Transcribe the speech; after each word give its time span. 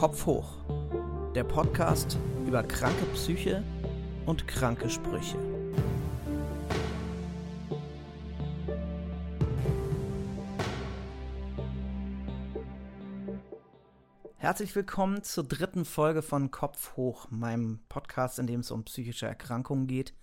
Kopf 0.00 0.24
hoch. 0.24 0.56
Der 1.34 1.44
Podcast 1.44 2.16
über 2.46 2.62
kranke 2.62 3.04
Psyche 3.12 3.62
und 4.24 4.48
kranke 4.48 4.88
Sprüche. 4.88 5.36
Herzlich 14.36 14.74
willkommen 14.74 15.22
zur 15.22 15.44
dritten 15.44 15.84
Folge 15.84 16.22
von 16.22 16.50
Kopf 16.50 16.96
hoch, 16.96 17.30
meinem 17.30 17.80
Podcast, 17.90 18.38
in 18.38 18.46
dem 18.46 18.60
es 18.60 18.70
um 18.70 18.84
psychische 18.84 19.26
Erkrankungen 19.26 19.86
geht 19.86 20.14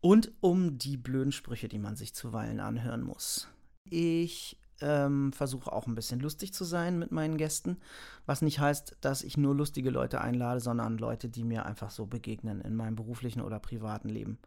und 0.00 0.32
um 0.40 0.78
die 0.78 0.96
blöden 0.96 1.32
Sprüche, 1.32 1.68
die 1.68 1.78
man 1.78 1.96
sich 1.96 2.14
zuweilen 2.14 2.60
anhören 2.60 3.02
muss. 3.02 3.50
Ich 3.90 4.56
ähm, 4.80 5.32
versuche 5.32 5.72
auch 5.72 5.86
ein 5.86 5.94
bisschen 5.94 6.20
lustig 6.20 6.52
zu 6.52 6.64
sein 6.64 6.98
mit 6.98 7.12
meinen 7.12 7.36
Gästen, 7.36 7.78
was 8.26 8.42
nicht 8.42 8.58
heißt, 8.58 8.96
dass 9.00 9.22
ich 9.22 9.36
nur 9.36 9.54
lustige 9.54 9.90
Leute 9.90 10.20
einlade, 10.20 10.60
sondern 10.60 10.98
Leute, 10.98 11.28
die 11.28 11.44
mir 11.44 11.66
einfach 11.66 11.90
so 11.90 12.06
begegnen 12.06 12.60
in 12.60 12.76
meinem 12.76 12.96
beruflichen 12.96 13.40
oder 13.40 13.58
privaten 13.58 14.08
Leben. 14.08 14.38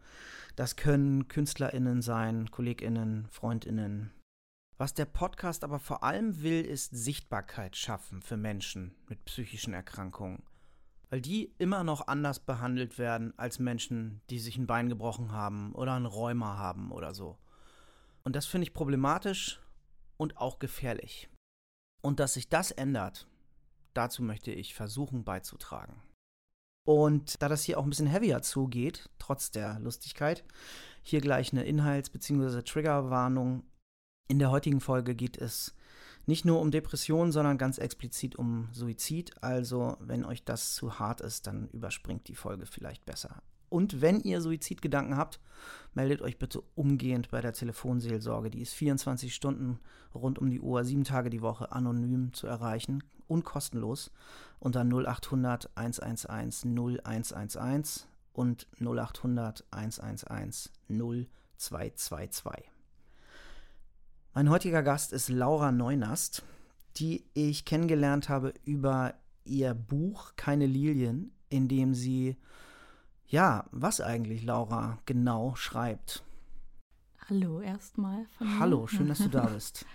Das 0.56 0.76
können 0.76 1.28
KünstlerInnen 1.28 2.02
sein, 2.02 2.52
KollegInnen, 2.52 3.28
FreundInnen. 3.32 4.12
Was 4.78 4.94
der 4.94 5.06
Podcast 5.06 5.64
aber 5.64 5.80
vor 5.80 6.04
allem 6.04 6.42
will, 6.42 6.62
ist 6.62 6.96
Sichtbarkeit 6.96 7.76
schaffen 7.76 8.22
für 8.22 8.38
Menschen 8.38 8.96
mit 9.10 9.26
psychischen 9.26 9.74
Erkrankungen. 9.74 10.42
Weil 11.10 11.22
die 11.22 11.54
immer 11.58 11.84
noch 11.84 12.08
anders 12.08 12.40
behandelt 12.40 12.98
werden 12.98 13.34
als 13.38 13.60
Menschen, 13.60 14.22
die 14.30 14.40
sich 14.40 14.58
ein 14.58 14.68
Bein 14.68 14.88
gebrochen 14.88 15.32
haben 15.32 15.74
oder 15.74 15.94
ein 15.94 16.06
Rheuma 16.06 16.58
haben 16.58 16.92
oder 16.92 17.14
so. 17.14 17.38
Und 18.24 18.36
das 18.36 18.46
finde 18.46 18.64
ich 18.64 18.74
problematisch 18.74 19.60
und 20.20 20.38
auch 20.38 20.60
gefährlich. 20.60 21.30
Und 22.02 22.20
dass 22.20 22.34
sich 22.34 22.50
das 22.50 22.72
ändert, 22.72 23.28
dazu 23.94 24.22
möchte 24.22 24.52
ich 24.52 24.74
versuchen 24.74 25.24
beizutragen. 25.24 26.02
Und 26.86 27.42
da 27.42 27.50
das 27.50 27.64
hier 27.64 27.80
auch 27.80 27.84
ein 27.84 27.90
bisschen 27.90 28.08
heavier 28.08 28.42
zugeht, 28.42 29.10
trotz 29.20 29.52
der 29.52 29.80
Lustigkeit, 29.80 30.44
hier 31.04 31.22
gleich 31.22 31.52
eine 31.52 31.64
Inhalts- 31.64 32.10
bzw. 32.10 32.64
Triggerwarnung. 32.64 33.64
In 34.28 34.40
der 34.40 34.52
heutigen 34.52 34.82
Folge 34.82 35.16
geht 35.16 35.38
es 35.38 35.76
nicht 36.26 36.46
nur 36.46 36.62
um 36.62 36.72
Depressionen, 36.72 37.32
sondern 37.32 37.58
ganz 37.58 37.78
explizit 37.78 38.36
um 38.36 38.70
Suizid. 38.72 39.42
Also, 39.42 39.98
wenn 40.00 40.26
euch 40.26 40.44
das 40.44 40.76
zu 40.76 41.00
hart 41.00 41.22
ist, 41.22 41.48
dann 41.48 41.70
überspringt 41.70 42.28
die 42.28 42.36
Folge 42.36 42.66
vielleicht 42.66 43.06
besser. 43.06 43.42
Und 43.70 44.02
wenn 44.02 44.20
ihr 44.20 44.42
Suizidgedanken 44.42 45.16
habt, 45.16 45.40
meldet 45.94 46.22
euch 46.22 46.38
bitte 46.38 46.62
umgehend 46.76 47.30
bei 47.30 47.42
der 47.42 47.54
Telefonseelsorge. 47.54 48.50
Die 48.50 48.62
ist 48.62 48.74
24 48.74 49.34
Stunden 49.34 49.80
rund 50.14 50.40
um 50.40 50.50
die 50.50 50.60
Uhr, 50.60 50.84
sieben 50.84 51.04
Tage 51.04 51.30
die 51.30 51.42
Woche 51.42 51.72
anonym 51.72 52.34
zu 52.34 52.48
erreichen 52.48 53.04
und 53.28 53.46
kostenlos 53.46 54.12
unter 54.60 54.82
0800 54.84 55.70
111 55.76 56.66
0111 56.66 58.08
und 58.34 58.68
0800 58.80 59.66
111 59.72 60.70
0222. 60.90 62.72
Mein 64.34 64.50
heutiger 64.50 64.84
Gast 64.84 65.12
ist 65.12 65.30
Laura 65.30 65.72
Neunast, 65.72 66.44
die 66.98 67.26
ich 67.34 67.66
kennengelernt 67.66 68.30
habe 68.30 68.54
über 68.64 69.16
ihr 69.44 69.74
Buch 69.74 70.34
Keine 70.36 70.66
Lilien, 70.66 71.32
in 71.50 71.68
dem 71.68 71.94
sie 71.94 72.38
ja, 73.30 73.66
was 73.72 74.02
eigentlich 74.02 74.44
Laura 74.44 75.00
genau 75.06 75.56
schreibt. 75.56 76.24
Hallo 77.30 77.62
erstmal. 77.62 78.26
Hallo, 78.60 78.88
schön, 78.88 79.08
dass 79.08 79.20
du 79.20 79.30
da 79.30 79.46
bist. 79.54 79.86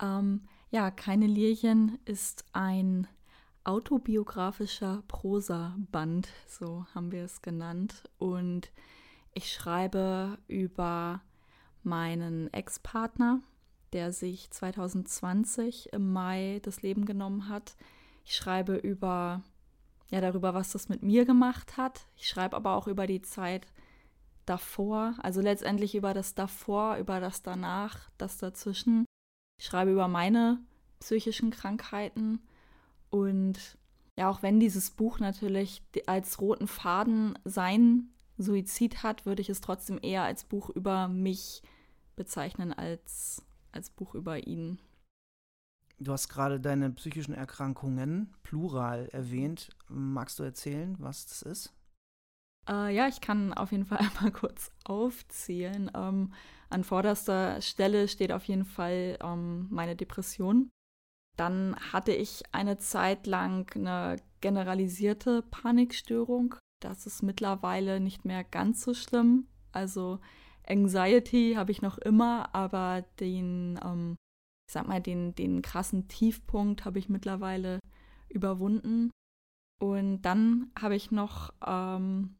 ähm, 0.00 0.42
ja, 0.70 0.90
Keine 0.90 1.26
Lirchen 1.26 1.98
ist 2.04 2.44
ein 2.52 3.08
autobiografischer 3.64 5.02
Prosa-Band, 5.08 6.28
so 6.46 6.86
haben 6.94 7.10
wir 7.10 7.24
es 7.24 7.42
genannt. 7.42 8.04
Und 8.18 8.70
ich 9.34 9.52
schreibe 9.52 10.38
über 10.46 11.20
meinen 11.82 12.52
Ex-Partner, 12.52 13.40
der 13.92 14.12
sich 14.12 14.50
2020 14.50 15.92
im 15.92 16.12
Mai 16.12 16.60
das 16.62 16.82
Leben 16.82 17.04
genommen 17.04 17.48
hat. 17.48 17.76
Ich 18.24 18.36
schreibe 18.36 18.76
über 18.76 19.42
ja 20.10 20.20
darüber, 20.20 20.54
was 20.54 20.72
das 20.72 20.88
mit 20.88 21.02
mir 21.02 21.24
gemacht 21.24 21.76
hat. 21.76 22.06
Ich 22.16 22.28
schreibe 22.28 22.56
aber 22.56 22.74
auch 22.74 22.86
über 22.86 23.06
die 23.06 23.22
Zeit 23.22 23.66
davor, 24.46 25.14
also 25.18 25.40
letztendlich 25.40 25.94
über 25.94 26.14
das 26.14 26.34
davor, 26.34 26.96
über 26.96 27.20
das 27.20 27.42
danach, 27.42 28.10
das 28.16 28.38
dazwischen. 28.38 29.04
Ich 29.60 29.66
schreibe 29.66 29.92
über 29.92 30.08
meine 30.08 30.58
psychischen 31.00 31.50
Krankheiten 31.50 32.40
und 33.10 33.78
ja, 34.16 34.28
auch 34.28 34.42
wenn 34.42 34.58
dieses 34.58 34.90
Buch 34.90 35.20
natürlich 35.20 35.82
als 36.06 36.40
roten 36.40 36.66
Faden 36.66 37.38
sein 37.44 38.08
Suizid 38.36 39.02
hat, 39.02 39.26
würde 39.26 39.42
ich 39.42 39.48
es 39.48 39.60
trotzdem 39.60 39.98
eher 40.02 40.22
als 40.22 40.44
Buch 40.44 40.70
über 40.70 41.08
mich 41.08 41.62
bezeichnen 42.16 42.72
als 42.72 43.44
als 43.70 43.90
Buch 43.90 44.14
über 44.14 44.46
ihn. 44.46 44.80
Du 46.00 46.12
hast 46.12 46.28
gerade 46.28 46.60
deine 46.60 46.90
psychischen 46.90 47.34
Erkrankungen 47.34 48.32
plural 48.44 49.08
erwähnt. 49.08 49.70
Magst 49.88 50.38
du 50.38 50.44
erzählen, 50.44 50.94
was 50.98 51.26
das 51.26 51.42
ist? 51.42 51.74
Äh, 52.68 52.94
ja, 52.94 53.08
ich 53.08 53.20
kann 53.20 53.52
auf 53.52 53.72
jeden 53.72 53.84
Fall 53.84 53.98
einmal 54.16 54.30
kurz 54.30 54.70
aufzählen. 54.84 55.90
Ähm, 55.94 56.32
an 56.70 56.84
vorderster 56.84 57.60
Stelle 57.62 58.06
steht 58.06 58.30
auf 58.30 58.44
jeden 58.44 58.64
Fall 58.64 59.18
ähm, 59.22 59.66
meine 59.70 59.96
Depression. 59.96 60.70
Dann 61.36 61.76
hatte 61.92 62.12
ich 62.12 62.42
eine 62.52 62.78
Zeit 62.78 63.26
lang 63.26 63.70
eine 63.74 64.16
generalisierte 64.40 65.42
Panikstörung. 65.42 66.56
Das 66.80 67.06
ist 67.06 67.22
mittlerweile 67.22 67.98
nicht 67.98 68.24
mehr 68.24 68.44
ganz 68.44 68.82
so 68.82 68.94
schlimm. 68.94 69.48
Also 69.72 70.20
Anxiety 70.66 71.54
habe 71.56 71.72
ich 71.72 71.82
noch 71.82 71.98
immer, 71.98 72.54
aber 72.54 73.04
den 73.20 73.80
ähm, 73.84 74.16
ich 74.68 74.74
sag 74.74 74.86
mal, 74.86 75.00
den, 75.00 75.34
den 75.34 75.62
krassen 75.62 76.08
Tiefpunkt 76.08 76.84
habe 76.84 76.98
ich 76.98 77.08
mittlerweile 77.08 77.80
überwunden. 78.28 79.10
Und 79.80 80.22
dann 80.22 80.70
habe 80.78 80.94
ich 80.94 81.10
noch, 81.10 81.54
ähm, 81.66 82.36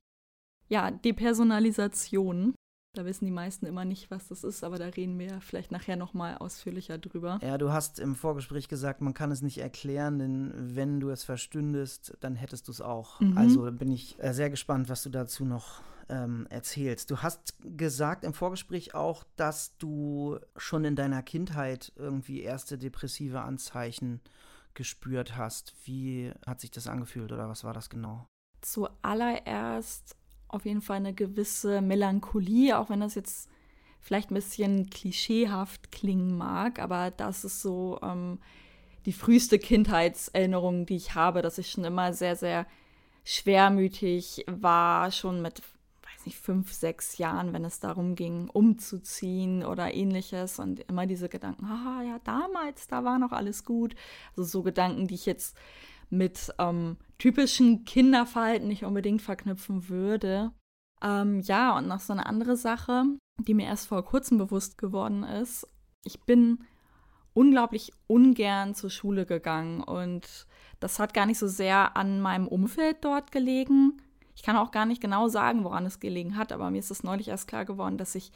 ja, 0.69 0.91
Depersonalisation. 0.91 2.55
Da 2.95 3.07
wissen 3.07 3.25
die 3.25 3.31
meisten 3.31 3.65
immer 3.65 3.87
nicht, 3.87 4.11
was 4.11 4.29
das 4.29 4.45
ist, 4.45 4.63
aber 4.63 4.77
da 4.77 4.87
reden 4.87 5.19
wir 5.19 5.41
vielleicht 5.41 5.73
nachher 5.73 5.97
nochmal 5.97 6.37
ausführlicher 6.37 6.99
drüber. 6.99 7.39
Ja, 7.43 7.57
du 7.57 7.73
hast 7.73 7.99
im 7.99 8.15
Vorgespräch 8.15 8.69
gesagt, 8.69 9.01
man 9.01 9.15
kann 9.15 9.31
es 9.31 9.41
nicht 9.41 9.59
erklären, 9.59 10.19
denn 10.19 10.53
wenn 10.55 11.01
du 11.01 11.09
es 11.09 11.25
verstündest, 11.25 12.17
dann 12.21 12.35
hättest 12.35 12.69
du 12.69 12.73
es 12.73 12.83
auch. 12.83 13.21
Mhm. 13.21 13.39
Also 13.39 13.71
bin 13.73 13.91
ich 13.91 14.23
äh, 14.23 14.35
sehr 14.35 14.51
gespannt, 14.51 14.91
was 14.91 15.03
du 15.03 15.09
dazu 15.09 15.47
noch 15.47 15.83
ähm, 16.09 16.47
erzählst. 16.51 17.11
Du 17.11 17.19
hast 17.19 17.55
gesagt 17.77 18.25
im 18.25 18.35
Vorgespräch 18.35 18.95
auch, 18.95 19.25
dass 19.37 19.77
du 19.79 20.39
schon 20.57 20.85
in 20.85 20.97
deiner 20.97 21.23
Kindheit 21.23 21.93
irgendwie 21.97 22.43
erste 22.43 22.79
depressive 22.79 23.41
Anzeichen 23.41 24.21
gespürt 24.75 25.37
hast. 25.37 25.75
Wie 25.85 26.33
hat 26.47 26.61
sich 26.61 26.71
das 26.71 26.87
angefühlt 26.87 27.33
oder 27.33 27.49
was 27.49 27.65
war 27.65 27.75
das 27.75 27.91
genau? 27.91 28.27
Zuallererst 28.61 30.17
auf 30.49 30.65
jeden 30.65 30.81
Fall 30.81 30.97
eine 30.97 31.15
gewisse 31.15 31.81
Melancholie, 31.81 32.79
auch 32.79 32.91
wenn 32.91 33.01
das 33.01 33.15
jetzt 33.15 33.49
vielleicht 34.01 34.31
ein 34.31 34.35
bisschen 34.35 34.89
klischeehaft 34.89 35.93
klingen 35.93 36.37
mag, 36.37 36.79
aber 36.79 37.11
das 37.11 37.45
ist 37.45 37.61
so 37.61 37.99
ähm, 38.03 38.39
die 39.05 39.13
früheste 39.13 39.59
Kindheitserinnerung, 39.59 40.87
die 40.87 40.97
ich 40.97 41.15
habe, 41.15 41.43
dass 41.43 41.59
ich 41.59 41.71
schon 41.71 41.85
immer 41.85 42.13
sehr, 42.13 42.37
sehr 42.37 42.67
schwermütig 43.25 44.45
war, 44.47 45.11
schon 45.11 45.43
mit 45.43 45.63
nicht, 46.29 46.39
fünf, 46.39 46.73
sechs 46.73 47.17
Jahren, 47.17 47.55
wenn 47.55 47.65
es 47.65 47.81
darum 47.81 48.15
ging, 48.15 48.51
umzuziehen 48.51 49.65
oder 49.65 49.95
ähnliches 49.95 50.59
und 50.59 50.81
immer 50.81 51.07
diese 51.07 51.31
Gedanken, 51.31 51.65
ah 51.65 52.03
ja, 52.03 52.19
damals, 52.25 52.87
da 52.87 53.03
war 53.03 53.19
noch 53.19 53.33
alles 53.33 53.65
gut. 53.65 53.95
Also 54.31 54.45
so 54.45 54.63
Gedanken, 54.63 55.07
die 55.07 55.15
ich 55.15 55.25
jetzt 55.25 55.57
mit 56.11 56.53
ähm, 56.59 56.99
typischen 57.17 57.87
Kinderverhalten 57.87 58.69
nicht 58.69 58.85
unbedingt 58.85 59.23
verknüpfen 59.23 59.89
würde. 59.89 60.53
Ähm, 61.03 61.41
ja, 61.41 61.77
und 61.77 61.89
noch 61.89 62.01
so 62.01 62.13
eine 62.13 62.27
andere 62.27 62.57
Sache, 62.57 63.05
die 63.39 63.55
mir 63.55 63.67
erst 63.67 63.87
vor 63.89 64.05
kurzem 64.05 64.37
bewusst 64.37 64.77
geworden 64.77 65.23
ist. 65.23 65.67
Ich 66.05 66.21
bin 66.21 66.59
unglaublich 67.33 67.93
ungern 68.07 68.75
zur 68.75 68.91
Schule 68.91 69.25
gegangen 69.25 69.81
und 69.83 70.47
das 70.81 70.99
hat 70.99 71.15
gar 71.15 71.25
nicht 71.25 71.39
so 71.39 71.47
sehr 71.47 71.97
an 71.97 72.21
meinem 72.21 72.49
Umfeld 72.49 72.99
dort 73.01 73.33
gelegen, 73.33 74.03
ich 74.39 74.45
kann 74.45 74.57
auch 74.57 74.71
gar 74.71 74.87
nicht 74.87 75.03
genau 75.03 75.27
sagen, 75.27 75.65
woran 75.65 75.85
es 75.85 75.99
gelegen 75.99 76.37
hat, 76.37 76.53
aber 76.53 76.71
mir 76.71 76.79
ist 76.79 76.93
es 76.93 77.03
neulich 77.03 77.27
erst 77.27 77.49
klar 77.49 77.65
geworden, 77.65 77.99
dass 77.99 78.15
ich 78.15 78.31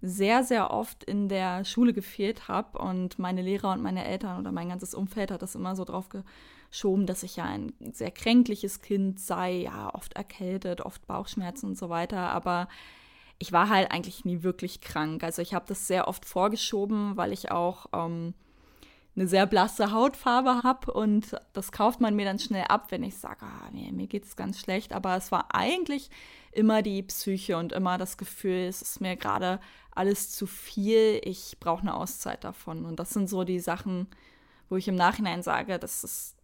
sehr, 0.00 0.44
sehr 0.44 0.70
oft 0.70 1.02
in 1.02 1.28
der 1.28 1.64
Schule 1.64 1.92
gefehlt 1.92 2.46
habe 2.46 2.78
und 2.78 3.18
meine 3.18 3.42
Lehrer 3.42 3.72
und 3.72 3.82
meine 3.82 4.04
Eltern 4.04 4.38
oder 4.38 4.52
mein 4.52 4.68
ganzes 4.68 4.94
Umfeld 4.94 5.32
hat 5.32 5.42
das 5.42 5.56
immer 5.56 5.74
so 5.74 5.84
drauf 5.84 6.10
geschoben, 6.10 7.06
dass 7.06 7.24
ich 7.24 7.34
ja 7.34 7.44
ein 7.44 7.72
sehr 7.90 8.12
kränkliches 8.12 8.82
Kind 8.82 9.18
sei, 9.18 9.62
ja, 9.62 9.92
oft 9.92 10.12
erkältet, 10.12 10.80
oft 10.80 11.04
Bauchschmerzen 11.08 11.70
und 11.70 11.76
so 11.76 11.88
weiter, 11.88 12.30
aber 12.30 12.68
ich 13.40 13.50
war 13.50 13.68
halt 13.68 13.90
eigentlich 13.90 14.24
nie 14.24 14.44
wirklich 14.44 14.80
krank. 14.80 15.24
Also 15.24 15.42
ich 15.42 15.54
habe 15.54 15.64
das 15.66 15.88
sehr 15.88 16.06
oft 16.06 16.24
vorgeschoben, 16.24 17.16
weil 17.16 17.32
ich 17.32 17.50
auch 17.50 17.86
ähm, 17.92 18.32
eine 19.18 19.26
sehr 19.26 19.46
blasse 19.46 19.90
Hautfarbe 19.90 20.62
habe 20.62 20.92
und 20.92 21.36
das 21.52 21.72
kauft 21.72 22.00
man 22.00 22.14
mir 22.14 22.24
dann 22.24 22.38
schnell 22.38 22.66
ab, 22.68 22.90
wenn 22.90 23.02
ich 23.02 23.16
sage, 23.16 23.44
ah, 23.44 23.68
nee, 23.72 23.90
mir 23.90 24.06
geht 24.06 24.24
es 24.24 24.36
ganz 24.36 24.60
schlecht. 24.60 24.92
Aber 24.92 25.16
es 25.16 25.32
war 25.32 25.54
eigentlich 25.54 26.08
immer 26.52 26.82
die 26.82 27.02
Psyche 27.02 27.56
und 27.56 27.72
immer 27.72 27.98
das 27.98 28.16
Gefühl, 28.16 28.66
es 28.68 28.80
ist 28.80 29.00
mir 29.00 29.16
gerade 29.16 29.58
alles 29.90 30.30
zu 30.30 30.46
viel, 30.46 31.20
ich 31.24 31.56
brauche 31.58 31.82
eine 31.82 31.94
Auszeit 31.94 32.44
davon. 32.44 32.84
Und 32.84 33.00
das 33.00 33.10
sind 33.10 33.28
so 33.28 33.42
die 33.42 33.58
Sachen, 33.58 34.06
wo 34.68 34.76
ich 34.76 34.86
im 34.86 34.94
Nachhinein 34.94 35.42
sage, 35.42 35.80
das 35.80 36.04
ist 36.04 36.36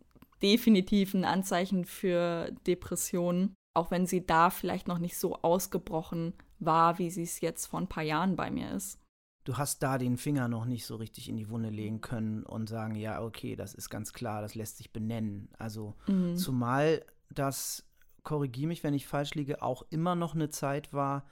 definitiv 0.43 1.15
ein 1.15 1.25
Anzeichen 1.25 1.85
für 1.85 2.50
Depressionen, 2.67 3.55
auch 3.75 3.93
wenn 3.93 4.06
sie 4.06 4.27
da 4.27 4.50
vielleicht 4.50 4.88
noch 4.88 4.99
nicht 4.99 5.17
so 5.17 5.37
ausgebrochen 5.43 6.35
war, 6.59 6.99
wie 6.99 7.11
sie 7.11 7.23
es 7.23 7.41
jetzt 7.41 7.67
vor 7.67 7.81
ein 7.81 7.88
paar 7.88 8.03
Jahren 8.03 8.35
bei 8.35 8.50
mir 8.50 8.73
ist 8.73 8.99
du 9.44 9.58
hast 9.58 9.82
da 9.82 9.99
den 9.99 10.17
Finger 10.17 10.49
noch 10.49 10.64
nicht 10.64 10.87
so 10.87 10.96
richtig 10.96 11.29
in 11.29 11.37
die 11.37 11.50
Wunde 11.50 11.69
legen 11.69 12.00
können 12.00 12.43
und 12.43 12.69
sagen, 12.69 12.96
ja, 12.96 13.23
okay, 13.23 13.56
das 13.56 13.75
ist 13.75 13.91
ganz 13.91 14.12
klar, 14.12 14.43
das 14.43 14.55
lässt 14.55 14.79
sich 14.79 14.93
benennen. 14.93 15.49
Also 15.58 15.94
mhm. 16.06 16.37
zumal 16.37 17.05
das, 17.31 17.85
korrigiere 18.23 18.69
mich, 18.69 18.82
wenn 18.82 18.94
ich 18.94 19.06
falsch 19.06 19.35
liege, 19.35 19.62
auch 19.62 19.85
immer 19.91 20.14
noch 20.14 20.35
eine 20.35 20.49
Zeit 20.49 20.93
war, 20.93 21.25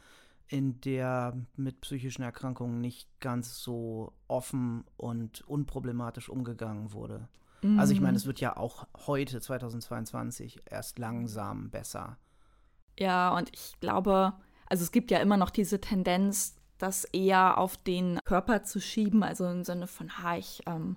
in 0.49 0.81
der 0.83 1.35
mit 1.57 1.81
psychischen 1.81 2.23
Erkrankungen 2.23 2.81
nicht 2.81 3.09
ganz 3.21 3.63
so 3.63 4.13
offen 4.29 4.85
und 4.99 5.41
unproblematisch 5.43 6.29
umgegangen 6.29 6.93
wurde. 6.93 7.29
Mhm. 7.63 7.79
Also 7.79 7.95
ich 7.95 8.01
meine, 8.01 8.19
es 8.19 8.27
wird 8.27 8.41
ja 8.41 8.59
auch 8.59 8.87
heute, 9.07 9.41
2022, 9.41 10.61
erst 10.67 10.99
langsam 10.99 11.71
besser. 11.71 12.19
Ja, 12.99 13.35
und 13.35 13.51
ich 13.55 13.81
glaube, 13.81 14.35
also 14.67 14.85
es 14.85 14.93
gibt 14.93 15.11
ja 15.11 15.19
immer 15.21 15.39
noch 15.39 15.49
diese 15.49 15.81
Tendenz, 15.81 16.57
das 16.83 17.05
eher 17.05 17.59
auf 17.59 17.77
den 17.77 18.19
Körper 18.25 18.63
zu 18.65 18.81
schieben, 18.81 19.23
also 19.23 19.47
im 19.47 19.65
Sinne 19.65 19.87
von, 19.87 20.19
ha, 20.19 20.37
ich, 20.37 20.63
ähm, 20.67 20.97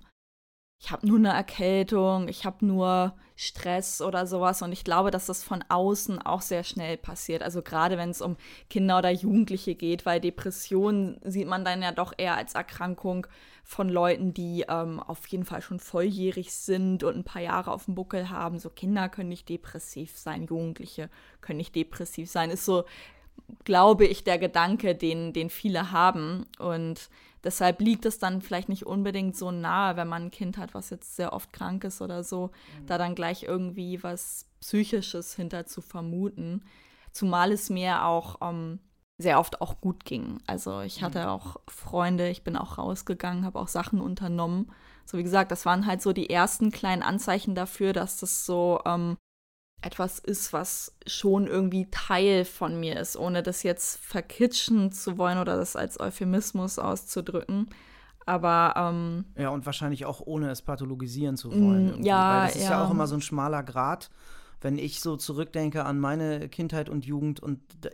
ich 0.78 0.90
habe 0.90 1.06
nur 1.06 1.18
eine 1.18 1.32
Erkältung, 1.32 2.28
ich 2.28 2.44
habe 2.44 2.66
nur 2.66 3.16
Stress 3.34 4.02
oder 4.02 4.26
sowas. 4.26 4.62
Und 4.62 4.72
ich 4.72 4.84
glaube, 4.84 5.10
dass 5.10 5.26
das 5.26 5.42
von 5.42 5.64
außen 5.68 6.20
auch 6.20 6.42
sehr 6.42 6.64
schnell 6.64 6.96
passiert. 6.96 7.42
Also 7.42 7.62
gerade 7.62 7.96
wenn 7.96 8.10
es 8.10 8.20
um 8.20 8.36
Kinder 8.68 8.98
oder 8.98 9.10
Jugendliche 9.10 9.74
geht, 9.74 10.04
weil 10.04 10.20
Depressionen 10.20 11.18
sieht 11.24 11.46
man 11.46 11.64
dann 11.64 11.82
ja 11.82 11.92
doch 11.92 12.12
eher 12.16 12.36
als 12.36 12.54
Erkrankung 12.54 13.26
von 13.62 13.88
Leuten, 13.88 14.32
die 14.32 14.64
ähm, 14.68 15.00
auf 15.00 15.26
jeden 15.28 15.44
Fall 15.44 15.60
schon 15.60 15.80
volljährig 15.80 16.52
sind 16.54 17.04
und 17.04 17.16
ein 17.16 17.24
paar 17.24 17.42
Jahre 17.42 17.72
auf 17.72 17.86
dem 17.86 17.94
Buckel 17.94 18.30
haben. 18.30 18.58
So 18.58 18.70
Kinder 18.70 19.08
können 19.08 19.28
nicht 19.28 19.48
depressiv 19.48 20.16
sein, 20.16 20.44
Jugendliche 20.44 21.10
können 21.40 21.58
nicht 21.58 21.74
depressiv 21.74 22.30
sein. 22.30 22.50
Ist 22.50 22.64
so 22.64 22.84
glaube 23.64 24.06
ich, 24.06 24.24
der 24.24 24.38
Gedanke, 24.38 24.94
den, 24.94 25.32
den 25.32 25.50
viele 25.50 25.92
haben. 25.92 26.46
Und 26.58 27.08
deshalb 27.44 27.80
liegt 27.80 28.06
es 28.06 28.18
dann 28.18 28.40
vielleicht 28.40 28.68
nicht 28.68 28.86
unbedingt 28.86 29.36
so 29.36 29.50
nahe, 29.50 29.96
wenn 29.96 30.08
man 30.08 30.24
ein 30.24 30.30
Kind 30.30 30.58
hat, 30.58 30.74
was 30.74 30.90
jetzt 30.90 31.16
sehr 31.16 31.32
oft 31.32 31.52
krank 31.52 31.84
ist 31.84 32.02
oder 32.02 32.24
so, 32.24 32.50
mhm. 32.80 32.86
da 32.86 32.98
dann 32.98 33.14
gleich 33.14 33.44
irgendwie 33.44 34.02
was 34.02 34.46
Psychisches 34.60 35.34
hinter 35.34 35.66
zu 35.66 35.80
vermuten. 35.80 36.62
Zumal 37.12 37.52
es 37.52 37.70
mir 37.70 38.04
auch 38.04 38.36
ähm, 38.42 38.80
sehr 39.18 39.38
oft 39.38 39.60
auch 39.60 39.80
gut 39.80 40.04
ging. 40.04 40.38
Also 40.46 40.80
ich 40.80 41.02
hatte 41.02 41.22
mhm. 41.22 41.28
auch 41.28 41.56
Freunde, 41.68 42.28
ich 42.28 42.42
bin 42.42 42.56
auch 42.56 42.78
rausgegangen, 42.78 43.44
habe 43.44 43.58
auch 43.58 43.68
Sachen 43.68 44.00
unternommen. 44.00 44.70
So 45.04 45.16
wie 45.18 45.22
gesagt, 45.22 45.50
das 45.52 45.64
waren 45.64 45.86
halt 45.86 46.02
so 46.02 46.12
die 46.12 46.30
ersten 46.30 46.70
kleinen 46.70 47.02
Anzeichen 47.02 47.54
dafür, 47.54 47.92
dass 47.92 48.18
das 48.18 48.44
so 48.44 48.80
ähm, 48.84 49.16
etwas 49.82 50.18
ist, 50.18 50.52
was 50.52 50.96
schon 51.06 51.46
irgendwie 51.46 51.88
Teil 51.90 52.44
von 52.44 52.80
mir 52.80 52.98
ist, 52.98 53.16
ohne 53.16 53.42
das 53.42 53.62
jetzt 53.62 53.98
verkitschen 53.98 54.90
zu 54.90 55.18
wollen 55.18 55.38
oder 55.38 55.56
das 55.56 55.76
als 55.76 56.00
Euphemismus 56.00 56.78
auszudrücken. 56.78 57.68
Aber 58.24 58.74
ähm, 58.76 59.24
ja, 59.36 59.50
und 59.50 59.66
wahrscheinlich 59.66 60.04
auch 60.04 60.20
ohne 60.20 60.50
es 60.50 60.60
pathologisieren 60.60 61.36
zu 61.36 61.52
wollen. 61.52 62.00
Mm, 62.00 62.02
ja, 62.02 62.40
Weil 62.40 62.46
das 62.48 62.56
ist 62.56 62.64
ja. 62.64 62.70
ja 62.70 62.84
auch 62.84 62.90
immer 62.90 63.06
so 63.06 63.14
ein 63.14 63.22
schmaler 63.22 63.62
Grad. 63.62 64.10
Wenn 64.60 64.78
ich 64.78 65.00
so 65.00 65.16
zurückdenke 65.16 65.84
an 65.84 66.00
meine 66.00 66.48
Kindheit 66.48 66.88
und 66.88 67.06
Jugend 67.06 67.38
und 67.38 67.60
da, 67.80 67.90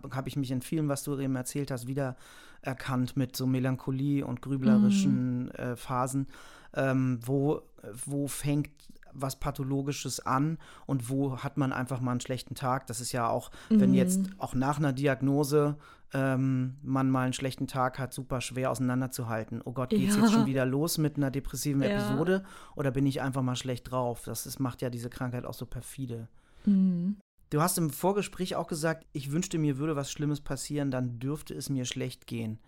habe 0.14 0.28
ich 0.28 0.36
mich 0.36 0.50
in 0.50 0.62
vielen, 0.62 0.88
was 0.88 1.02
du 1.02 1.18
eben 1.18 1.36
erzählt 1.36 1.70
hast, 1.70 1.86
wieder 1.86 2.16
erkannt 2.62 3.16
mit 3.16 3.36
so 3.36 3.46
Melancholie 3.46 4.24
und 4.24 4.40
grüblerischen 4.40 5.46
mm. 5.46 5.50
äh, 5.50 5.76
Phasen. 5.76 6.28
Ähm, 6.72 7.18
wo, 7.22 7.62
wo 8.06 8.28
fängt 8.28 8.70
was 9.12 9.36
Pathologisches 9.38 10.20
an 10.20 10.58
und 10.86 11.08
wo 11.08 11.38
hat 11.38 11.56
man 11.56 11.72
einfach 11.72 12.00
mal 12.00 12.12
einen 12.12 12.20
schlechten 12.20 12.54
Tag. 12.54 12.86
Das 12.86 13.00
ist 13.00 13.12
ja 13.12 13.28
auch, 13.28 13.50
mhm. 13.68 13.80
wenn 13.80 13.94
jetzt 13.94 14.20
auch 14.38 14.54
nach 14.54 14.78
einer 14.78 14.92
Diagnose 14.92 15.76
ähm, 16.12 16.76
man 16.82 17.10
mal 17.10 17.24
einen 17.24 17.32
schlechten 17.32 17.66
Tag 17.66 17.98
hat, 17.98 18.12
super 18.12 18.40
schwer 18.40 18.70
auseinanderzuhalten. 18.70 19.62
Oh 19.64 19.72
Gott, 19.72 19.90
geht's 19.90 20.16
ja. 20.16 20.22
jetzt 20.22 20.32
schon 20.32 20.46
wieder 20.46 20.66
los 20.66 20.98
mit 20.98 21.16
einer 21.16 21.30
depressiven 21.30 21.82
ja. 21.82 21.90
Episode 21.90 22.44
oder 22.74 22.90
bin 22.90 23.06
ich 23.06 23.20
einfach 23.20 23.42
mal 23.42 23.56
schlecht 23.56 23.90
drauf? 23.90 24.22
Das 24.24 24.46
ist, 24.46 24.58
macht 24.58 24.82
ja 24.82 24.90
diese 24.90 25.10
Krankheit 25.10 25.44
auch 25.44 25.54
so 25.54 25.66
perfide. 25.66 26.28
Mhm. 26.64 27.16
Du 27.50 27.60
hast 27.60 27.78
im 27.78 27.90
Vorgespräch 27.90 28.54
auch 28.54 28.68
gesagt, 28.68 29.06
ich 29.12 29.32
wünschte 29.32 29.58
mir 29.58 29.78
würde 29.78 29.96
was 29.96 30.10
Schlimmes 30.12 30.40
passieren, 30.40 30.90
dann 30.90 31.18
dürfte 31.18 31.54
es 31.54 31.68
mir 31.68 31.84
schlecht 31.84 32.26
gehen 32.26 32.60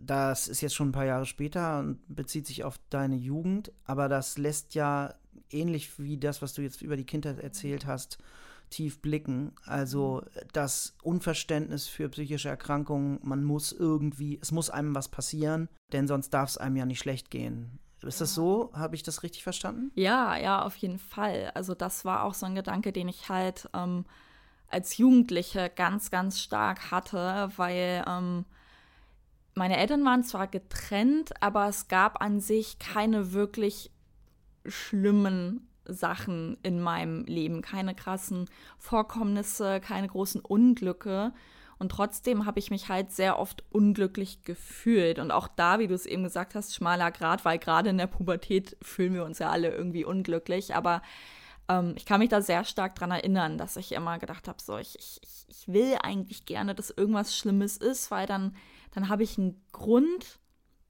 das 0.00 0.48
ist 0.48 0.60
jetzt 0.60 0.74
schon 0.74 0.88
ein 0.88 0.92
paar 0.92 1.04
Jahre 1.04 1.26
später 1.26 1.80
und 1.80 2.00
bezieht 2.08 2.46
sich 2.46 2.64
auf 2.64 2.78
deine 2.90 3.16
Jugend, 3.16 3.72
aber 3.84 4.08
das 4.08 4.38
lässt 4.38 4.74
ja 4.74 5.14
ähnlich 5.50 5.98
wie 5.98 6.18
das, 6.18 6.42
was 6.42 6.54
du 6.54 6.62
jetzt 6.62 6.82
über 6.82 6.96
die 6.96 7.06
Kindheit 7.06 7.38
erzählt 7.38 7.86
hast, 7.86 8.18
tief 8.70 9.00
blicken. 9.00 9.52
Also 9.64 10.22
das 10.52 10.96
Unverständnis 11.02 11.86
für 11.86 12.08
psychische 12.08 12.48
Erkrankungen, 12.48 13.20
man 13.22 13.44
muss 13.44 13.72
irgendwie, 13.72 14.38
es 14.40 14.50
muss 14.50 14.70
einem 14.70 14.94
was 14.94 15.08
passieren, 15.08 15.68
denn 15.92 16.08
sonst 16.08 16.30
darf 16.30 16.50
es 16.50 16.58
einem 16.58 16.76
ja 16.76 16.86
nicht 16.86 17.00
schlecht 17.00 17.30
gehen. 17.30 17.78
Ist 18.02 18.20
das 18.20 18.34
so? 18.34 18.72
Habe 18.74 18.96
ich 18.96 19.04
das 19.04 19.22
richtig 19.22 19.44
verstanden? 19.44 19.92
Ja, 19.94 20.36
ja, 20.36 20.62
auf 20.64 20.74
jeden 20.76 20.98
Fall. 20.98 21.52
Also 21.54 21.74
das 21.74 22.04
war 22.04 22.24
auch 22.24 22.34
so 22.34 22.46
ein 22.46 22.56
Gedanke, 22.56 22.92
den 22.92 23.08
ich 23.08 23.28
halt 23.28 23.68
ähm, 23.74 24.04
als 24.68 24.96
Jugendliche 24.96 25.70
ganz, 25.70 26.10
ganz 26.10 26.40
stark 26.40 26.90
hatte, 26.90 27.50
weil 27.56 28.02
ähm, 28.08 28.44
meine 29.54 29.76
Eltern 29.76 30.04
waren 30.04 30.24
zwar 30.24 30.48
getrennt, 30.48 31.30
aber 31.40 31.68
es 31.68 31.86
gab 31.86 32.22
an 32.22 32.40
sich 32.40 32.78
keine 32.78 33.32
wirklich 33.32 33.91
schlimmen 34.66 35.68
Sachen 35.84 36.56
in 36.62 36.80
meinem 36.80 37.24
Leben, 37.24 37.62
keine 37.62 37.94
krassen 37.94 38.48
Vorkommnisse, 38.78 39.80
keine 39.80 40.08
großen 40.08 40.40
Unglücke. 40.40 41.32
Und 41.78 41.90
trotzdem 41.90 42.46
habe 42.46 42.60
ich 42.60 42.70
mich 42.70 42.88
halt 42.88 43.10
sehr 43.10 43.38
oft 43.38 43.64
unglücklich 43.70 44.44
gefühlt. 44.44 45.18
Und 45.18 45.32
auch 45.32 45.48
da, 45.48 45.80
wie 45.80 45.88
du 45.88 45.94
es 45.94 46.06
eben 46.06 46.22
gesagt 46.22 46.54
hast, 46.54 46.74
schmaler 46.74 47.10
Grad, 47.10 47.44
weil 47.44 47.58
gerade 47.58 47.90
in 47.90 47.98
der 47.98 48.06
Pubertät 48.06 48.76
fühlen 48.80 49.14
wir 49.14 49.24
uns 49.24 49.40
ja 49.40 49.50
alle 49.50 49.70
irgendwie 49.74 50.04
unglücklich. 50.04 50.76
Aber 50.76 51.02
ähm, 51.68 51.94
ich 51.96 52.06
kann 52.06 52.20
mich 52.20 52.28
da 52.28 52.40
sehr 52.40 52.64
stark 52.64 52.94
daran 52.94 53.10
erinnern, 53.10 53.58
dass 53.58 53.76
ich 53.76 53.90
immer 53.92 54.20
gedacht 54.20 54.46
habe, 54.46 54.62
so, 54.62 54.78
ich, 54.78 54.96
ich, 54.96 55.20
ich 55.48 55.66
will 55.66 55.96
eigentlich 56.02 56.46
gerne, 56.46 56.76
dass 56.76 56.90
irgendwas 56.90 57.36
Schlimmes 57.36 57.76
ist, 57.76 58.12
weil 58.12 58.26
dann 58.26 58.54
dann 58.92 59.08
habe 59.08 59.22
ich 59.22 59.38
einen 59.38 59.60
Grund 59.72 60.38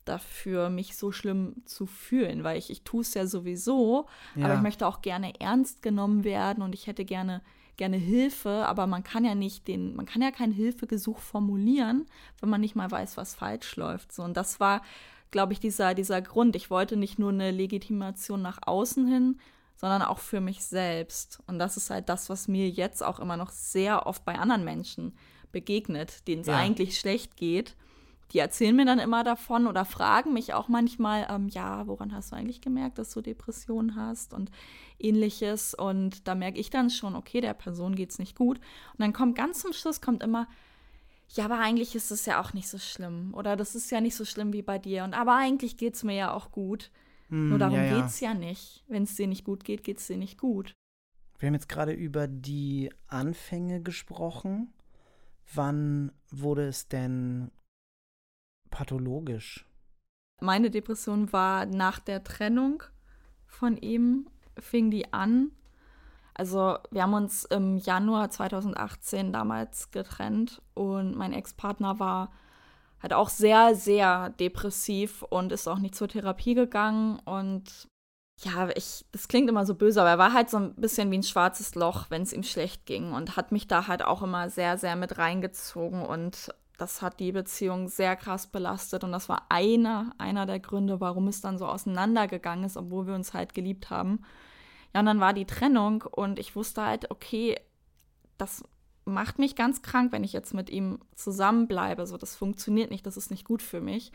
dafür, 0.04 0.70
mich 0.70 0.96
so 0.96 1.12
schlimm 1.12 1.62
zu 1.64 1.86
fühlen, 1.86 2.44
weil 2.44 2.58
ich, 2.58 2.70
ich 2.70 2.82
tue 2.82 3.02
es 3.02 3.14
ja 3.14 3.26
sowieso, 3.26 4.06
ja. 4.34 4.44
aber 4.44 4.54
ich 4.54 4.60
möchte 4.60 4.86
auch 4.86 5.02
gerne 5.02 5.40
ernst 5.40 5.82
genommen 5.82 6.24
werden 6.24 6.62
und 6.62 6.74
ich 6.74 6.86
hätte 6.86 7.04
gerne 7.04 7.42
gerne 7.76 7.96
Hilfe, 7.96 8.66
aber 8.66 8.86
man 8.86 9.02
kann 9.02 9.24
ja 9.24 9.34
nicht 9.34 9.66
den, 9.66 9.96
man 9.96 10.06
kann 10.06 10.22
ja 10.22 10.30
kein 10.30 10.52
Hilfegesuch 10.52 11.18
formulieren, 11.18 12.06
wenn 12.40 12.50
man 12.50 12.60
nicht 12.60 12.76
mal 12.76 12.90
weiß, 12.90 13.16
was 13.16 13.34
falsch 13.34 13.76
läuft. 13.76 14.12
So, 14.12 14.22
und 14.22 14.36
das 14.36 14.60
war, 14.60 14.82
glaube 15.30 15.52
ich, 15.52 15.60
dieser, 15.60 15.94
dieser 15.94 16.20
Grund. 16.20 16.54
Ich 16.54 16.70
wollte 16.70 16.96
nicht 16.96 17.18
nur 17.18 17.30
eine 17.30 17.50
Legitimation 17.50 18.42
nach 18.42 18.58
außen 18.64 19.06
hin, 19.06 19.40
sondern 19.76 20.02
auch 20.02 20.18
für 20.18 20.40
mich 20.40 20.64
selbst. 20.64 21.40
Und 21.46 21.58
das 21.58 21.76
ist 21.76 21.90
halt 21.90 22.08
das, 22.08 22.28
was 22.28 22.46
mir 22.46 22.68
jetzt 22.68 23.02
auch 23.02 23.18
immer 23.18 23.36
noch 23.36 23.50
sehr 23.50 24.06
oft 24.06 24.24
bei 24.24 24.38
anderen 24.38 24.64
Menschen 24.64 25.16
begegnet, 25.50 26.28
denen 26.28 26.42
es 26.42 26.48
ja. 26.48 26.56
eigentlich 26.56 26.98
schlecht 26.98 27.36
geht 27.36 27.74
die 28.32 28.38
erzählen 28.38 28.74
mir 28.74 28.86
dann 28.86 28.98
immer 28.98 29.24
davon 29.24 29.66
oder 29.66 29.84
fragen 29.84 30.32
mich 30.32 30.54
auch 30.54 30.68
manchmal, 30.68 31.26
ähm, 31.28 31.48
ja, 31.48 31.86
woran 31.86 32.14
hast 32.14 32.32
du 32.32 32.36
eigentlich 32.36 32.60
gemerkt, 32.60 32.98
dass 32.98 33.10
du 33.10 33.20
Depressionen 33.20 33.94
hast 33.96 34.32
und 34.32 34.50
ähnliches. 34.98 35.74
Und 35.74 36.26
da 36.26 36.34
merke 36.34 36.58
ich 36.58 36.70
dann 36.70 36.90
schon, 36.90 37.14
okay, 37.14 37.40
der 37.40 37.54
Person 37.54 37.94
geht 37.94 38.10
es 38.10 38.18
nicht 38.18 38.36
gut. 38.36 38.58
Und 38.58 39.00
dann 39.00 39.12
kommt 39.12 39.36
ganz 39.36 39.60
zum 39.60 39.72
Schluss 39.72 40.00
kommt 40.00 40.22
immer, 40.22 40.48
ja, 41.34 41.44
aber 41.44 41.58
eigentlich 41.58 41.94
ist 41.94 42.10
es 42.10 42.26
ja 42.26 42.40
auch 42.40 42.52
nicht 42.52 42.68
so 42.68 42.78
schlimm. 42.78 43.32
Oder 43.34 43.56
das 43.56 43.74
ist 43.74 43.90
ja 43.90 44.00
nicht 44.00 44.16
so 44.16 44.24
schlimm 44.24 44.52
wie 44.52 44.62
bei 44.62 44.78
dir. 44.78 45.04
Und 45.04 45.14
aber 45.14 45.36
eigentlich 45.36 45.76
geht 45.76 45.94
es 45.94 46.02
mir 46.02 46.14
ja 46.14 46.32
auch 46.32 46.52
gut. 46.52 46.90
Hm, 47.28 47.50
Nur 47.50 47.58
darum 47.58 47.76
ja, 47.76 47.84
ja. 47.84 47.96
geht 47.96 48.06
es 48.06 48.20
ja 48.20 48.34
nicht. 48.34 48.84
Wenn 48.88 49.04
es 49.04 49.14
dir 49.14 49.26
nicht 49.26 49.44
gut 49.44 49.64
geht, 49.64 49.84
geht 49.84 49.98
es 49.98 50.06
dir 50.06 50.18
nicht 50.18 50.38
gut. 50.38 50.74
Wir 51.38 51.48
haben 51.48 51.54
jetzt 51.54 51.68
gerade 51.68 51.92
über 51.92 52.28
die 52.28 52.90
Anfänge 53.08 53.82
gesprochen. 53.82 54.72
Wann 55.54 56.12
wurde 56.30 56.68
es 56.68 56.88
denn 56.88 57.50
pathologisch? 58.72 59.64
Meine 60.40 60.70
Depression 60.70 61.32
war 61.32 61.66
nach 61.66 62.00
der 62.00 62.24
Trennung 62.24 62.82
von 63.46 63.76
ihm, 63.76 64.26
fing 64.58 64.90
die 64.90 65.12
an. 65.12 65.52
Also 66.34 66.78
wir 66.90 67.02
haben 67.02 67.14
uns 67.14 67.44
im 67.44 67.76
Januar 67.76 68.30
2018 68.30 69.32
damals 69.32 69.92
getrennt 69.92 70.60
und 70.74 71.14
mein 71.14 71.32
Ex-Partner 71.32 72.00
war 72.00 72.32
halt 73.00 73.12
auch 73.12 73.28
sehr, 73.28 73.76
sehr 73.76 74.30
depressiv 74.30 75.22
und 75.22 75.52
ist 75.52 75.68
auch 75.68 75.78
nicht 75.78 75.94
zur 75.94 76.08
Therapie 76.08 76.54
gegangen. 76.54 77.20
Und 77.24 77.88
ja, 78.40 78.70
ich, 78.74 79.04
das 79.12 79.28
klingt 79.28 79.48
immer 79.48 79.66
so 79.66 79.74
böse, 79.74 80.00
aber 80.00 80.10
er 80.10 80.18
war 80.18 80.32
halt 80.32 80.50
so 80.50 80.56
ein 80.56 80.74
bisschen 80.74 81.10
wie 81.10 81.18
ein 81.18 81.22
schwarzes 81.22 81.74
Loch, 81.74 82.06
wenn 82.08 82.22
es 82.22 82.32
ihm 82.32 82.42
schlecht 82.42 82.86
ging 82.86 83.12
und 83.12 83.36
hat 83.36 83.52
mich 83.52 83.68
da 83.68 83.86
halt 83.88 84.04
auch 84.04 84.22
immer 84.22 84.50
sehr, 84.50 84.78
sehr 84.78 84.96
mit 84.96 85.18
reingezogen 85.18 86.04
und 86.04 86.52
das 86.82 87.00
hat 87.00 87.20
die 87.20 87.32
Beziehung 87.32 87.88
sehr 87.88 88.16
krass 88.16 88.48
belastet 88.48 89.04
und 89.04 89.12
das 89.12 89.28
war 89.28 89.46
einer, 89.48 90.12
einer 90.18 90.46
der 90.46 90.58
Gründe, 90.58 91.00
warum 91.00 91.28
es 91.28 91.40
dann 91.40 91.56
so 91.56 91.66
auseinandergegangen 91.66 92.64
ist, 92.64 92.76
obwohl 92.76 93.06
wir 93.06 93.14
uns 93.14 93.32
halt 93.32 93.54
geliebt 93.54 93.88
haben. 93.88 94.22
Ja, 94.92 95.00
und 95.00 95.06
dann 95.06 95.20
war 95.20 95.32
die 95.32 95.46
Trennung 95.46 96.02
und 96.02 96.38
ich 96.38 96.56
wusste 96.56 96.82
halt, 96.82 97.10
okay, 97.10 97.58
das 98.36 98.64
macht 99.04 99.38
mich 99.38 99.54
ganz 99.54 99.80
krank, 99.82 100.12
wenn 100.12 100.24
ich 100.24 100.32
jetzt 100.32 100.54
mit 100.54 100.70
ihm 100.70 100.98
zusammenbleibe. 101.14 102.06
So, 102.06 102.16
das 102.16 102.34
funktioniert 102.36 102.90
nicht, 102.90 103.06
das 103.06 103.16
ist 103.16 103.30
nicht 103.30 103.44
gut 103.44 103.62
für 103.62 103.80
mich. 103.80 104.12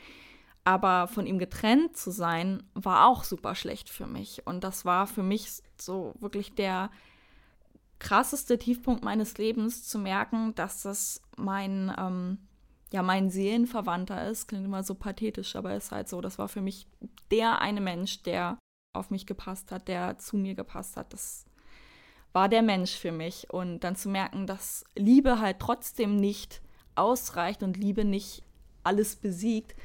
Aber 0.65 1.07
von 1.07 1.25
ihm 1.25 1.39
getrennt 1.39 1.95
zu 1.95 2.11
sein, 2.11 2.63
war 2.73 3.07
auch 3.07 3.23
super 3.23 3.55
schlecht 3.55 3.89
für 3.89 4.05
mich. 4.07 4.45
Und 4.45 4.65
das 4.65 4.83
war 4.83 5.07
für 5.07 5.23
mich 5.23 5.49
so 5.77 6.13
wirklich 6.19 6.53
der 6.55 6.91
krasseste 7.99 8.57
Tiefpunkt 8.57 9.03
meines 9.03 9.37
Lebens, 9.37 9.87
zu 9.87 9.97
merken, 9.97 10.53
dass 10.55 10.83
das 10.83 11.21
mein, 11.37 11.93
ähm, 11.97 12.37
ja, 12.91 13.01
mein 13.01 13.29
Seelenverwandter 13.29 14.29
ist. 14.29 14.47
Klingt 14.47 14.65
immer 14.65 14.83
so 14.83 14.95
pathetisch, 14.95 15.55
aber 15.55 15.75
ist 15.75 15.91
halt 15.91 16.07
so. 16.07 16.21
Das 16.21 16.37
war 16.37 16.47
für 16.47 16.61
mich 16.61 16.87
der 17.31 17.61
eine 17.61 17.81
Mensch, 17.81 18.23
der 18.23 18.57
auf 18.93 19.09
mich 19.09 19.25
gepasst 19.25 19.71
hat, 19.71 19.87
der 19.87 20.17
zu 20.17 20.37
mir 20.37 20.55
gepasst 20.55 20.97
hat. 20.97 21.13
Das 21.13 21.45
war 22.33 22.49
der 22.49 22.61
Mensch 22.61 22.95
für 22.95 23.11
mich. 23.11 23.51
Und 23.51 23.81
dann 23.81 23.95
zu 23.95 24.09
merken, 24.09 24.47
dass 24.47 24.85
Liebe 24.95 25.39
halt 25.39 25.59
trotzdem 25.59 26.15
nicht 26.15 26.61
ausreicht 26.95 27.63
und 27.63 27.77
Liebe 27.77 28.05
nicht 28.05 28.43
alles 28.83 29.15
besiegt, 29.15 29.75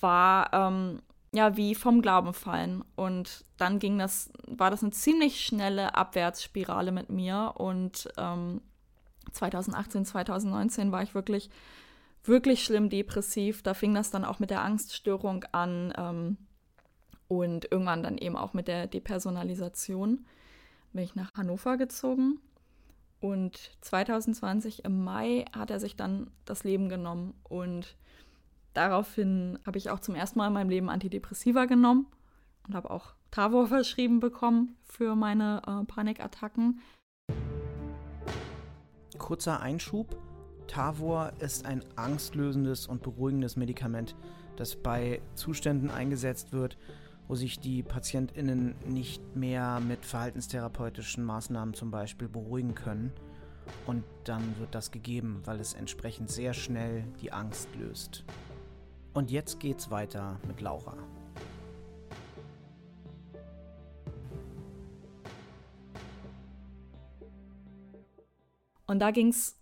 war 0.00 0.52
ähm, 0.52 1.00
ja 1.32 1.56
wie 1.56 1.74
vom 1.74 2.02
Glauben 2.02 2.34
fallen. 2.34 2.84
Und 2.96 3.44
dann 3.56 3.78
ging 3.78 3.98
das, 3.98 4.30
war 4.46 4.70
das 4.70 4.82
eine 4.82 4.92
ziemlich 4.92 5.44
schnelle 5.44 5.94
Abwärtsspirale 5.94 6.92
mit 6.92 7.10
mir. 7.10 7.54
Und 7.56 8.08
ähm, 8.16 8.60
2018, 9.32 10.04
2019 10.04 10.92
war 10.92 11.02
ich 11.02 11.14
wirklich, 11.14 11.50
wirklich 12.28 12.64
schlimm 12.64 12.88
depressiv. 12.90 13.62
Da 13.62 13.74
fing 13.74 13.94
das 13.94 14.10
dann 14.10 14.24
auch 14.24 14.38
mit 14.38 14.50
der 14.50 14.62
Angststörung 14.62 15.44
an 15.52 15.92
ähm, 15.96 16.36
und 17.28 17.70
irgendwann 17.70 18.02
dann 18.02 18.18
eben 18.18 18.36
auch 18.36 18.54
mit 18.54 18.68
der 18.68 18.86
Depersonalisation 18.86 20.26
bin 20.92 21.04
ich 21.04 21.14
nach 21.14 21.34
Hannover 21.34 21.76
gezogen. 21.76 22.40
Und 23.20 23.72
2020 23.80 24.84
im 24.84 25.02
Mai 25.02 25.44
hat 25.56 25.70
er 25.70 25.80
sich 25.80 25.96
dann 25.96 26.30
das 26.44 26.64
Leben 26.64 26.88
genommen. 26.88 27.34
Und 27.42 27.96
daraufhin 28.74 29.58
habe 29.66 29.78
ich 29.78 29.90
auch 29.90 30.00
zum 30.00 30.14
ersten 30.14 30.38
Mal 30.38 30.48
in 30.48 30.52
meinem 30.52 30.70
Leben 30.70 30.88
Antidepressiva 30.88 31.66
genommen 31.66 32.06
und 32.66 32.74
habe 32.74 32.90
auch 32.90 33.14
Tavor 33.30 33.66
verschrieben 33.68 34.20
bekommen 34.20 34.76
für 34.84 35.14
meine 35.16 35.62
äh, 35.66 35.84
Panikattacken. 35.84 36.80
Kurzer 39.18 39.60
Einschub. 39.60 40.16
Tavor 40.68 41.32
ist 41.40 41.66
ein 41.66 41.82
angstlösendes 41.96 42.86
und 42.86 43.02
beruhigendes 43.02 43.56
Medikament, 43.56 44.14
das 44.56 44.76
bei 44.76 45.20
Zuständen 45.34 45.90
eingesetzt 45.90 46.52
wird, 46.52 46.78
wo 47.26 47.34
sich 47.34 47.58
die 47.58 47.82
PatientInnen 47.82 48.74
nicht 48.86 49.34
mehr 49.34 49.80
mit 49.80 50.04
verhaltenstherapeutischen 50.04 51.24
Maßnahmen 51.24 51.74
zum 51.74 51.90
Beispiel 51.90 52.28
beruhigen 52.28 52.74
können. 52.74 53.12
Und 53.86 54.04
dann 54.24 54.58
wird 54.58 54.74
das 54.74 54.90
gegeben, 54.90 55.40
weil 55.44 55.58
es 55.58 55.74
entsprechend 55.74 56.30
sehr 56.30 56.54
schnell 56.54 57.04
die 57.20 57.32
Angst 57.32 57.68
löst. 57.74 58.24
Und 59.14 59.30
jetzt 59.30 59.60
geht's 59.60 59.90
weiter 59.90 60.38
mit 60.46 60.60
Laura. 60.60 60.96
Und 68.86 69.00
da 69.00 69.10
ging 69.10 69.28
es 69.28 69.58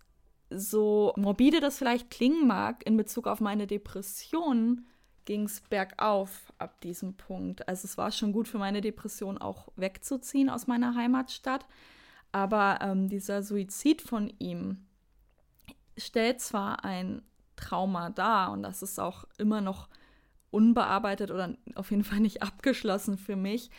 so 0.49 1.13
morbide 1.17 1.59
das 1.59 1.77
vielleicht 1.77 2.09
klingen 2.09 2.47
mag 2.47 2.85
in 2.85 2.97
Bezug 2.97 3.27
auf 3.27 3.41
meine 3.41 3.67
Depression, 3.67 4.85
ging 5.25 5.43
es 5.43 5.61
bergauf 5.61 6.53
ab 6.57 6.79
diesem 6.81 7.15
Punkt. 7.15 7.67
Also 7.67 7.85
es 7.85 7.97
war 7.97 8.11
schon 8.11 8.31
gut 8.31 8.47
für 8.47 8.57
meine 8.57 8.79
Depression 8.81 9.37
auch 9.37 9.67
wegzuziehen 9.75 10.49
aus 10.49 10.67
meiner 10.67 10.95
Heimatstadt. 10.95 11.65
Aber 12.31 12.79
ähm, 12.81 13.09
dieser 13.09 13.43
Suizid 13.43 14.01
von 14.01 14.31
ihm 14.39 14.85
stellt 15.97 16.39
zwar 16.39 16.85
ein 16.85 17.21
Trauma 17.57 18.09
dar 18.09 18.51
und 18.51 18.63
das 18.63 18.81
ist 18.81 18.99
auch 18.99 19.25
immer 19.37 19.59
noch 19.61 19.89
unbearbeitet 20.51 21.31
oder 21.31 21.55
auf 21.75 21.91
jeden 21.91 22.03
Fall 22.03 22.19
nicht 22.19 22.41
abgeschlossen 22.41 23.17
für 23.17 23.35
mich. 23.35 23.69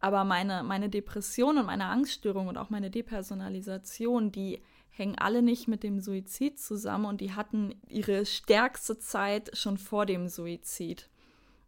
Aber 0.00 0.24
meine, 0.24 0.62
meine 0.62 0.88
Depression 0.88 1.58
und 1.58 1.66
meine 1.66 1.86
Angststörung 1.86 2.48
und 2.48 2.56
auch 2.56 2.70
meine 2.70 2.90
Depersonalisation, 2.90 4.32
die 4.32 4.62
hängen 4.96 5.18
alle 5.18 5.42
nicht 5.42 5.66
mit 5.66 5.82
dem 5.82 6.00
Suizid 6.00 6.58
zusammen 6.58 7.06
und 7.06 7.20
die 7.20 7.32
hatten 7.32 7.74
ihre 7.88 8.24
stärkste 8.24 8.98
Zeit 8.98 9.56
schon 9.56 9.76
vor 9.76 10.06
dem 10.06 10.28
Suizid. 10.28 11.08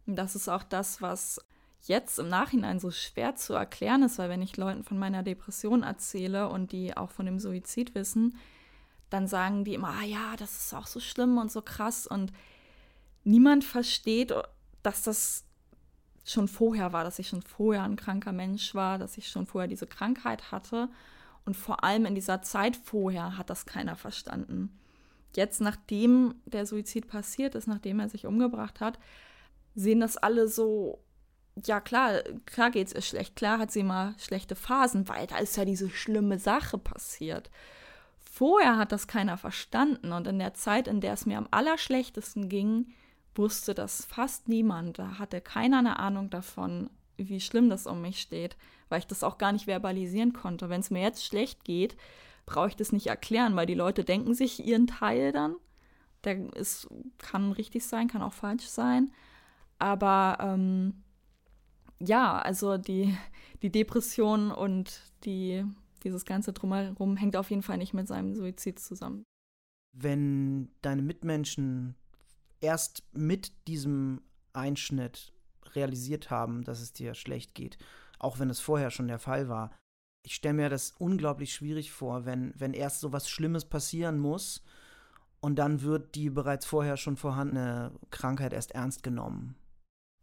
Und 0.05 0.15
das 0.15 0.35
ist 0.35 0.47
auch 0.47 0.63
das, 0.63 1.01
was 1.01 1.41
jetzt 1.81 2.19
im 2.19 2.29
Nachhinein 2.29 2.79
so 2.79 2.89
schwer 2.89 3.35
zu 3.35 3.53
erklären 3.53 4.03
ist, 4.03 4.17
weil 4.17 4.29
wenn 4.29 4.41
ich 4.41 4.55
Leuten 4.55 4.83
von 4.83 4.97
meiner 4.97 5.23
Depression 5.23 5.83
erzähle 5.83 6.47
und 6.49 6.71
die 6.71 6.95
auch 6.95 7.11
von 7.11 7.25
dem 7.25 7.39
Suizid 7.39 7.95
wissen, 7.95 8.37
dann 9.09 9.27
sagen 9.27 9.65
die 9.65 9.73
immer, 9.73 9.89
ah 9.89 10.03
ja, 10.03 10.35
das 10.37 10.65
ist 10.65 10.73
auch 10.73 10.87
so 10.87 10.99
schlimm 11.01 11.37
und 11.37 11.51
so 11.51 11.61
krass 11.61 12.07
und 12.07 12.31
niemand 13.25 13.65
versteht, 13.65 14.33
dass 14.83 15.03
das 15.03 15.43
schon 16.23 16.47
vorher 16.47 16.93
war, 16.93 17.03
dass 17.03 17.19
ich 17.19 17.27
schon 17.27 17.41
vorher 17.41 17.83
ein 17.83 17.95
kranker 17.97 18.31
Mensch 18.31 18.73
war, 18.73 18.97
dass 18.97 19.17
ich 19.17 19.27
schon 19.29 19.45
vorher 19.45 19.67
diese 19.67 19.87
Krankheit 19.87 20.51
hatte 20.51 20.89
und 21.47 21.55
vor 21.55 21.83
allem 21.83 22.05
in 22.05 22.13
dieser 22.13 22.41
Zeit 22.41 22.75
vorher 22.75 23.37
hat 23.37 23.49
das 23.49 23.65
keiner 23.65 23.95
verstanden. 23.95 24.77
Jetzt, 25.33 25.61
nachdem 25.61 26.35
der 26.45 26.65
Suizid 26.65 27.07
passiert 27.07 27.55
ist, 27.55 27.67
nachdem 27.67 27.99
er 28.01 28.09
sich 28.09 28.25
umgebracht 28.25 28.81
hat, 28.81 28.99
sehen 29.73 30.01
das 30.01 30.17
alle 30.17 30.49
so, 30.49 31.01
ja 31.65 31.79
klar, 31.79 32.21
klar 32.45 32.69
geht 32.69 32.87
es 32.87 32.93
ihr 32.93 33.01
schlecht, 33.01 33.35
klar 33.37 33.59
hat 33.59 33.71
sie 33.71 33.83
mal 33.83 34.13
schlechte 34.19 34.55
Phasen, 34.55 35.07
weil 35.07 35.25
da 35.25 35.37
ist 35.37 35.55
ja 35.55 35.63
diese 35.63 35.89
schlimme 35.89 36.37
Sache 36.37 36.77
passiert. 36.77 37.49
Vorher 38.19 38.77
hat 38.77 38.91
das 38.91 39.07
keiner 39.07 39.37
verstanden 39.37 40.11
und 40.11 40.27
in 40.27 40.39
der 40.39 40.53
Zeit, 40.53 40.87
in 40.87 40.99
der 40.99 41.13
es 41.13 41.25
mir 41.25 41.37
am 41.37 41.47
allerschlechtesten 41.49 42.49
ging, 42.49 42.87
wusste 43.35 43.73
das 43.73 44.05
fast 44.05 44.49
niemand. 44.49 44.99
Da 44.99 45.17
hatte 45.17 45.39
keiner 45.39 45.79
eine 45.79 45.97
Ahnung 45.97 46.29
davon, 46.29 46.89
wie 47.17 47.39
schlimm 47.39 47.69
das 47.69 47.87
um 47.87 48.01
mich 48.01 48.21
steht 48.21 48.55
weil 48.89 48.99
ich 48.99 49.07
das 49.07 49.23
auch 49.23 49.37
gar 49.37 49.51
nicht 49.51 49.65
verbalisieren 49.65 50.33
konnte. 50.33 50.69
Wenn 50.69 50.81
es 50.81 50.91
mir 50.91 51.01
jetzt 51.01 51.25
schlecht 51.25 51.63
geht, 51.63 51.97
brauche 52.45 52.69
ich 52.69 52.75
das 52.75 52.91
nicht 52.91 53.07
erklären, 53.07 53.55
weil 53.55 53.65
die 53.65 53.73
Leute 53.73 54.03
denken 54.03 54.33
sich 54.33 54.65
ihren 54.65 54.87
Teil 54.87 55.31
dann. 55.31 55.55
Der 56.23 56.53
ist, 56.55 56.87
kann 57.17 57.51
richtig 57.51 57.85
sein, 57.85 58.07
kann 58.07 58.21
auch 58.21 58.33
falsch 58.33 58.67
sein. 58.67 59.11
Aber 59.79 60.37
ähm, 60.41 61.03
ja, 61.99 62.39
also 62.39 62.77
die, 62.77 63.15
die 63.61 63.71
Depression 63.71 64.51
und 64.51 65.01
die, 65.25 65.63
dieses 66.03 66.25
ganze 66.25 66.53
Drumherum 66.53 67.17
hängt 67.17 67.35
auf 67.35 67.49
jeden 67.49 67.63
Fall 67.63 67.77
nicht 67.77 67.93
mit 67.93 68.07
seinem 68.07 68.33
Suizid 68.33 68.79
zusammen. 68.79 69.23
Wenn 69.93 70.69
deine 70.81 71.01
Mitmenschen 71.01 71.95
erst 72.61 73.03
mit 73.13 73.51
diesem 73.67 74.21
Einschnitt 74.53 75.33
realisiert 75.75 76.29
haben, 76.29 76.63
dass 76.63 76.81
es 76.81 76.93
dir 76.93 77.13
schlecht 77.13 77.55
geht 77.55 77.77
auch 78.19 78.39
wenn 78.39 78.49
es 78.49 78.59
vorher 78.59 78.91
schon 78.91 79.07
der 79.07 79.19
Fall 79.19 79.49
war. 79.49 79.71
Ich 80.23 80.35
stelle 80.35 80.55
mir 80.55 80.69
das 80.69 80.91
unglaublich 80.97 81.53
schwierig 81.53 81.91
vor, 81.91 82.25
wenn, 82.25 82.53
wenn 82.57 82.73
erst 82.73 82.99
so 82.99 83.13
was 83.13 83.29
Schlimmes 83.29 83.65
passieren 83.65 84.19
muss 84.19 84.63
und 85.39 85.55
dann 85.57 85.81
wird 85.81 86.15
die 86.15 86.29
bereits 86.29 86.65
vorher 86.65 86.97
schon 86.97 87.17
vorhandene 87.17 87.91
Krankheit 88.09 88.53
erst 88.53 88.71
ernst 88.71 89.03
genommen. 89.03 89.55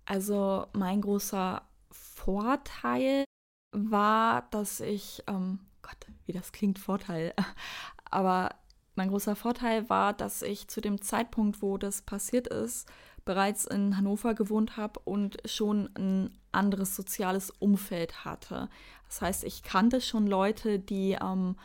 Also 0.04 0.66
mein 0.74 1.00
großer 1.00 1.62
Vorteil 1.90 3.24
war, 3.72 4.42
dass 4.50 4.80
ich, 4.80 5.22
ähm, 5.26 5.60
Gott, 5.80 5.96
wie 6.26 6.32
das 6.32 6.52
klingt, 6.52 6.78
Vorteil, 6.78 7.32
aber 8.10 8.56
mein 8.96 9.08
großer 9.08 9.34
Vorteil 9.34 9.88
war, 9.88 10.12
dass 10.12 10.42
ich 10.42 10.68
zu 10.68 10.80
dem 10.80 11.00
Zeitpunkt, 11.00 11.62
wo 11.62 11.78
das 11.78 12.02
passiert 12.02 12.46
ist, 12.48 12.88
bereits 13.24 13.64
in 13.64 13.96
Hannover 13.96 14.34
gewohnt 14.34 14.76
habe 14.76 15.00
und 15.04 15.38
schon 15.44 15.88
ein 15.96 16.30
anderes 16.52 16.94
soziales 16.94 17.50
Umfeld 17.50 18.24
hatte. 18.24 18.68
Das 19.08 19.22
heißt, 19.22 19.44
ich 19.44 19.62
kannte 19.62 20.00
schon 20.00 20.26
Leute, 20.26 20.78
die 20.78 21.16
ähm, 21.20 21.56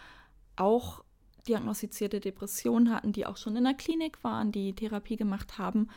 auch 0.55 1.03
diagnostizierte 1.47 2.19
Depressionen 2.19 2.93
hatten, 2.93 3.11
die 3.11 3.25
auch 3.25 3.37
schon 3.37 3.55
in 3.55 3.63
der 3.63 3.73
Klinik 3.73 4.23
waren, 4.23 4.51
die 4.51 4.73
Therapie 4.73 5.15
gemacht 5.15 5.57
haben 5.57 5.89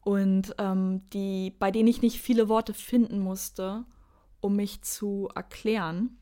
und 0.00 0.54
ähm, 0.58 1.02
die, 1.10 1.54
bei 1.58 1.70
denen 1.70 1.88
ich 1.88 2.02
nicht 2.02 2.20
viele 2.20 2.48
Worte 2.48 2.74
finden 2.74 3.20
musste, 3.20 3.84
um 4.40 4.56
mich 4.56 4.82
zu 4.82 5.28
erklären. 5.34 6.18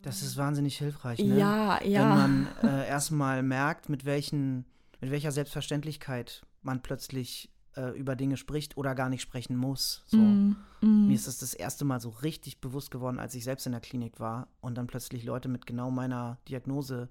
Das 0.00 0.22
ist 0.22 0.36
wahnsinnig 0.36 0.78
hilfreich, 0.78 1.18
ne? 1.20 1.38
Ja, 1.38 1.82
ja. 1.84 2.00
Wenn 2.00 2.08
man 2.08 2.48
äh, 2.62 2.88
erstmal 2.88 3.42
merkt, 3.42 3.88
mit 3.88 4.04
welchen, 4.04 4.66
mit 5.00 5.10
welcher 5.10 5.30
Selbstverständlichkeit 5.30 6.42
man 6.62 6.82
plötzlich 6.82 7.51
äh, 7.76 7.90
über 7.98 8.16
Dinge 8.16 8.36
spricht 8.36 8.76
oder 8.76 8.94
gar 8.94 9.08
nicht 9.08 9.22
sprechen 9.22 9.56
muss. 9.56 10.02
So. 10.06 10.18
Mm, 10.18 10.56
mm. 10.80 11.06
Mir 11.08 11.14
ist 11.14 11.26
das 11.26 11.38
das 11.38 11.54
erste 11.54 11.84
Mal 11.84 12.00
so 12.00 12.10
richtig 12.10 12.60
bewusst 12.60 12.90
geworden, 12.90 13.18
als 13.18 13.34
ich 13.34 13.44
selbst 13.44 13.66
in 13.66 13.72
der 13.72 13.80
Klinik 13.80 14.20
war 14.20 14.48
und 14.60 14.76
dann 14.76 14.86
plötzlich 14.86 15.24
Leute 15.24 15.48
mit 15.48 15.66
genau 15.66 15.90
meiner 15.90 16.38
Diagnose 16.48 17.08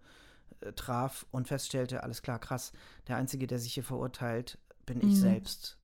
äh, 0.62 0.74
traf 0.74 1.26
und 1.32 1.48
feststellte, 1.48 2.04
alles 2.04 2.22
klar, 2.22 2.40
krass, 2.40 2.74
der 3.08 3.18
Einzige, 3.18 3.48
der 3.48 3.60
sich 3.60 3.74
hier 3.74 3.84
verurteilt, 3.84 4.58
bin 4.86 5.00
mm. 5.00 5.08
ich 5.08 5.20
selbst. 5.20 5.78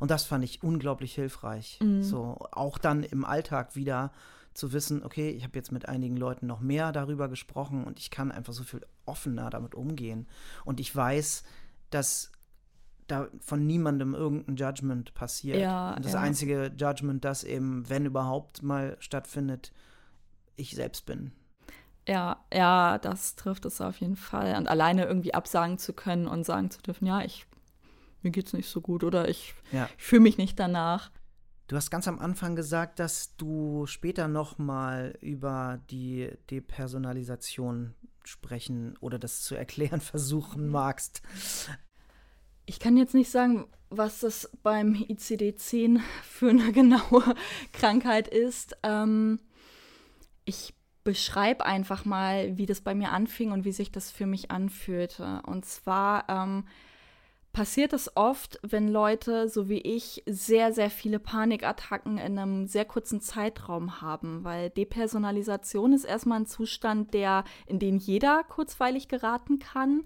Und 0.00 0.10
das 0.10 0.24
fand 0.24 0.44
ich 0.44 0.62
unglaublich 0.62 1.14
hilfreich. 1.14 1.78
Mm. 1.82 2.02
So, 2.02 2.38
auch 2.52 2.78
dann 2.78 3.02
im 3.02 3.24
Alltag 3.24 3.76
wieder 3.76 4.12
zu 4.54 4.72
wissen, 4.72 5.02
okay, 5.02 5.30
ich 5.30 5.44
habe 5.44 5.56
jetzt 5.56 5.72
mit 5.72 5.88
einigen 5.88 6.16
Leuten 6.16 6.46
noch 6.46 6.60
mehr 6.60 6.92
darüber 6.92 7.28
gesprochen 7.28 7.84
und 7.84 7.98
ich 7.98 8.10
kann 8.10 8.30
einfach 8.30 8.52
so 8.52 8.62
viel 8.62 8.86
offener 9.04 9.50
damit 9.50 9.74
umgehen. 9.74 10.26
Und 10.64 10.80
ich 10.80 10.94
weiß, 10.94 11.42
dass 11.90 12.30
da 13.06 13.28
von 13.40 13.66
niemandem 13.66 14.14
irgendein 14.14 14.56
Judgment 14.56 15.14
passiert. 15.14 15.58
Ja, 15.58 15.94
und 15.94 16.04
das 16.04 16.12
ja. 16.12 16.20
einzige 16.20 16.72
Judgment, 16.76 17.24
das 17.24 17.44
eben, 17.44 17.88
wenn 17.88 18.06
überhaupt 18.06 18.62
mal 18.62 18.96
stattfindet, 19.00 19.72
ich 20.56 20.74
selbst 20.74 21.06
bin. 21.06 21.32
Ja, 22.06 22.44
ja, 22.52 22.98
das 22.98 23.34
trifft 23.34 23.64
es 23.64 23.80
auf 23.80 24.00
jeden 24.00 24.16
Fall. 24.16 24.56
Und 24.56 24.68
alleine 24.68 25.04
irgendwie 25.04 25.34
absagen 25.34 25.78
zu 25.78 25.92
können 25.92 26.26
und 26.26 26.44
sagen 26.44 26.70
zu 26.70 26.82
dürfen, 26.82 27.06
ja, 27.06 27.22
ich 27.22 27.46
mir 28.24 28.30
geht's 28.30 28.54
nicht 28.54 28.68
so 28.68 28.80
gut 28.80 29.04
oder 29.04 29.28
ich, 29.28 29.54
ja. 29.70 29.88
ich 29.96 30.02
fühle 30.02 30.22
mich 30.22 30.38
nicht 30.38 30.58
danach. 30.58 31.10
Du 31.68 31.76
hast 31.76 31.90
ganz 31.90 32.08
am 32.08 32.18
Anfang 32.18 32.56
gesagt, 32.56 32.98
dass 32.98 33.36
du 33.36 33.86
später 33.86 34.28
noch 34.28 34.58
mal 34.58 35.16
über 35.20 35.80
die 35.90 36.30
Depersonalisation 36.50 37.94
sprechen 38.24 38.96
oder 39.00 39.18
das 39.18 39.42
zu 39.42 39.54
erklären 39.54 40.00
versuchen 40.00 40.68
magst. 40.68 41.22
Ich 42.66 42.78
kann 42.78 42.96
jetzt 42.96 43.14
nicht 43.14 43.30
sagen, 43.30 43.66
was 43.90 44.20
das 44.20 44.50
beim 44.62 44.94
ICD-10 44.94 46.00
für 46.22 46.50
eine 46.50 46.72
genaue 46.72 47.34
Krankheit 47.72 48.28
ist. 48.28 48.76
Ähm, 48.82 49.40
ich 50.44 50.74
beschreibe 51.04 51.66
einfach 51.66 52.04
mal, 52.04 52.56
wie 52.56 52.66
das 52.66 52.80
bei 52.80 52.94
mir 52.94 53.12
anfing 53.12 53.52
und 53.52 53.64
wie 53.64 53.72
sich 53.72 53.92
das 53.92 54.10
für 54.10 54.26
mich 54.26 54.50
anfühlte. 54.50 55.42
Und 55.46 55.66
zwar 55.66 56.24
ähm, 56.28 56.64
passiert 57.52 57.92
es 57.92 58.16
oft, 58.16 58.58
wenn 58.62 58.88
Leute, 58.88 59.48
so 59.48 59.68
wie 59.68 59.80
ich, 59.80 60.22
sehr, 60.26 60.72
sehr 60.72 60.90
viele 60.90 61.18
Panikattacken 61.18 62.18
in 62.18 62.38
einem 62.38 62.66
sehr 62.66 62.84
kurzen 62.84 63.20
Zeitraum 63.20 64.00
haben, 64.00 64.44
weil 64.44 64.70
Depersonalisation 64.70 65.92
ist 65.92 66.04
erstmal 66.04 66.40
ein 66.40 66.46
Zustand, 66.46 67.14
der, 67.14 67.44
in 67.66 67.78
den 67.78 67.98
jeder 67.98 68.42
kurzweilig 68.44 69.08
geraten 69.08 69.58
kann. 69.58 70.04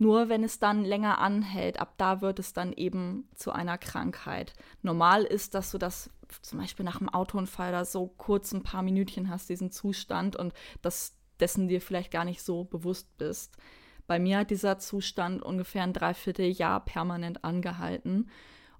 Nur 0.00 0.30
wenn 0.30 0.42
es 0.44 0.58
dann 0.58 0.82
länger 0.82 1.18
anhält, 1.18 1.78
ab 1.78 1.92
da 1.98 2.22
wird 2.22 2.38
es 2.38 2.54
dann 2.54 2.72
eben 2.72 3.28
zu 3.34 3.52
einer 3.52 3.76
Krankheit. 3.76 4.54
Normal 4.80 5.24
ist, 5.24 5.54
dass 5.54 5.70
du 5.72 5.76
das 5.76 6.08
zum 6.40 6.58
Beispiel 6.58 6.86
nach 6.86 7.00
einem 7.00 7.10
Autounfall 7.10 7.68
oder 7.68 7.84
so 7.84 8.06
kurz 8.06 8.52
ein 8.52 8.62
paar 8.62 8.80
Minütchen 8.80 9.28
hast, 9.28 9.50
diesen 9.50 9.70
Zustand 9.70 10.36
und 10.36 10.54
dass 10.80 11.18
dessen 11.38 11.68
dir 11.68 11.82
vielleicht 11.82 12.10
gar 12.10 12.24
nicht 12.24 12.40
so 12.40 12.64
bewusst 12.64 13.14
bist. 13.18 13.58
Bei 14.06 14.18
mir 14.18 14.38
hat 14.38 14.50
dieser 14.50 14.78
Zustand 14.78 15.42
ungefähr 15.42 15.82
ein 15.82 15.92
Dreivierteljahr 15.92 16.82
permanent 16.82 17.44
angehalten. 17.44 18.30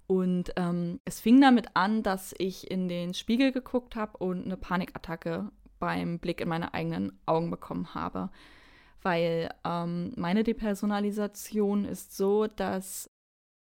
Und 0.07 0.51
ähm, 0.55 1.01
es 1.05 1.19
fing 1.19 1.39
damit 1.39 1.75
an, 1.75 2.01
dass 2.01 2.33
ich 2.39 2.71
in 2.71 2.87
den 2.87 3.13
Spiegel 3.13 3.51
geguckt 3.51 3.95
habe 3.95 4.17
und 4.17 4.45
eine 4.45 4.57
Panikattacke 4.57 5.51
beim 5.77 6.17
Blick 6.17 6.41
in 6.41 6.49
meine 6.49 6.73
eigenen 6.73 7.19
Augen 7.27 7.51
bekommen 7.51 7.93
habe 7.93 8.31
weil 9.01 9.49
ähm, 9.65 10.13
meine 10.15 10.43
Depersonalisation 10.43 11.85
ist 11.85 12.15
so, 12.15 12.47
dass 12.47 13.09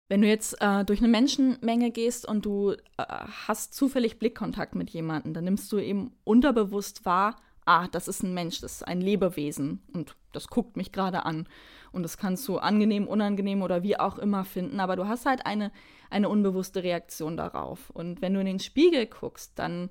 wenn 0.09 0.23
du 0.23 0.29
jetzt 0.29 0.61
äh, 0.61 0.85
durch 0.85 0.99
eine 0.99 1.09
Menschenmenge 1.09 1.93
gehst 1.93 2.27
und 2.27 2.45
du 2.45 2.73
äh, 2.73 2.77
hast 2.99 3.75
zufällig 3.75 4.19
Blickkontakt 4.19 4.75
mit 4.75 4.91
jemandem, 4.91 5.35
dann 5.35 5.45
nimmst 5.45 5.71
du 5.71 5.79
eben 5.79 6.13
unterbewusst 6.25 7.05
wahr, 7.05 7.37
ah, 7.65 7.87
das 7.93 8.09
ist 8.09 8.25
ein 8.25 8.35
Mensch, 8.35 8.61
das 8.61 8.73
ist 8.73 8.89
ein 8.89 9.01
Lebewesen 9.01 9.83
und 9.93 10.17
das 10.33 10.49
guckt 10.49 10.77
mich 10.77 10.91
gerade 10.91 11.25
an. 11.25 11.49
Und 11.93 12.03
das 12.03 12.19
kannst 12.19 12.47
du 12.49 12.59
angenehm, 12.59 13.07
unangenehm 13.07 13.63
oder 13.63 13.83
wie 13.83 13.99
auch 13.99 14.19
immer 14.19 14.45
finden, 14.45 14.81
aber 14.81 14.97
du 14.97 15.07
hast 15.07 15.27
halt 15.27 15.47
eine, 15.47 15.71
eine 16.09 16.29
unbewusste 16.29 16.83
Reaktion 16.83 17.37
darauf. 17.37 17.91
Und 17.91 18.21
wenn 18.21 18.35
du 18.35 18.41
in 18.41 18.47
den 18.47 18.59
Spiegel 18.59 19.07
guckst, 19.07 19.59
dann 19.59 19.91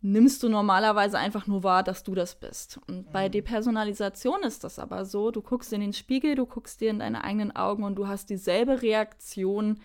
nimmst 0.00 0.42
du 0.42 0.48
normalerweise 0.48 1.18
einfach 1.18 1.46
nur 1.46 1.62
wahr, 1.64 1.82
dass 1.82 2.04
du 2.04 2.14
das 2.14 2.36
bist. 2.36 2.78
Und 2.86 3.10
bei 3.12 3.28
mhm. 3.28 3.32
Depersonalisation 3.32 4.42
ist 4.42 4.64
das 4.64 4.78
aber 4.78 5.04
so, 5.04 5.30
du 5.30 5.42
guckst 5.42 5.72
in 5.72 5.80
den 5.80 5.92
Spiegel, 5.92 6.34
du 6.34 6.46
guckst 6.46 6.80
dir 6.80 6.90
in 6.90 7.00
deine 7.00 7.24
eigenen 7.24 7.54
Augen 7.54 7.82
und 7.82 7.96
du 7.96 8.06
hast 8.06 8.30
dieselbe 8.30 8.82
Reaktion, 8.82 9.80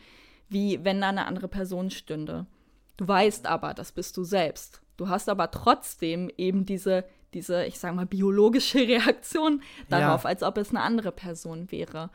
wie 0.50 0.84
wenn 0.84 1.02
da 1.02 1.10
eine 1.10 1.26
andere 1.26 1.48
Person 1.48 1.90
stünde. 1.90 2.46
Du 2.98 3.08
weißt 3.08 3.48
aber, 3.48 3.74
das 3.74 3.92
bist 3.92 4.16
du 4.18 4.24
selbst. 4.24 4.82
Du 4.98 5.10
hast 5.10 5.30
aber 5.30 5.50
trotzdem 5.50 6.30
eben 6.38 6.66
diese, 6.66 7.06
diese 7.34 7.66
ich 7.66 7.80
sag 7.80 7.96
mal, 7.96 8.06
biologische 8.06 8.80
Reaktion 8.88 9.64
darauf, 9.90 10.24
ja. 10.24 10.30
als 10.30 10.44
ob 10.44 10.58
es 10.58 10.70
eine 10.70 10.82
andere 10.82 11.12
Person 11.12 11.72
wäre. 11.72 12.12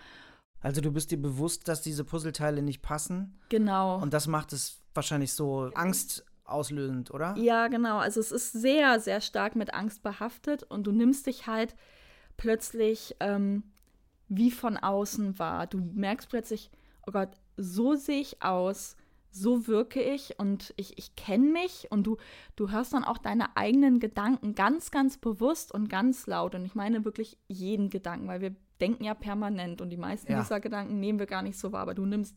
Also 0.61 0.81
du 0.81 0.93
bist 0.93 1.11
dir 1.11 1.21
bewusst, 1.21 1.69
dass 1.69 1.83
diese 1.83 2.05
Puzzleteile 2.05 2.63
nicht 2.63 2.83
passen. 2.83 3.39
Genau. 3.49 4.01
Und 4.01 4.13
das 4.13 4.27
macht 4.29 4.53
es 4.53 4.81
wahrscheinlich 4.95 5.33
so 5.33 5.71
Angst 5.75 6.25
auslösend, 6.49 7.13
oder? 7.13 7.35
Ja, 7.37 7.69
genau. 7.69 7.99
Also 7.99 8.21
es 8.21 8.33
ist 8.33 8.53
sehr, 8.53 9.01
sehr 9.01 9.21
stark 9.21 9.57
mit 9.57 9.75
Angst 9.75 10.03
behaftet 10.03 10.63
und 10.63 10.87
du 10.87 10.93
nimmst 10.93 11.27
dich 11.27 11.47
halt 11.47 11.75
plötzlich 12.37 13.17
ähm, 13.21 13.65
wie 14.29 14.51
von 14.51 14.77
außen 14.77 15.39
wahr. 15.39 15.67
Du 15.67 15.79
merkst 15.79 16.29
plötzlich, 16.29 16.71
oh 17.07 17.13
Gott, 17.13 17.31
so 17.57 17.95
sehe 17.95 18.21
ich 18.21 18.43
aus, 18.43 18.97
so 19.31 19.67
wirke 19.67 20.03
ich 20.03 20.39
und 20.39 20.73
ich, 20.77 20.97
ich 20.99 21.17
kenne 21.17 21.51
mich 21.53 21.89
und 21.91 22.07
du, 22.07 22.17
du 22.57 22.71
hörst 22.71 22.93
dann 22.93 23.05
auch 23.05 23.19
deine 23.19 23.57
eigenen 23.57 24.01
Gedanken 24.01 24.55
ganz, 24.55 24.91
ganz 24.91 25.19
bewusst 25.19 25.73
und 25.73 25.89
ganz 25.89 26.27
laut. 26.27 26.55
Und 26.55 26.65
ich 26.65 26.75
meine 26.75 27.05
wirklich 27.05 27.39
jeden 27.49 27.91
Gedanken, 27.91 28.29
weil 28.29 28.41
wir 28.41 28.55
denken 28.81 29.05
ja 29.05 29.15
permanent 29.15 29.81
und 29.81 29.91
die 29.91 29.97
meisten 29.97 30.33
ja. 30.33 30.41
dieser 30.41 30.61
Gedanken 30.61 31.01
nehmen 31.01 31.19
wir 31.19 31.27
gar 31.27 31.43
nicht 31.43 31.59
so 31.59 31.73
wahr, 31.73 31.83
aber 31.83 31.95
du 31.95 32.07
nimmst 32.07 32.37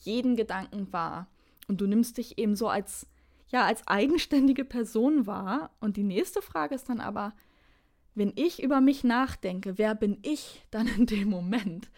jeden 0.00 0.36
Gedanken 0.36 0.92
wahr 0.92 1.28
und 1.68 1.80
du 1.80 1.86
nimmst 1.86 2.18
dich 2.18 2.38
eben 2.38 2.56
so 2.56 2.68
als 2.68 3.06
ja 3.54 3.64
als 3.64 3.86
eigenständige 3.86 4.64
Person 4.64 5.26
wahr. 5.26 5.70
Und 5.80 5.96
die 5.96 6.02
nächste 6.02 6.42
Frage 6.42 6.74
ist 6.74 6.88
dann 6.88 7.00
aber, 7.00 7.32
wenn 8.14 8.32
ich 8.34 8.62
über 8.62 8.80
mich 8.80 9.04
nachdenke, 9.04 9.78
wer 9.78 9.94
bin 9.94 10.18
ich 10.22 10.66
dann 10.70 10.88
in 10.88 11.06
dem 11.06 11.30
Moment? 11.30 11.90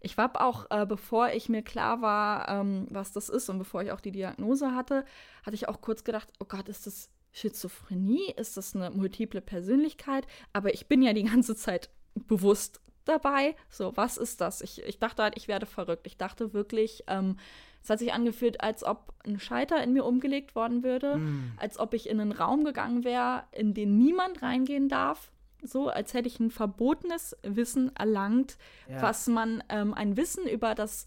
Ich 0.00 0.16
habe 0.16 0.40
auch, 0.40 0.66
äh, 0.70 0.84
bevor 0.84 1.30
ich 1.30 1.48
mir 1.48 1.62
klar 1.62 2.02
war, 2.02 2.48
ähm, 2.48 2.86
was 2.90 3.12
das 3.12 3.28
ist 3.28 3.48
und 3.48 3.58
bevor 3.58 3.82
ich 3.82 3.92
auch 3.92 4.00
die 4.00 4.12
Diagnose 4.12 4.74
hatte, 4.74 5.04
hatte 5.44 5.54
ich 5.54 5.68
auch 5.68 5.80
kurz 5.80 6.04
gedacht, 6.04 6.28
oh 6.38 6.44
Gott, 6.44 6.68
ist 6.68 6.86
das 6.86 7.08
Schizophrenie? 7.32 8.32
Ist 8.36 8.56
das 8.56 8.74
eine 8.74 8.90
multiple 8.90 9.40
Persönlichkeit? 9.40 10.26
Aber 10.52 10.74
ich 10.74 10.86
bin 10.86 11.02
ja 11.02 11.12
die 11.12 11.24
ganze 11.24 11.54
Zeit 11.54 11.88
bewusst 12.14 12.80
dabei. 13.08 13.56
So, 13.68 13.96
was 13.96 14.16
ist 14.16 14.40
das? 14.40 14.60
Ich, 14.60 14.82
ich 14.82 14.98
dachte 14.98 15.22
halt, 15.22 15.36
ich 15.36 15.48
werde 15.48 15.66
verrückt. 15.66 16.06
Ich 16.06 16.16
dachte 16.16 16.52
wirklich, 16.52 17.04
ähm, 17.06 17.36
es 17.82 17.90
hat 17.90 18.00
sich 18.00 18.12
angefühlt, 18.12 18.60
als 18.60 18.82
ob 18.82 19.14
ein 19.24 19.38
Scheiter 19.38 19.82
in 19.82 19.92
mir 19.92 20.04
umgelegt 20.04 20.54
worden 20.56 20.82
würde, 20.82 21.18
mm. 21.18 21.52
als 21.56 21.78
ob 21.78 21.94
ich 21.94 22.08
in 22.08 22.20
einen 22.20 22.32
Raum 22.32 22.64
gegangen 22.64 23.04
wäre, 23.04 23.44
in 23.52 23.74
den 23.74 23.96
niemand 23.96 24.42
reingehen 24.42 24.88
darf. 24.88 25.30
So, 25.62 25.88
als 25.88 26.12
hätte 26.12 26.28
ich 26.28 26.40
ein 26.40 26.50
verbotenes 26.50 27.36
Wissen 27.42 27.94
erlangt, 27.94 28.58
ja. 28.88 29.02
was 29.02 29.28
man, 29.28 29.62
ähm, 29.68 29.94
ein 29.94 30.16
Wissen 30.16 30.48
über 30.48 30.74
das, 30.74 31.06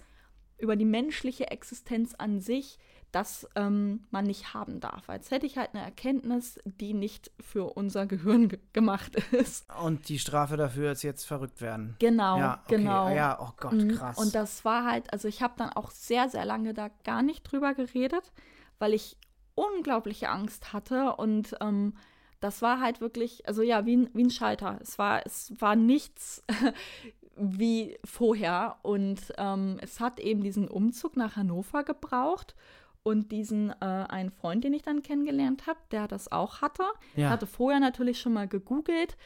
über 0.57 0.75
die 0.75 0.85
menschliche 0.85 1.51
Existenz 1.51 2.15
an 2.15 2.39
sich, 2.39 2.79
das 3.11 3.47
ähm, 3.55 4.03
man 4.11 4.25
nicht 4.25 4.53
haben 4.53 4.79
darf. 4.79 5.09
Als 5.09 5.31
hätte 5.31 5.45
ich 5.45 5.57
halt 5.57 5.69
eine 5.73 5.83
Erkenntnis, 5.83 6.59
die 6.65 6.93
nicht 6.93 7.31
für 7.39 7.73
unser 7.73 8.05
Gehirn 8.05 8.51
gemacht 8.73 9.15
ist. 9.31 9.65
Und 9.81 10.09
die 10.09 10.19
Strafe 10.19 10.57
dafür 10.57 10.91
ist 10.91 11.03
jetzt 11.03 11.25
verrückt 11.25 11.61
werden. 11.61 11.95
Genau, 11.99 12.37
ja, 12.37 12.61
okay. 12.65 12.77
genau. 12.77 13.09
Ja, 13.09 13.39
oh 13.41 13.53
Gott, 13.57 13.73
mhm. 13.73 13.95
krass. 13.95 14.17
Und 14.17 14.35
das 14.35 14.63
war 14.63 14.85
halt, 14.85 15.11
also 15.11 15.27
ich 15.27 15.41
habe 15.41 15.55
dann 15.57 15.69
auch 15.69 15.91
sehr, 15.91 16.29
sehr 16.29 16.45
lange 16.45 16.73
da 16.73 16.89
gar 17.03 17.23
nicht 17.23 17.43
drüber 17.43 17.73
geredet, 17.73 18.31
weil 18.77 18.93
ich 18.93 19.17
unglaubliche 19.55 20.29
Angst 20.29 20.71
hatte 20.71 21.15
und 21.15 21.55
ähm, 21.59 21.93
das 22.39 22.61
war 22.61 22.79
halt 22.79 23.01
wirklich, 23.01 23.45
also 23.47 23.61
ja, 23.61 23.85
wie 23.85 23.97
ein, 23.97 24.09
wie 24.13 24.23
ein 24.23 24.29
Schalter. 24.29 24.79
Es 24.81 24.97
war, 24.97 25.25
es 25.25 25.53
war 25.59 25.75
nichts 25.75 26.43
wie 27.35 27.97
vorher 28.05 28.77
und 28.81 29.19
ähm, 29.37 29.77
es 29.81 29.99
hat 29.99 30.19
eben 30.19 30.43
diesen 30.43 30.67
Umzug 30.67 31.17
nach 31.17 31.35
Hannover 31.35 31.83
gebraucht 31.83 32.55
und 33.03 33.31
diesen 33.31 33.69
äh, 33.69 33.85
einen 33.85 34.31
Freund, 34.31 34.63
den 34.63 34.73
ich 34.73 34.81
dann 34.81 35.03
kennengelernt 35.03 35.67
habe, 35.67 35.79
der 35.91 36.07
das 36.07 36.31
auch 36.31 36.61
hatte. 36.61 36.83
Ja. 37.15 37.29
Hatte 37.29 37.47
vorher 37.47 37.79
natürlich 37.79 38.19
schon 38.19 38.33
mal 38.33 38.47
gegoogelt, 38.47 39.17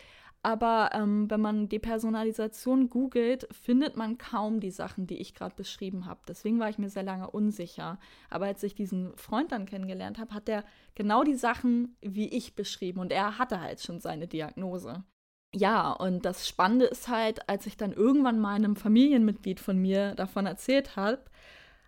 aber 0.43 0.89
ähm, 0.93 1.29
wenn 1.29 1.39
man 1.39 1.69
Depersonalisation 1.69 2.89
googelt, 2.89 3.47
findet 3.53 3.95
man 3.95 4.17
kaum 4.17 4.59
die 4.59 4.71
Sachen, 4.71 5.07
die 5.07 5.17
ich 5.17 5.33
gerade 5.33 5.55
beschrieben 5.55 6.05
habe. 6.05 6.19
Deswegen 6.27 6.59
war 6.59 6.69
ich 6.69 6.77
mir 6.77 6.89
sehr 6.89 7.03
lange 7.03 7.31
unsicher. 7.31 7.97
Aber 8.29 8.47
als 8.47 8.61
ich 8.61 8.75
diesen 8.75 9.15
Freund 9.15 9.53
dann 9.53 9.65
kennengelernt 9.65 10.19
habe, 10.19 10.33
hat 10.33 10.49
er 10.49 10.65
genau 10.95 11.23
die 11.23 11.35
Sachen 11.35 11.95
wie 12.01 12.27
ich 12.27 12.55
beschrieben 12.55 12.99
und 12.99 13.13
er 13.13 13.37
hatte 13.39 13.61
halt 13.61 13.81
schon 13.81 14.01
seine 14.01 14.27
Diagnose. 14.27 15.05
Ja, 15.55 15.91
und 15.91 16.25
das 16.25 16.47
Spannende 16.47 16.85
ist 16.85 17.07
halt, 17.07 17.47
als 17.47 17.65
ich 17.65 17.77
dann 17.77 17.93
irgendwann 17.93 18.39
mal 18.39 18.55
einem 18.55 18.75
Familienmitglied 18.75 19.61
von 19.61 19.77
mir 19.77 20.13
davon 20.15 20.45
erzählt 20.45 20.97
habe, 20.97 21.23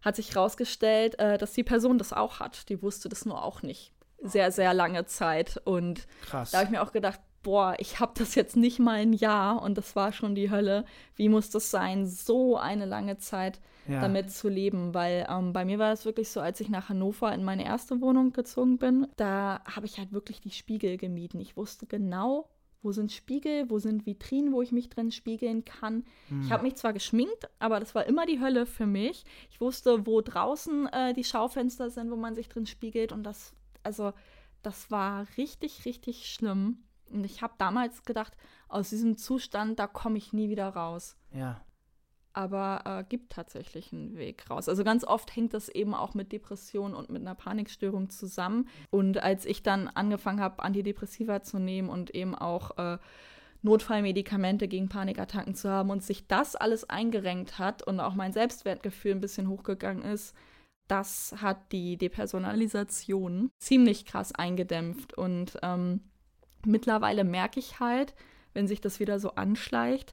hat 0.01 0.15
sich 0.15 0.35
herausgestellt, 0.35 1.19
äh, 1.19 1.37
dass 1.37 1.53
die 1.53 1.63
Person 1.63 1.97
das 1.97 2.13
auch 2.13 2.39
hat. 2.39 2.69
Die 2.69 2.81
wusste 2.81 3.09
das 3.09 3.25
nur 3.25 3.43
auch 3.43 3.61
nicht. 3.61 3.91
Sehr, 4.21 4.51
sehr 4.51 4.73
lange 4.73 5.05
Zeit. 5.05 5.61
Und 5.65 6.07
Krass. 6.23 6.51
da 6.51 6.59
habe 6.59 6.65
ich 6.65 6.71
mir 6.71 6.81
auch 6.81 6.91
gedacht, 6.91 7.19
boah, 7.45 7.75
ich 7.77 7.99
habe 7.99 8.13
das 8.17 8.33
jetzt 8.33 8.57
nicht 8.57 8.79
mal 8.79 8.95
ein 8.95 9.13
Jahr 9.13 9.61
und 9.61 9.77
das 9.77 9.95
war 9.95 10.11
schon 10.11 10.33
die 10.33 10.49
Hölle. 10.49 10.83
Wie 11.15 11.29
muss 11.29 11.51
das 11.51 11.69
sein, 11.69 12.07
so 12.07 12.57
eine 12.57 12.85
lange 12.85 13.17
Zeit 13.19 13.59
ja. 13.87 14.01
damit 14.01 14.31
zu 14.31 14.49
leben? 14.49 14.95
Weil 14.95 15.27
ähm, 15.29 15.53
bei 15.53 15.63
mir 15.63 15.77
war 15.77 15.93
es 15.93 16.05
wirklich 16.05 16.29
so, 16.29 16.41
als 16.41 16.59
ich 16.59 16.69
nach 16.69 16.89
Hannover 16.89 17.31
in 17.33 17.43
meine 17.43 17.63
erste 17.63 18.01
Wohnung 18.01 18.33
gezogen 18.33 18.79
bin, 18.79 19.07
da 19.15 19.61
habe 19.63 19.85
ich 19.85 19.99
halt 19.99 20.11
wirklich 20.11 20.41
die 20.41 20.49
Spiegel 20.49 20.97
gemieden. 20.97 21.39
Ich 21.39 21.55
wusste 21.55 21.85
genau, 21.85 22.49
wo 22.85 22.91
sind 22.91 23.11
Spiegel, 23.11 23.69
wo 23.69 23.79
sind 23.79 24.05
Vitrinen, 24.05 24.53
wo 24.53 24.61
ich 24.61 24.71
mich 24.71 24.89
drin 24.89 25.11
spiegeln 25.11 25.65
kann. 25.65 26.05
Mhm. 26.29 26.43
Ich 26.43 26.51
habe 26.51 26.63
mich 26.63 26.75
zwar 26.75 26.93
geschminkt, 26.93 27.49
aber 27.59 27.79
das 27.79 27.95
war 27.95 28.05
immer 28.05 28.25
die 28.25 28.39
Hölle 28.39 28.65
für 28.65 28.85
mich. 28.85 29.25
Ich 29.49 29.59
wusste, 29.59 30.05
wo 30.05 30.21
draußen 30.21 30.87
äh, 30.87 31.13
die 31.13 31.23
Schaufenster 31.23 31.89
sind, 31.89 32.11
wo 32.11 32.15
man 32.15 32.35
sich 32.35 32.47
drin 32.47 32.67
spiegelt 32.67 33.11
und 33.11 33.23
das, 33.23 33.53
also 33.83 34.13
das 34.61 34.91
war 34.91 35.27
richtig, 35.37 35.85
richtig 35.85 36.31
schlimm. 36.31 36.83
Und 37.09 37.23
ich 37.23 37.41
habe 37.41 37.53
damals 37.57 38.03
gedacht, 38.03 38.33
aus 38.67 38.89
diesem 38.89 39.17
Zustand, 39.17 39.79
da 39.79 39.87
komme 39.87 40.17
ich 40.17 40.31
nie 40.31 40.49
wieder 40.49 40.69
raus. 40.69 41.17
Ja. 41.33 41.61
Aber 42.35 42.81
äh, 42.83 43.03
gibt 43.07 43.31
tatsächlich 43.31 43.93
einen 43.93 44.17
Weg 44.17 44.49
raus. 44.49 44.67
Also 44.67 44.83
ganz 44.83 45.05
oft 45.05 45.33
hängt 45.33 45.53
das 45.53 45.69
eben 45.69 45.93
auch 45.93 46.13
mit 46.13 46.33
Depressionen 46.33 46.93
und 46.93 47.09
mit 47.09 47.21
einer 47.21 47.33
Panikstörung 47.33 48.09
zusammen. 48.09 48.67
Und 48.91 49.23
als 49.23 49.45
ich 49.45 49.63
dann 49.63 49.87
angefangen 49.87 50.41
habe, 50.41 50.61
Antidepressiva 50.61 51.43
zu 51.43 51.59
nehmen 51.59 51.87
und 51.87 52.13
eben 52.13 52.35
auch 52.35 52.77
äh, 52.77 52.97
Notfallmedikamente 53.61 54.67
gegen 54.67 54.89
Panikattacken 54.89 55.55
zu 55.55 55.69
haben 55.69 55.89
und 55.89 56.03
sich 56.03 56.27
das 56.27 56.57
alles 56.57 56.89
eingerenkt 56.89 57.57
hat 57.57 57.81
und 57.81 58.01
auch 58.01 58.13
mein 58.13 58.33
Selbstwertgefühl 58.33 59.11
ein 59.11 59.21
bisschen 59.21 59.47
hochgegangen 59.47 60.03
ist, 60.03 60.35
das 60.87 61.33
hat 61.41 61.71
die 61.71 61.97
Depersonalisation 61.97 63.49
ziemlich 63.57 64.05
krass 64.05 64.33
eingedämpft. 64.33 65.17
Und 65.17 65.57
ähm, 65.63 66.01
mittlerweile 66.65 67.23
merke 67.23 67.59
ich 67.59 67.79
halt, 67.79 68.13
wenn 68.53 68.67
sich 68.67 68.81
das 68.81 68.99
wieder 68.99 69.19
so 69.19 69.31
anschleicht, 69.31 70.11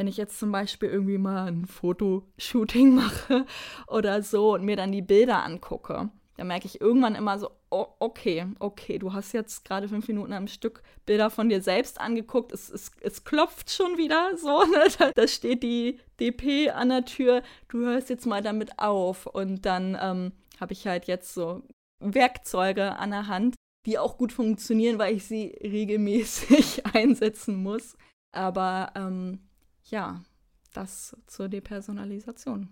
wenn 0.00 0.08
ich 0.08 0.16
jetzt 0.16 0.38
zum 0.38 0.50
Beispiel 0.50 0.88
irgendwie 0.88 1.18
mal 1.18 1.48
ein 1.48 1.66
Fotoshooting 1.66 2.94
mache 2.94 3.44
oder 3.86 4.22
so 4.22 4.54
und 4.54 4.64
mir 4.64 4.74
dann 4.74 4.92
die 4.92 5.02
Bilder 5.02 5.44
angucke, 5.44 6.08
dann 6.38 6.46
merke 6.46 6.64
ich 6.64 6.80
irgendwann 6.80 7.14
immer 7.14 7.38
so, 7.38 7.50
oh, 7.68 7.86
okay, 7.98 8.46
okay, 8.60 8.98
du 8.98 9.12
hast 9.12 9.34
jetzt 9.34 9.62
gerade 9.66 9.90
fünf 9.90 10.08
Minuten 10.08 10.32
am 10.32 10.48
Stück 10.48 10.82
Bilder 11.04 11.28
von 11.28 11.50
dir 11.50 11.60
selbst 11.60 12.00
angeguckt, 12.00 12.50
es, 12.52 12.70
es, 12.70 12.92
es 13.02 13.24
klopft 13.24 13.70
schon 13.70 13.98
wieder 13.98 14.38
so, 14.38 14.64
ne? 14.72 14.86
da, 14.98 15.10
da 15.10 15.28
steht 15.28 15.62
die 15.62 16.00
DP 16.18 16.70
an 16.70 16.88
der 16.88 17.04
Tür, 17.04 17.42
du 17.68 17.80
hörst 17.80 18.08
jetzt 18.08 18.24
mal 18.24 18.40
damit 18.40 18.78
auf 18.78 19.26
und 19.26 19.66
dann 19.66 19.98
ähm, 20.00 20.32
habe 20.58 20.72
ich 20.72 20.86
halt 20.86 21.08
jetzt 21.08 21.34
so 21.34 21.62
Werkzeuge 21.98 22.96
an 22.96 23.10
der 23.10 23.26
Hand, 23.26 23.54
die 23.84 23.98
auch 23.98 24.16
gut 24.16 24.32
funktionieren, 24.32 24.98
weil 24.98 25.14
ich 25.14 25.26
sie 25.26 25.48
regelmäßig 25.62 26.86
einsetzen 26.94 27.62
muss. 27.62 27.98
Aber 28.32 28.92
ähm, 28.94 29.40
ja, 29.90 30.22
das 30.72 31.16
zur 31.26 31.48
Depersonalisation. 31.48 32.68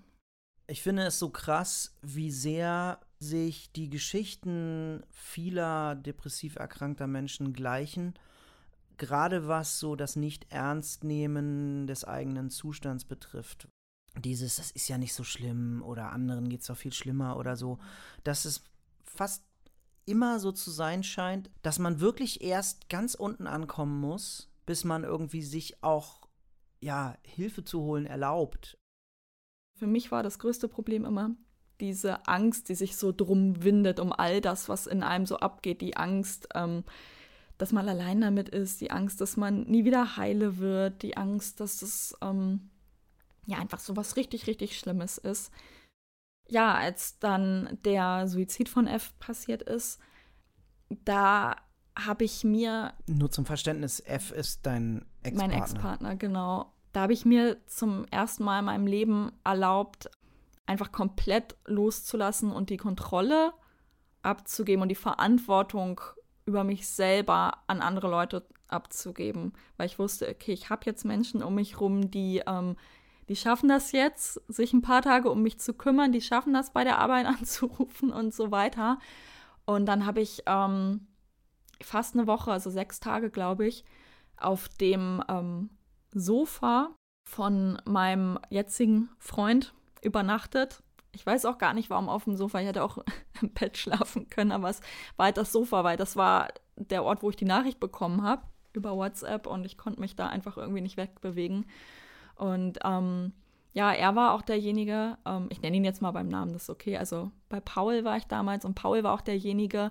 Ich 0.66 0.82
finde 0.82 1.04
es 1.04 1.18
so 1.18 1.30
krass, 1.30 1.96
wie 2.02 2.30
sehr 2.30 3.00
sich 3.18 3.72
die 3.72 3.88
Geschichten 3.88 5.02
vieler 5.10 5.94
depressiv 5.96 6.56
erkrankter 6.56 7.06
Menschen 7.06 7.52
gleichen, 7.52 8.14
gerade 8.98 9.48
was 9.48 9.78
so 9.78 9.96
das 9.96 10.14
Nicht-Ernst-Nehmen 10.16 11.86
des 11.86 12.04
eigenen 12.04 12.50
Zustands 12.50 13.04
betrifft. 13.04 13.68
Dieses, 14.18 14.56
das 14.56 14.70
ist 14.70 14.88
ja 14.88 14.98
nicht 14.98 15.14
so 15.14 15.24
schlimm 15.24 15.82
oder 15.82 16.12
anderen 16.12 16.48
geht 16.48 16.60
es 16.60 16.66
doch 16.66 16.76
viel 16.76 16.92
schlimmer 16.92 17.36
oder 17.36 17.56
so, 17.56 17.78
dass 18.24 18.44
es 18.44 18.62
fast 19.04 19.44
immer 20.04 20.38
so 20.40 20.52
zu 20.52 20.70
sein 20.70 21.02
scheint, 21.02 21.50
dass 21.62 21.78
man 21.78 22.00
wirklich 22.00 22.42
erst 22.42 22.88
ganz 22.88 23.14
unten 23.14 23.46
ankommen 23.46 24.00
muss, 24.00 24.50
bis 24.66 24.84
man 24.84 25.04
irgendwie 25.04 25.42
sich 25.42 25.82
auch 25.82 26.27
ja 26.80 27.16
Hilfe 27.22 27.64
zu 27.64 27.82
holen 27.82 28.06
erlaubt. 28.06 28.78
Für 29.74 29.86
mich 29.86 30.10
war 30.10 30.22
das 30.22 30.38
größte 30.38 30.68
Problem 30.68 31.04
immer 31.04 31.34
diese 31.80 32.26
Angst, 32.26 32.68
die 32.68 32.74
sich 32.74 32.96
so 32.96 33.12
drum 33.12 33.62
windet 33.62 34.00
um 34.00 34.12
all 34.12 34.40
das, 34.40 34.68
was 34.68 34.88
in 34.88 35.04
einem 35.04 35.26
so 35.26 35.36
abgeht, 35.36 35.80
die 35.80 35.96
Angst, 35.96 36.48
ähm, 36.54 36.82
dass 37.56 37.70
man 37.72 37.88
allein 37.88 38.20
damit 38.20 38.48
ist, 38.48 38.80
die 38.80 38.90
Angst, 38.90 39.20
dass 39.20 39.36
man 39.36 39.62
nie 39.62 39.84
wieder 39.84 40.16
heile 40.16 40.58
wird, 40.58 41.02
die 41.02 41.16
Angst, 41.16 41.60
dass 41.60 41.82
es 41.82 42.16
ähm, 42.20 42.70
ja 43.46 43.58
einfach 43.58 43.78
so 43.78 43.96
was 43.96 44.16
richtig, 44.16 44.48
richtig 44.48 44.76
Schlimmes 44.76 45.18
ist 45.18 45.52
ja, 46.48 46.74
als 46.74 47.18
dann 47.18 47.78
der 47.84 48.26
Suizid 48.26 48.68
von 48.68 48.86
F 48.86 49.16
passiert 49.18 49.62
ist, 49.62 50.00
da 50.88 51.56
habe 51.98 52.24
ich 52.24 52.44
mir. 52.44 52.92
Nur 53.06 53.30
zum 53.30 53.44
Verständnis, 53.44 54.00
F 54.00 54.30
ist 54.30 54.64
dein 54.64 55.04
Ex-Partner. 55.22 55.54
Mein 55.54 55.62
Ex-Partner, 55.62 56.16
genau. 56.16 56.72
Da 56.92 57.02
habe 57.02 57.12
ich 57.12 57.24
mir 57.24 57.58
zum 57.66 58.06
ersten 58.10 58.44
Mal 58.44 58.60
in 58.60 58.64
meinem 58.64 58.86
Leben 58.86 59.32
erlaubt, 59.44 60.10
einfach 60.66 60.92
komplett 60.92 61.56
loszulassen 61.66 62.50
und 62.52 62.70
die 62.70 62.76
Kontrolle 62.76 63.52
abzugeben 64.22 64.82
und 64.82 64.88
die 64.88 64.94
Verantwortung 64.94 66.00
über 66.46 66.64
mich 66.64 66.88
selber 66.88 67.58
an 67.66 67.80
andere 67.80 68.08
Leute 68.08 68.46
abzugeben. 68.68 69.52
Weil 69.76 69.86
ich 69.86 69.98
wusste, 69.98 70.28
okay, 70.28 70.52
ich 70.52 70.70
habe 70.70 70.82
jetzt 70.86 71.04
Menschen 71.04 71.42
um 71.42 71.54
mich 71.54 71.80
rum, 71.80 72.10
die 72.10 72.42
ähm, 72.46 72.76
die 73.28 73.36
schaffen 73.36 73.68
das 73.68 73.92
jetzt, 73.92 74.40
sich 74.48 74.72
ein 74.72 74.80
paar 74.80 75.02
Tage 75.02 75.30
um 75.30 75.42
mich 75.42 75.60
zu 75.60 75.74
kümmern, 75.74 76.12
die 76.12 76.22
schaffen 76.22 76.54
das 76.54 76.72
bei 76.72 76.84
der 76.84 76.98
Arbeit 76.98 77.26
anzurufen 77.40 78.10
und 78.10 78.34
so 78.34 78.50
weiter. 78.50 78.98
Und 79.66 79.86
dann 79.86 80.06
habe 80.06 80.20
ich 80.20 80.42
ähm, 80.46 81.06
fast 81.82 82.14
eine 82.14 82.26
Woche, 82.26 82.52
also 82.52 82.70
sechs 82.70 83.00
Tage, 83.00 83.30
glaube 83.30 83.66
ich, 83.66 83.84
auf 84.36 84.68
dem 84.68 85.22
ähm, 85.28 85.70
Sofa 86.12 86.90
von 87.24 87.80
meinem 87.84 88.38
jetzigen 88.50 89.10
Freund 89.18 89.74
übernachtet. 90.02 90.82
Ich 91.12 91.26
weiß 91.26 91.44
auch 91.46 91.58
gar 91.58 91.74
nicht, 91.74 91.90
warum 91.90 92.08
auf 92.08 92.24
dem 92.24 92.36
Sofa. 92.36 92.60
Ich 92.60 92.66
hätte 92.66 92.82
auch 92.82 92.98
im 93.42 93.50
Bett 93.52 93.76
schlafen 93.76 94.28
können, 94.30 94.52
aber 94.52 94.70
es 94.70 94.80
war 95.16 95.26
halt 95.26 95.36
das 95.36 95.52
Sofa, 95.52 95.84
weil 95.84 95.96
das 95.96 96.16
war 96.16 96.48
der 96.76 97.04
Ort, 97.04 97.22
wo 97.22 97.30
ich 97.30 97.36
die 97.36 97.44
Nachricht 97.44 97.80
bekommen 97.80 98.22
habe 98.22 98.42
über 98.72 98.96
WhatsApp 98.96 99.46
und 99.46 99.64
ich 99.66 99.76
konnte 99.76 100.00
mich 100.00 100.14
da 100.16 100.28
einfach 100.28 100.56
irgendwie 100.56 100.80
nicht 100.80 100.96
wegbewegen. 100.96 101.66
Und 102.36 102.78
ähm, 102.84 103.32
ja, 103.72 103.92
er 103.92 104.14
war 104.14 104.32
auch 104.32 104.42
derjenige, 104.42 105.18
ähm, 105.26 105.48
ich 105.50 105.60
nenne 105.60 105.76
ihn 105.76 105.84
jetzt 105.84 106.02
mal 106.02 106.12
beim 106.12 106.28
Namen, 106.28 106.52
das 106.52 106.64
ist 106.64 106.70
okay. 106.70 106.96
Also 106.96 107.30
bei 107.48 107.60
Paul 107.60 108.04
war 108.04 108.16
ich 108.16 108.26
damals 108.26 108.64
und 108.64 108.74
Paul 108.74 109.02
war 109.02 109.14
auch 109.14 109.20
derjenige, 109.20 109.90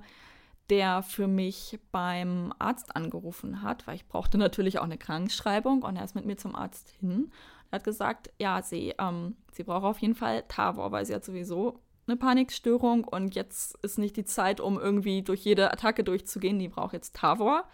der 0.70 1.02
für 1.02 1.28
mich 1.28 1.80
beim 1.92 2.54
Arzt 2.60 2.96
angerufen 2.96 3.62
hat, 3.62 3.88
weil 3.88 3.96
ich 3.96 4.08
brauchte 4.08 4.38
natürlich 4.38 4.80
auch 4.80 4.84
eine 4.84 4.98
Krankschreibung 4.98 5.84
und 5.84 5.96
er 5.96 6.04
ist 6.04 6.16
mit 6.16 6.26
mir 6.26 6.38
zum 6.38 6.56
Arzt 6.56 6.90
hin. 7.00 7.32
Er 7.72 7.78
hat 7.78 7.84
gesagt, 7.84 8.32
ja, 8.40 8.62
sie, 8.62 8.94
ähm, 9.00 9.36
sie 9.52 9.64
braucht 9.64 9.84
auf 9.84 10.00
jeden 10.00 10.16
Fall 10.16 10.44
Tavor, 10.48 10.92
weil 10.92 11.06
sie 11.06 11.16
hat 11.16 11.26
sowieso 11.26 11.80
eine 12.08 12.18
Panikstörung 12.18 13.04
und 13.04 13.36
jetzt 13.36 13.78
ist 13.84 13.98
nicht 13.98 14.16
die 14.16 14.26
Zeit, 14.26 14.62
um 14.62 14.80
irgendwie 14.80 15.22
durch 15.22 15.42
jede 15.42 15.72
Attacke 15.72 16.04
durchzugehen. 16.04 16.60
Die 16.60 16.70
braucht 16.70 16.94
jetzt 16.94 17.16
Tavor. 17.16 17.66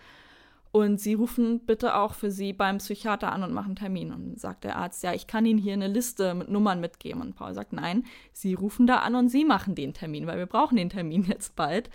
Und 0.71 0.99
Sie 0.99 1.13
rufen 1.13 1.59
bitte 1.59 1.95
auch 1.95 2.15
für 2.15 2.31
Sie 2.31 2.51
beim 2.51 2.79
Psychiater 2.79 3.31
an 3.31 3.43
und 3.43 3.53
machen 3.53 3.75
Termin. 3.75 4.11
Und 4.11 4.25
dann 4.25 4.37
sagt 4.37 4.63
der 4.63 4.75
Arzt, 4.75 5.03
ja, 5.03 5.13
ich 5.13 5.27
kann 5.27 5.45
Ihnen 5.45 5.59
hier 5.59 5.73
eine 5.73 5.87
Liste 5.87 6.33
mit 6.33 6.49
Nummern 6.49 6.79
mitgeben. 6.79 7.21
Und 7.21 7.35
Paul 7.35 7.53
sagt, 7.53 7.73
nein, 7.73 8.05
Sie 8.31 8.55
rufen 8.55 8.87
da 8.87 8.97
an 8.97 9.13
und 9.13 9.29
Sie 9.29 9.45
machen 9.45 9.75
den 9.75 9.93
Termin, 9.93 10.25
weil 10.25 10.39
wir 10.39 10.47
brauchen 10.47 10.75
den 10.75 10.89
Termin 10.89 11.25
jetzt 11.27 11.55
bald. 11.55 11.91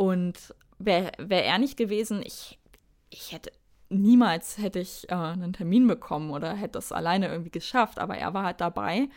Und 0.00 0.54
wäre 0.78 1.12
wär 1.18 1.44
er 1.44 1.58
nicht 1.58 1.76
gewesen, 1.76 2.22
ich, 2.24 2.58
ich 3.10 3.32
hätte 3.32 3.52
niemals 3.90 4.56
hätte 4.56 4.78
ich 4.78 5.10
äh, 5.10 5.14
einen 5.14 5.52
Termin 5.52 5.86
bekommen 5.86 6.30
oder 6.30 6.54
hätte 6.54 6.78
das 6.78 6.90
alleine 6.90 7.28
irgendwie 7.28 7.50
geschafft. 7.50 7.98
Aber 7.98 8.16
er 8.16 8.32
war 8.32 8.44
halt 8.44 8.62
dabei. 8.62 9.10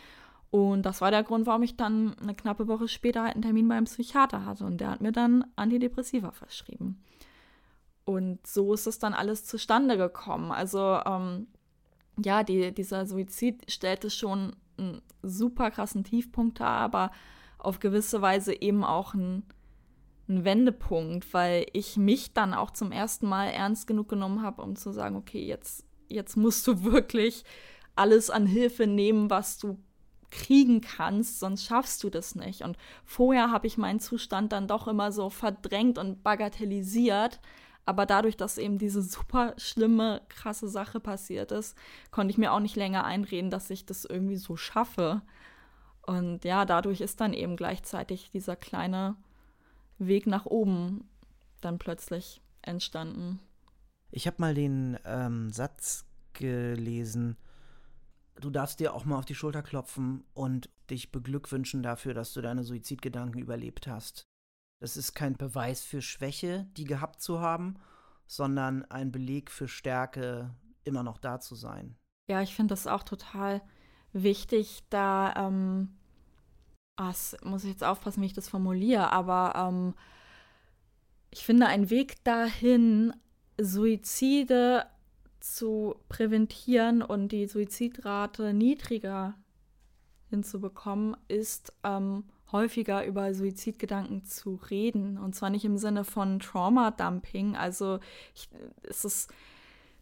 Und 0.51 0.81
das 0.81 0.99
war 0.99 1.09
der 1.09 1.23
Grund, 1.23 1.45
warum 1.45 1.63
ich 1.63 1.77
dann 1.77 2.17
eine 2.21 2.35
knappe 2.35 2.67
Woche 2.67 2.89
später 2.89 3.23
halt 3.23 3.35
einen 3.35 3.43
Termin 3.43 3.69
beim 3.69 3.85
Psychiater 3.85 4.43
hatte. 4.45 4.65
Und 4.65 4.81
der 4.81 4.91
hat 4.91 4.99
mir 4.99 5.13
dann 5.13 5.45
Antidepressiva 5.55 6.31
verschrieben. 6.31 7.01
Und 8.03 8.45
so 8.45 8.73
ist 8.73 8.85
es 8.85 8.99
dann 8.99 9.13
alles 9.13 9.45
zustande 9.45 9.95
gekommen. 9.95 10.51
Also 10.51 10.99
ähm, 11.05 11.47
ja, 12.21 12.43
die, 12.43 12.73
dieser 12.73 13.05
Suizid 13.05 13.71
stellte 13.71 14.09
schon 14.09 14.53
einen 14.77 15.01
super 15.21 15.71
krassen 15.71 16.03
Tiefpunkt 16.03 16.59
dar, 16.59 16.81
aber 16.81 17.11
auf 17.57 17.79
gewisse 17.79 18.21
Weise 18.21 18.53
eben 18.61 18.83
auch 18.83 19.13
ein, 19.13 19.43
ein 20.29 20.45
Wendepunkt, 20.45 21.33
weil 21.33 21.65
ich 21.73 21.97
mich 21.97 22.33
dann 22.33 22.53
auch 22.53 22.71
zum 22.71 22.91
ersten 22.91 23.27
Mal 23.27 23.47
ernst 23.47 23.87
genug 23.87 24.09
genommen 24.09 24.41
habe, 24.41 24.61
um 24.61 24.75
zu 24.75 24.91
sagen, 24.91 25.15
okay, 25.15 25.45
jetzt, 25.45 25.85
jetzt 26.07 26.37
musst 26.37 26.65
du 26.67 26.83
wirklich 26.91 27.43
alles 27.95 28.29
an 28.29 28.45
Hilfe 28.45 28.87
nehmen, 28.87 29.29
was 29.29 29.57
du 29.57 29.77
kriegen 30.31 30.81
kannst, 30.81 31.39
sonst 31.39 31.65
schaffst 31.65 32.03
du 32.03 32.09
das 32.09 32.33
nicht. 32.33 32.63
Und 32.63 32.77
vorher 33.05 33.51
habe 33.51 33.67
ich 33.67 33.77
meinen 33.77 33.99
Zustand 33.99 34.51
dann 34.51 34.67
doch 34.67 34.87
immer 34.87 35.11
so 35.11 35.29
verdrängt 35.29 35.99
und 35.99 36.23
bagatellisiert, 36.23 37.39
aber 37.85 38.05
dadurch, 38.05 38.37
dass 38.37 38.57
eben 38.57 38.77
diese 38.77 39.01
super 39.01 39.53
schlimme, 39.57 40.21
krasse 40.29 40.69
Sache 40.69 40.99
passiert 40.99 41.51
ist, 41.51 41.77
konnte 42.11 42.31
ich 42.31 42.37
mir 42.37 42.53
auch 42.53 42.61
nicht 42.61 42.77
länger 42.77 43.03
einreden, 43.03 43.51
dass 43.51 43.69
ich 43.69 43.85
das 43.85 44.05
irgendwie 44.05 44.37
so 44.37 44.55
schaffe. 44.55 45.21
Und 46.01 46.45
ja, 46.45 46.65
dadurch 46.65 47.01
ist 47.01 47.21
dann 47.21 47.33
eben 47.33 47.57
gleichzeitig 47.57 48.31
dieser 48.31 48.55
kleine 48.55 49.17
Weg 50.07 50.27
nach 50.27 50.45
oben 50.45 51.09
dann 51.61 51.79
plötzlich 51.79 52.41
entstanden. 52.61 53.39
Ich 54.11 54.27
habe 54.27 54.37
mal 54.39 54.53
den 54.53 54.99
ähm, 55.05 55.51
Satz 55.51 56.05
gelesen, 56.33 57.37
du 58.39 58.49
darfst 58.49 58.79
dir 58.79 58.93
auch 58.93 59.05
mal 59.05 59.17
auf 59.17 59.25
die 59.25 59.35
Schulter 59.35 59.63
klopfen 59.63 60.23
und 60.33 60.69
dich 60.89 61.11
beglückwünschen 61.11 61.83
dafür, 61.83 62.13
dass 62.13 62.33
du 62.33 62.41
deine 62.41 62.63
Suizidgedanken 62.63 63.41
überlebt 63.41 63.87
hast. 63.87 64.23
Das 64.79 64.97
ist 64.97 65.13
kein 65.13 65.37
Beweis 65.37 65.83
für 65.83 66.01
Schwäche, 66.01 66.67
die 66.75 66.83
gehabt 66.83 67.21
zu 67.21 67.39
haben, 67.39 67.75
sondern 68.27 68.83
ein 68.85 69.11
Beleg 69.11 69.49
für 69.49 69.67
Stärke, 69.67 70.53
immer 70.83 71.03
noch 71.03 71.17
da 71.17 71.39
zu 71.39 71.55
sein. 71.55 71.95
Ja, 72.27 72.41
ich 72.41 72.55
finde 72.55 72.73
das 72.73 72.87
auch 72.87 73.03
total 73.03 73.61
wichtig, 74.11 74.83
da, 74.89 75.33
ähm, 75.35 75.97
ah, 76.97 77.13
muss 77.43 77.63
ich 77.63 77.71
jetzt 77.71 77.83
aufpassen, 77.83 78.21
wie 78.21 78.27
ich 78.27 78.33
das 78.33 78.49
formuliere, 78.49 79.11
aber 79.11 79.53
ähm, 79.55 79.93
ich 81.31 81.45
finde, 81.45 81.65
ein 81.67 81.89
Weg 81.89 82.23
dahin, 82.23 83.13
Suizide 83.59 84.85
zu 85.39 85.95
präventieren 86.09 87.01
und 87.01 87.31
die 87.31 87.47
Suizidrate 87.47 88.53
niedriger 88.53 89.35
hinzubekommen, 90.29 91.17
ist 91.27 91.73
ähm, 91.83 92.23
häufiger 92.51 93.05
über 93.05 93.33
Suizidgedanken 93.33 94.25
zu 94.25 94.59
reden. 94.69 95.17
Und 95.17 95.35
zwar 95.35 95.49
nicht 95.49 95.65
im 95.65 95.77
Sinne 95.77 96.03
von 96.03 96.39
Trauma-Dumping. 96.39 97.55
Also 97.55 97.99
ich, 98.33 98.49
es 98.83 99.03
ist 99.03 99.33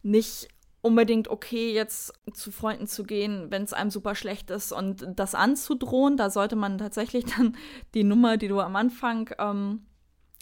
nicht 0.03 0.47
unbedingt 0.81 1.27
okay, 1.27 1.73
jetzt 1.73 2.13
zu 2.33 2.51
Freunden 2.51 2.87
zu 2.87 3.03
gehen, 3.03 3.47
wenn 3.49 3.63
es 3.63 3.73
einem 3.73 3.91
super 3.91 4.15
schlecht 4.15 4.49
ist 4.49 4.71
und 4.71 5.05
das 5.15 5.35
anzudrohen. 5.35 6.17
Da 6.17 6.29
sollte 6.29 6.55
man 6.55 6.77
tatsächlich 6.77 7.25
dann 7.37 7.55
die 7.93 8.03
Nummer, 8.03 8.37
die 8.37 8.47
du 8.47 8.59
am 8.59 8.75
Anfang 8.75 9.29
ähm, 9.37 9.85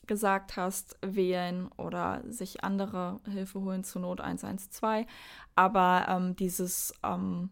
gesagt 0.07 0.57
hast, 0.57 0.97
wählen 1.05 1.69
oder 1.77 2.23
sich 2.27 2.63
andere 2.63 3.19
Hilfe 3.29 3.61
holen 3.61 3.83
zur 3.83 4.01
Not 4.01 4.21
112. 4.21 5.05
Aber 5.55 6.05
ähm, 6.09 6.35
dieses 6.35 6.93
ähm, 7.03 7.49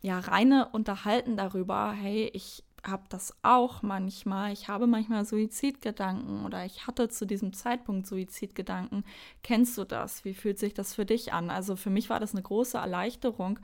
ja 0.00 0.18
reine 0.18 0.68
Unterhalten 0.68 1.36
darüber, 1.36 1.92
hey, 1.92 2.30
ich 2.32 2.64
habe 2.88 3.04
das 3.08 3.34
auch 3.42 3.82
manchmal. 3.82 4.52
Ich 4.52 4.68
habe 4.68 4.86
manchmal 4.86 5.24
Suizidgedanken 5.24 6.44
oder 6.44 6.64
ich 6.64 6.86
hatte 6.86 7.08
zu 7.08 7.26
diesem 7.26 7.52
Zeitpunkt 7.52 8.06
Suizidgedanken. 8.06 9.04
Kennst 9.42 9.78
du 9.78 9.84
das? 9.84 10.24
Wie 10.24 10.34
fühlt 10.34 10.58
sich 10.58 10.74
das 10.74 10.94
für 10.94 11.04
dich 11.04 11.32
an? 11.32 11.50
Also 11.50 11.76
für 11.76 11.90
mich 11.90 12.10
war 12.10 12.20
das 12.20 12.32
eine 12.32 12.42
große 12.42 12.78
Erleichterung, 12.78 13.58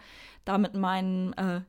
da 0.44 0.58
mit 0.58 0.74
meinen 0.74 1.32
äh, 1.34 1.62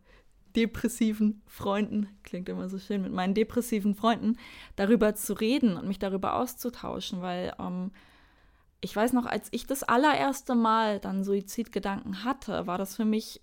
depressiven 0.55 1.41
Freunden, 1.47 2.07
klingt 2.23 2.49
immer 2.49 2.69
so 2.69 2.79
schön, 2.79 3.01
mit 3.01 3.11
meinen 3.11 3.33
depressiven 3.33 3.95
Freunden 3.95 4.37
darüber 4.75 5.15
zu 5.15 5.33
reden 5.33 5.77
und 5.77 5.87
mich 5.87 5.99
darüber 5.99 6.35
auszutauschen, 6.35 7.21
weil 7.21 7.53
ähm, 7.59 7.91
ich 8.81 8.95
weiß 8.95 9.13
noch, 9.13 9.25
als 9.25 9.47
ich 9.51 9.65
das 9.65 9.83
allererste 9.83 10.55
Mal 10.55 10.99
dann 10.99 11.23
Suizidgedanken 11.23 12.23
hatte, 12.23 12.67
war 12.67 12.77
das 12.77 12.95
für 12.95 13.05
mich 13.05 13.41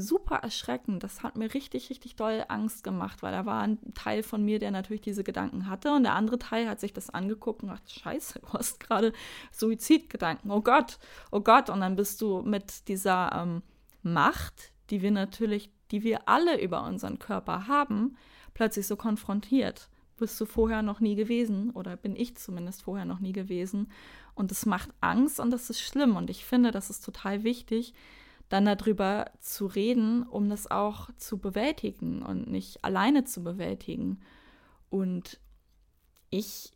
super 0.00 0.36
erschreckend. 0.36 1.02
Das 1.02 1.22
hat 1.22 1.36
mir 1.36 1.52
richtig, 1.54 1.90
richtig 1.90 2.16
doll 2.16 2.44
Angst 2.48 2.84
gemacht, 2.84 3.22
weil 3.22 3.32
da 3.32 3.46
war 3.46 3.62
ein 3.62 3.78
Teil 3.94 4.22
von 4.22 4.44
mir, 4.44 4.58
der 4.58 4.70
natürlich 4.70 5.00
diese 5.00 5.24
Gedanken 5.24 5.68
hatte 5.68 5.92
und 5.92 6.04
der 6.04 6.14
andere 6.14 6.38
Teil 6.38 6.68
hat 6.68 6.80
sich 6.80 6.92
das 6.92 7.10
angeguckt 7.10 7.62
und 7.62 7.68
dachte, 7.70 7.90
scheiße, 7.90 8.38
du 8.40 8.48
hast 8.52 8.80
gerade 8.80 9.12
Suizidgedanken. 9.52 10.50
Oh 10.50 10.60
Gott, 10.60 10.98
oh 11.30 11.40
Gott. 11.40 11.70
Und 11.70 11.80
dann 11.80 11.96
bist 11.96 12.20
du 12.20 12.42
mit 12.42 12.88
dieser 12.88 13.32
ähm, 13.34 13.62
Macht, 14.02 14.72
die 14.90 15.02
wir 15.02 15.10
natürlich, 15.10 15.70
die 15.90 16.02
wir 16.02 16.28
alle 16.28 16.60
über 16.60 16.84
unseren 16.84 17.18
Körper 17.18 17.66
haben, 17.66 18.16
plötzlich 18.54 18.86
so 18.86 18.96
konfrontiert. 18.96 19.88
Bist 20.18 20.40
du 20.40 20.46
vorher 20.46 20.82
noch 20.82 21.00
nie 21.00 21.14
gewesen 21.14 21.70
oder 21.70 21.96
bin 21.96 22.16
ich 22.16 22.36
zumindest 22.36 22.82
vorher 22.82 23.04
noch 23.04 23.20
nie 23.20 23.32
gewesen. 23.32 23.90
Und 24.34 24.52
es 24.52 24.64
macht 24.64 24.90
Angst 25.00 25.40
und 25.40 25.50
das 25.50 25.70
ist 25.70 25.80
schlimm. 25.80 26.16
Und 26.16 26.30
ich 26.30 26.44
finde, 26.44 26.70
das 26.70 26.88
ist 26.88 27.04
total 27.04 27.42
wichtig, 27.42 27.94
dann 28.48 28.64
darüber 28.64 29.30
zu 29.40 29.66
reden, 29.66 30.22
um 30.22 30.48
das 30.48 30.70
auch 30.70 31.10
zu 31.16 31.38
bewältigen 31.38 32.22
und 32.22 32.48
nicht 32.48 32.84
alleine 32.84 33.24
zu 33.24 33.42
bewältigen. 33.42 34.20
Und 34.88 35.40
ich 36.30 36.72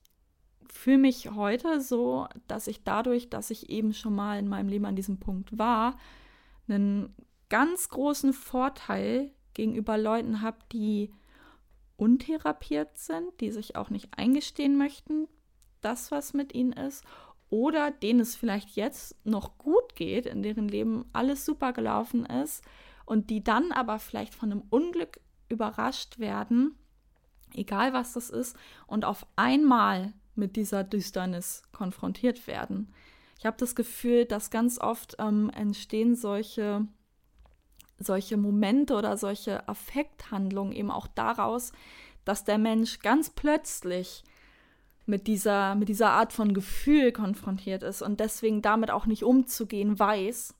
fühle 0.68 0.98
mich 0.98 1.30
heute 1.30 1.80
so, 1.80 2.26
dass 2.48 2.66
ich 2.66 2.82
dadurch, 2.82 3.30
dass 3.30 3.50
ich 3.50 3.70
eben 3.70 3.92
schon 3.92 4.14
mal 4.14 4.38
in 4.38 4.48
meinem 4.48 4.68
Leben 4.68 4.86
an 4.86 4.96
diesem 4.96 5.18
Punkt 5.18 5.58
war, 5.58 5.96
einen 6.68 7.14
ganz 7.48 7.88
großen 7.88 8.32
Vorteil 8.32 9.32
gegenüber 9.54 9.98
Leuten 9.98 10.40
habe, 10.40 10.58
die 10.72 11.12
untherapiert 11.96 12.96
sind, 12.96 13.28
die 13.40 13.50
sich 13.50 13.76
auch 13.76 13.90
nicht 13.90 14.08
eingestehen 14.16 14.78
möchten, 14.78 15.28
dass 15.82 16.10
was 16.10 16.32
mit 16.32 16.54
ihnen 16.54 16.72
ist 16.72 17.04
oder 17.50 17.90
denen 17.90 18.20
es 18.20 18.36
vielleicht 18.36 18.70
jetzt 18.70 19.16
noch 19.24 19.58
gut 19.58 19.96
geht, 19.96 20.26
in 20.26 20.42
deren 20.42 20.68
Leben 20.68 21.04
alles 21.12 21.44
super 21.44 21.72
gelaufen 21.72 22.24
ist 22.24 22.64
und 23.04 23.28
die 23.28 23.42
dann 23.42 23.72
aber 23.72 23.98
vielleicht 23.98 24.34
von 24.34 24.52
einem 24.52 24.62
Unglück 24.70 25.20
überrascht 25.48 26.20
werden, 26.20 26.76
egal 27.54 27.92
was 27.92 28.12
das 28.12 28.30
ist, 28.30 28.56
und 28.86 29.04
auf 29.04 29.26
einmal 29.36 30.12
mit 30.36 30.54
dieser 30.56 30.84
Düsternis 30.84 31.64
konfrontiert 31.72 32.46
werden. 32.46 32.94
Ich 33.38 33.46
habe 33.46 33.56
das 33.58 33.74
Gefühl, 33.74 34.26
dass 34.26 34.50
ganz 34.50 34.78
oft 34.78 35.16
ähm, 35.18 35.50
entstehen 35.50 36.14
solche, 36.14 36.86
solche 37.98 38.36
Momente 38.36 38.94
oder 38.94 39.16
solche 39.16 39.68
Affekthandlungen 39.68 40.72
eben 40.72 40.90
auch 40.90 41.08
daraus, 41.08 41.72
dass 42.24 42.44
der 42.44 42.58
Mensch 42.58 43.00
ganz 43.00 43.30
plötzlich 43.30 44.22
mit 45.06 45.26
dieser, 45.26 45.74
mit 45.74 45.88
dieser 45.88 46.10
Art 46.10 46.32
von 46.32 46.54
Gefühl 46.54 47.12
konfrontiert 47.12 47.82
ist 47.82 48.02
und 48.02 48.20
deswegen 48.20 48.62
damit 48.62 48.90
auch 48.90 49.06
nicht 49.06 49.24
umzugehen 49.24 49.98
weiß. 49.98 50.54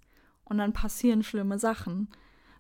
Und 0.45 0.59
dann 0.59 0.73
passieren 0.73 1.23
schlimme 1.23 1.59
Sachen. 1.59 2.09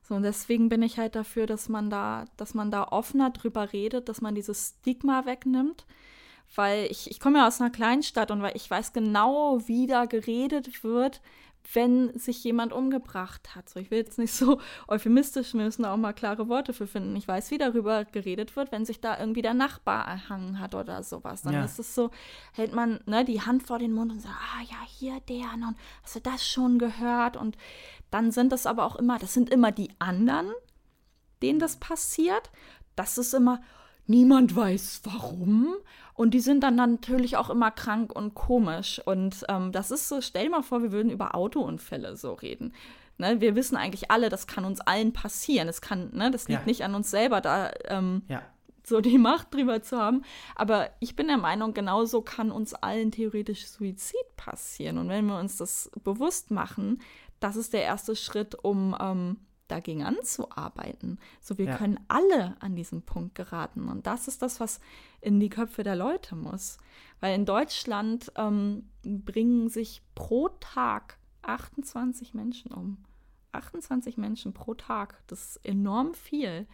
So, 0.03 0.14
und 0.14 0.23
deswegen 0.23 0.69
bin 0.69 0.83
ich 0.83 0.99
halt 0.99 1.16
dafür, 1.16 1.47
dass 1.47 1.69
man 1.69 1.90
da, 1.90 2.25
dass 2.37 2.55
man 2.55 2.71
da 2.71 2.85
offener 2.85 3.31
drüber 3.31 3.73
redet, 3.73 4.09
dass 4.09 4.21
man 4.21 4.35
dieses 4.35 4.77
Stigma 4.81 5.27
wegnimmt. 5.27 5.87
Weil 6.55 6.87
ich, 6.90 7.11
ich 7.11 7.21
komme 7.21 7.38
ja 7.38 7.47
aus 7.47 7.61
einer 7.61 7.71
Kleinstadt 7.71 8.31
und 8.31 8.43
weil 8.43 8.57
ich 8.57 8.69
weiß 8.71 8.93
genau, 8.93 9.61
wie 9.66 9.87
da 9.87 10.07
geredet 10.07 10.83
wird, 10.83 11.21
wenn 11.73 12.17
sich 12.19 12.43
jemand 12.45 12.73
umgebracht 12.73 13.55
hat. 13.55 13.69
So, 13.69 13.81
ich 13.81 13.91
will 13.91 13.99
jetzt 13.99 14.19
nicht 14.19 14.33
so 14.33 14.61
euphemistisch, 14.89 15.55
wir 15.55 15.63
müssen 15.63 15.83
da 15.83 15.93
auch 15.93 15.97
mal 15.97 16.13
klare 16.13 16.49
Worte 16.49 16.73
für 16.73 16.87
finden. 16.87 17.15
Ich 17.17 17.29
weiß, 17.29 17.51
wie 17.51 17.59
darüber 17.59 18.05
geredet 18.05 18.57
wird, 18.57 18.73
wenn 18.73 18.85
sich 18.85 19.01
da 19.01 19.19
irgendwie 19.19 19.43
der 19.43 19.55
Nachbar 19.55 20.07
erhangen 20.07 20.59
hat 20.59 20.75
oder 20.75 21.03
sowas. 21.03 21.43
Dann 21.43 21.55
ja. 21.55 21.65
ist 21.65 21.79
es 21.79 21.95
so, 21.95 22.11
hält 22.53 22.75
man 22.75 23.01
ne, 23.07 23.25
die 23.25 23.41
Hand 23.41 23.63
vor 23.63 23.79
den 23.79 23.93
Mund 23.93 24.13
und 24.13 24.21
sagt, 24.21 24.35
ah 24.35 24.63
ja, 24.63 24.87
hier 24.87 25.21
der, 25.29 25.53
und 25.55 25.77
hast 26.03 26.17
du 26.17 26.21
das 26.21 26.47
schon 26.47 26.79
gehört? 26.79 27.37
Und 27.37 27.57
dann 28.11 28.33
sind 28.33 28.53
das 28.53 28.67
aber 28.67 28.85
auch 28.85 28.97
immer, 28.97 29.19
das 29.19 29.35
sind 29.35 29.51
immer 29.51 29.73
die 29.73 29.91
anderen, 29.99 30.51
denen 31.43 31.59
das 31.59 31.77
passiert. 31.77 32.51
Das 32.97 33.19
ist 33.19 33.35
immer, 33.35 33.61
niemand 34.07 34.55
weiß 34.55 35.03
warum. 35.05 35.75
Und 36.21 36.33
die 36.33 36.41
sind 36.41 36.63
dann 36.63 36.75
natürlich 36.75 37.39
auch 37.39 37.49
immer 37.49 37.71
krank 37.71 38.15
und 38.15 38.35
komisch. 38.35 39.01
Und 39.07 39.43
ähm, 39.49 39.73
das 39.73 39.91
ist 39.91 40.07
so, 40.07 40.21
stell 40.21 40.45
dir 40.45 40.51
mal 40.51 40.63
vor, 40.63 40.83
wir 40.83 40.93
würden 40.93 41.11
über 41.11 41.35
Autounfälle 41.35 42.15
so 42.15 42.35
reden. 42.35 42.75
Ne, 43.17 43.41
wir 43.41 43.57
wissen 43.57 43.75
eigentlich 43.75 44.11
alle, 44.11 44.29
das 44.29 44.47
kann 44.47 44.67
uns 44.67 44.83
allen 44.83 45.15
passieren. 45.15 45.67
Das 45.67 45.81
kann, 45.81 46.15
ne, 46.15 46.31
das 46.31 46.47
liegt 46.47 46.61
ja. 46.61 46.67
nicht 46.67 46.85
an 46.85 46.95
uns 46.95 47.11
selber, 47.11 47.41
da 47.41 47.71
ähm, 47.87 48.21
ja. 48.29 48.43
so 48.85 49.01
die 49.01 49.17
Macht 49.17 49.55
drüber 49.55 49.81
zu 49.81 49.97
haben. 49.97 50.23
Aber 50.57 50.91
ich 51.01 51.17
bin 51.17 51.27
der 51.27 51.39
Meinung, 51.39 51.73
genauso 51.73 52.21
kann 52.21 52.51
uns 52.51 52.75
allen 52.75 53.13
theoretisch 53.13 53.67
Suizid 53.69 54.37
passieren. 54.37 54.99
Und 54.99 55.09
wenn 55.09 55.25
wir 55.25 55.39
uns 55.39 55.57
das 55.57 55.91
bewusst 56.05 56.51
machen, 56.51 57.01
das 57.39 57.57
ist 57.57 57.73
der 57.73 57.85
erste 57.85 58.15
Schritt, 58.15 58.55
um 58.63 58.95
ähm, 59.01 59.39
dagegen 59.71 60.03
anzuarbeiten. 60.03 61.19
So, 61.41 61.59
wir 61.59 61.67
ja. 61.67 61.77
können 61.77 62.01
alle 62.09 62.57
an 62.61 62.77
diesen 62.77 63.03
Punkt 63.03 63.35
geraten. 63.35 63.89
Und 63.89 64.07
das 64.07 64.29
ist 64.29 64.43
das, 64.43 64.61
was 64.61 64.81
in 65.21 65.41
die 65.41 65.49
Köpfe 65.49 65.83
der 65.83 65.97
Leute 65.97 66.37
muss. 66.37 66.79
Weil 67.21 67.35
in 67.35 67.45
Deutschland 67.45 68.33
ähm, 68.37 68.89
bringen 69.03 69.69
sich 69.69 70.03
pro 70.15 70.49
Tag 70.61 71.19
28 71.43 72.35
Menschen 72.35 72.73
um. 72.73 72.99
28 73.53 74.17
Menschen 74.17 74.53
pro 74.53 74.75
Tag. 74.75 75.23
Das 75.27 75.57
ist 75.57 75.65
enorm 75.65 76.15
viel. 76.15 76.67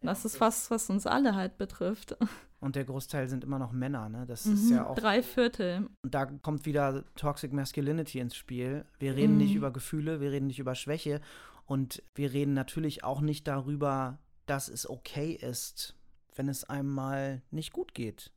Und 0.00 0.08
das 0.08 0.24
ist 0.24 0.40
was, 0.40 0.70
was 0.70 0.90
uns 0.90 1.06
alle 1.06 1.34
halt 1.34 1.56
betrifft. 1.56 2.16
Und 2.60 2.76
der 2.76 2.84
Großteil 2.84 3.28
sind 3.28 3.44
immer 3.44 3.58
noch 3.58 3.72
Männer, 3.72 4.08
ne? 4.08 4.24
Das 4.26 4.46
mhm, 4.46 4.54
ist 4.54 4.70
ja 4.70 4.86
auch. 4.86 4.94
Drei 4.94 5.22
Viertel. 5.22 5.86
Und 6.02 6.14
da 6.14 6.24
kommt 6.24 6.64
wieder 6.64 7.04
Toxic 7.14 7.52
Masculinity 7.52 8.20
ins 8.20 8.36
Spiel. 8.36 8.86
Wir 8.98 9.16
reden 9.16 9.32
mhm. 9.32 9.38
nicht 9.38 9.54
über 9.54 9.70
Gefühle, 9.70 10.20
wir 10.22 10.30
reden 10.30 10.46
nicht 10.46 10.58
über 10.58 10.74
Schwäche. 10.74 11.20
Und 11.66 12.02
wir 12.14 12.32
reden 12.32 12.54
natürlich 12.54 13.04
auch 13.04 13.20
nicht 13.20 13.46
darüber, 13.46 14.18
dass 14.46 14.68
es 14.68 14.88
okay 14.88 15.32
ist, 15.32 15.96
wenn 16.34 16.48
es 16.48 16.64
einem 16.64 16.90
mal 16.90 17.42
nicht 17.50 17.72
gut 17.72 17.94
geht. 17.94 18.30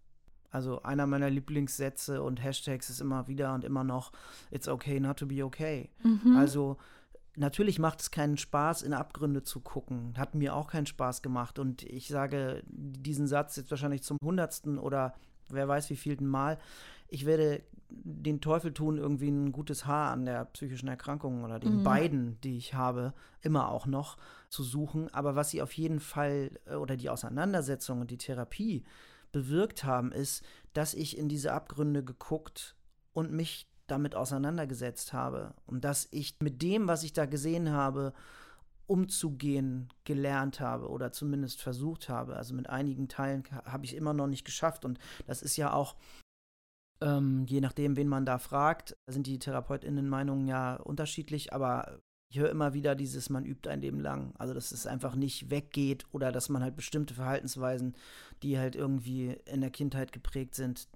Also 0.49 0.81
einer 0.83 1.07
meiner 1.07 1.29
Lieblingssätze 1.29 2.23
und 2.23 2.41
Hashtags 2.41 2.89
ist 2.89 3.01
immer 3.01 3.27
wieder 3.27 3.53
und 3.53 3.65
immer 3.65 3.83
noch, 3.83 4.11
it's 4.49 4.67
okay 4.67 4.99
not 4.99 5.17
to 5.17 5.25
be 5.25 5.43
okay. 5.43 5.89
Mhm. 6.03 6.37
Also 6.37 6.77
Natürlich 7.39 7.77
macht 7.77 8.01
es 8.01 8.09
keinen 8.09 8.35
Spaß, 8.35 8.81
in 8.81 8.93
Abgründe 8.93 9.43
zu 9.43 9.59
gucken. 9.59 10.15
Hat 10.17 10.33
mir 10.33 10.55
auch 10.55 10.67
keinen 10.67 10.87
Spaß 10.87 11.21
gemacht. 11.21 11.59
Und 11.59 11.83
ich 11.83 12.07
sage 12.07 12.63
diesen 12.65 13.27
Satz 13.27 13.55
jetzt 13.57 13.69
wahrscheinlich 13.69 14.01
zum 14.01 14.17
hundertsten 14.23 14.79
oder 14.79 15.13
wer 15.49 15.67
weiß 15.67 15.89
wie 15.89 15.95
vielten 15.95 16.27
Mal. 16.27 16.57
Ich 17.07 17.25
werde 17.25 17.61
den 17.89 18.41
Teufel 18.41 18.73
tun, 18.73 18.97
irgendwie 18.97 19.29
ein 19.29 19.51
gutes 19.51 19.85
Haar 19.85 20.11
an 20.11 20.25
der 20.25 20.45
psychischen 20.45 20.89
Erkrankung 20.89 21.43
oder 21.43 21.59
den 21.59 21.77
mhm. 21.77 21.83
beiden, 21.83 22.41
die 22.41 22.57
ich 22.57 22.73
habe, 22.73 23.13
immer 23.41 23.69
auch 23.69 23.85
noch 23.85 24.17
zu 24.49 24.63
suchen. 24.63 25.13
Aber 25.13 25.35
was 25.35 25.51
sie 25.51 25.61
auf 25.61 25.73
jeden 25.73 25.99
Fall 25.99 26.51
äh, 26.65 26.75
oder 26.75 26.97
die 26.97 27.09
Auseinandersetzung 27.09 28.01
und 28.01 28.11
die 28.11 28.17
Therapie 28.17 28.83
bewirkt 29.31 29.83
haben, 29.83 30.11
ist, 30.11 30.43
dass 30.73 30.93
ich 30.93 31.17
in 31.17 31.29
diese 31.29 31.53
Abgründe 31.53 32.03
geguckt 32.03 32.75
und 33.13 33.31
mich 33.31 33.69
damit 33.87 34.15
auseinandergesetzt 34.15 35.13
habe 35.13 35.53
und 35.65 35.85
dass 35.85 36.07
ich 36.11 36.35
mit 36.41 36.61
dem, 36.61 36.87
was 36.87 37.03
ich 37.03 37.13
da 37.13 37.25
gesehen 37.25 37.71
habe, 37.71 38.13
umzugehen 38.87 39.89
gelernt 40.05 40.59
habe 40.59 40.89
oder 40.89 41.11
zumindest 41.11 41.61
versucht 41.61 42.09
habe. 42.09 42.35
Also 42.35 42.53
mit 42.53 42.69
einigen 42.69 43.07
Teilen 43.07 43.43
habe 43.65 43.85
ich 43.85 43.95
immer 43.95 44.13
noch 44.13 44.27
nicht 44.27 44.45
geschafft 44.45 44.85
und 44.85 44.99
das 45.25 45.41
ist 45.41 45.57
ja 45.57 45.73
auch 45.73 45.95
ähm, 47.01 47.45
je 47.47 47.61
nachdem, 47.61 47.95
wen 47.95 48.07
man 48.07 48.25
da 48.25 48.39
fragt, 48.39 48.97
sind 49.07 49.27
die 49.27 49.39
TherapeutInnen-Meinungen 49.39 50.47
ja 50.47 50.75
unterschiedlich, 50.77 51.53
aber 51.53 51.99
ich 52.29 52.39
höre 52.39 52.49
immer 52.49 52.73
wieder 52.73 52.95
dieses, 52.95 53.29
man 53.29 53.45
übt 53.45 53.69
ein 53.69 53.81
Leben 53.81 53.99
lang. 53.99 54.33
Also, 54.37 54.53
dass 54.53 54.71
es 54.71 54.87
einfach 54.87 55.15
nicht 55.15 55.49
weggeht 55.49 56.05
oder 56.11 56.31
dass 56.31 56.49
man 56.49 56.61
halt 56.61 56.75
bestimmte 56.75 57.13
Verhaltensweisen, 57.13 57.95
die 58.43 58.57
halt 58.57 58.75
irgendwie 58.75 59.37
in 59.45 59.61
der 59.61 59.69
Kindheit 59.69 60.11
geprägt 60.11 60.55
sind, 60.55 60.89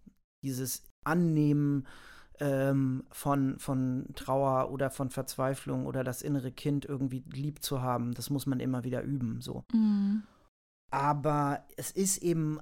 dieses 0.43 0.83
Annehmen 1.05 1.87
ähm, 2.41 3.03
von, 3.11 3.59
von 3.59 4.07
Trauer 4.15 4.71
oder 4.71 4.89
von 4.89 5.11
Verzweiflung 5.11 5.85
oder 5.85 6.03
das 6.03 6.23
innere 6.23 6.51
Kind 6.51 6.85
irgendwie 6.85 7.23
lieb 7.31 7.63
zu 7.63 7.81
haben, 7.81 8.13
das 8.15 8.31
muss 8.31 8.47
man 8.47 8.59
immer 8.59 8.83
wieder 8.83 9.03
üben, 9.03 9.41
so. 9.41 9.63
Mhm. 9.71 10.23
Aber 10.89 11.63
es 11.77 11.91
ist 11.91 12.17
eben 12.17 12.59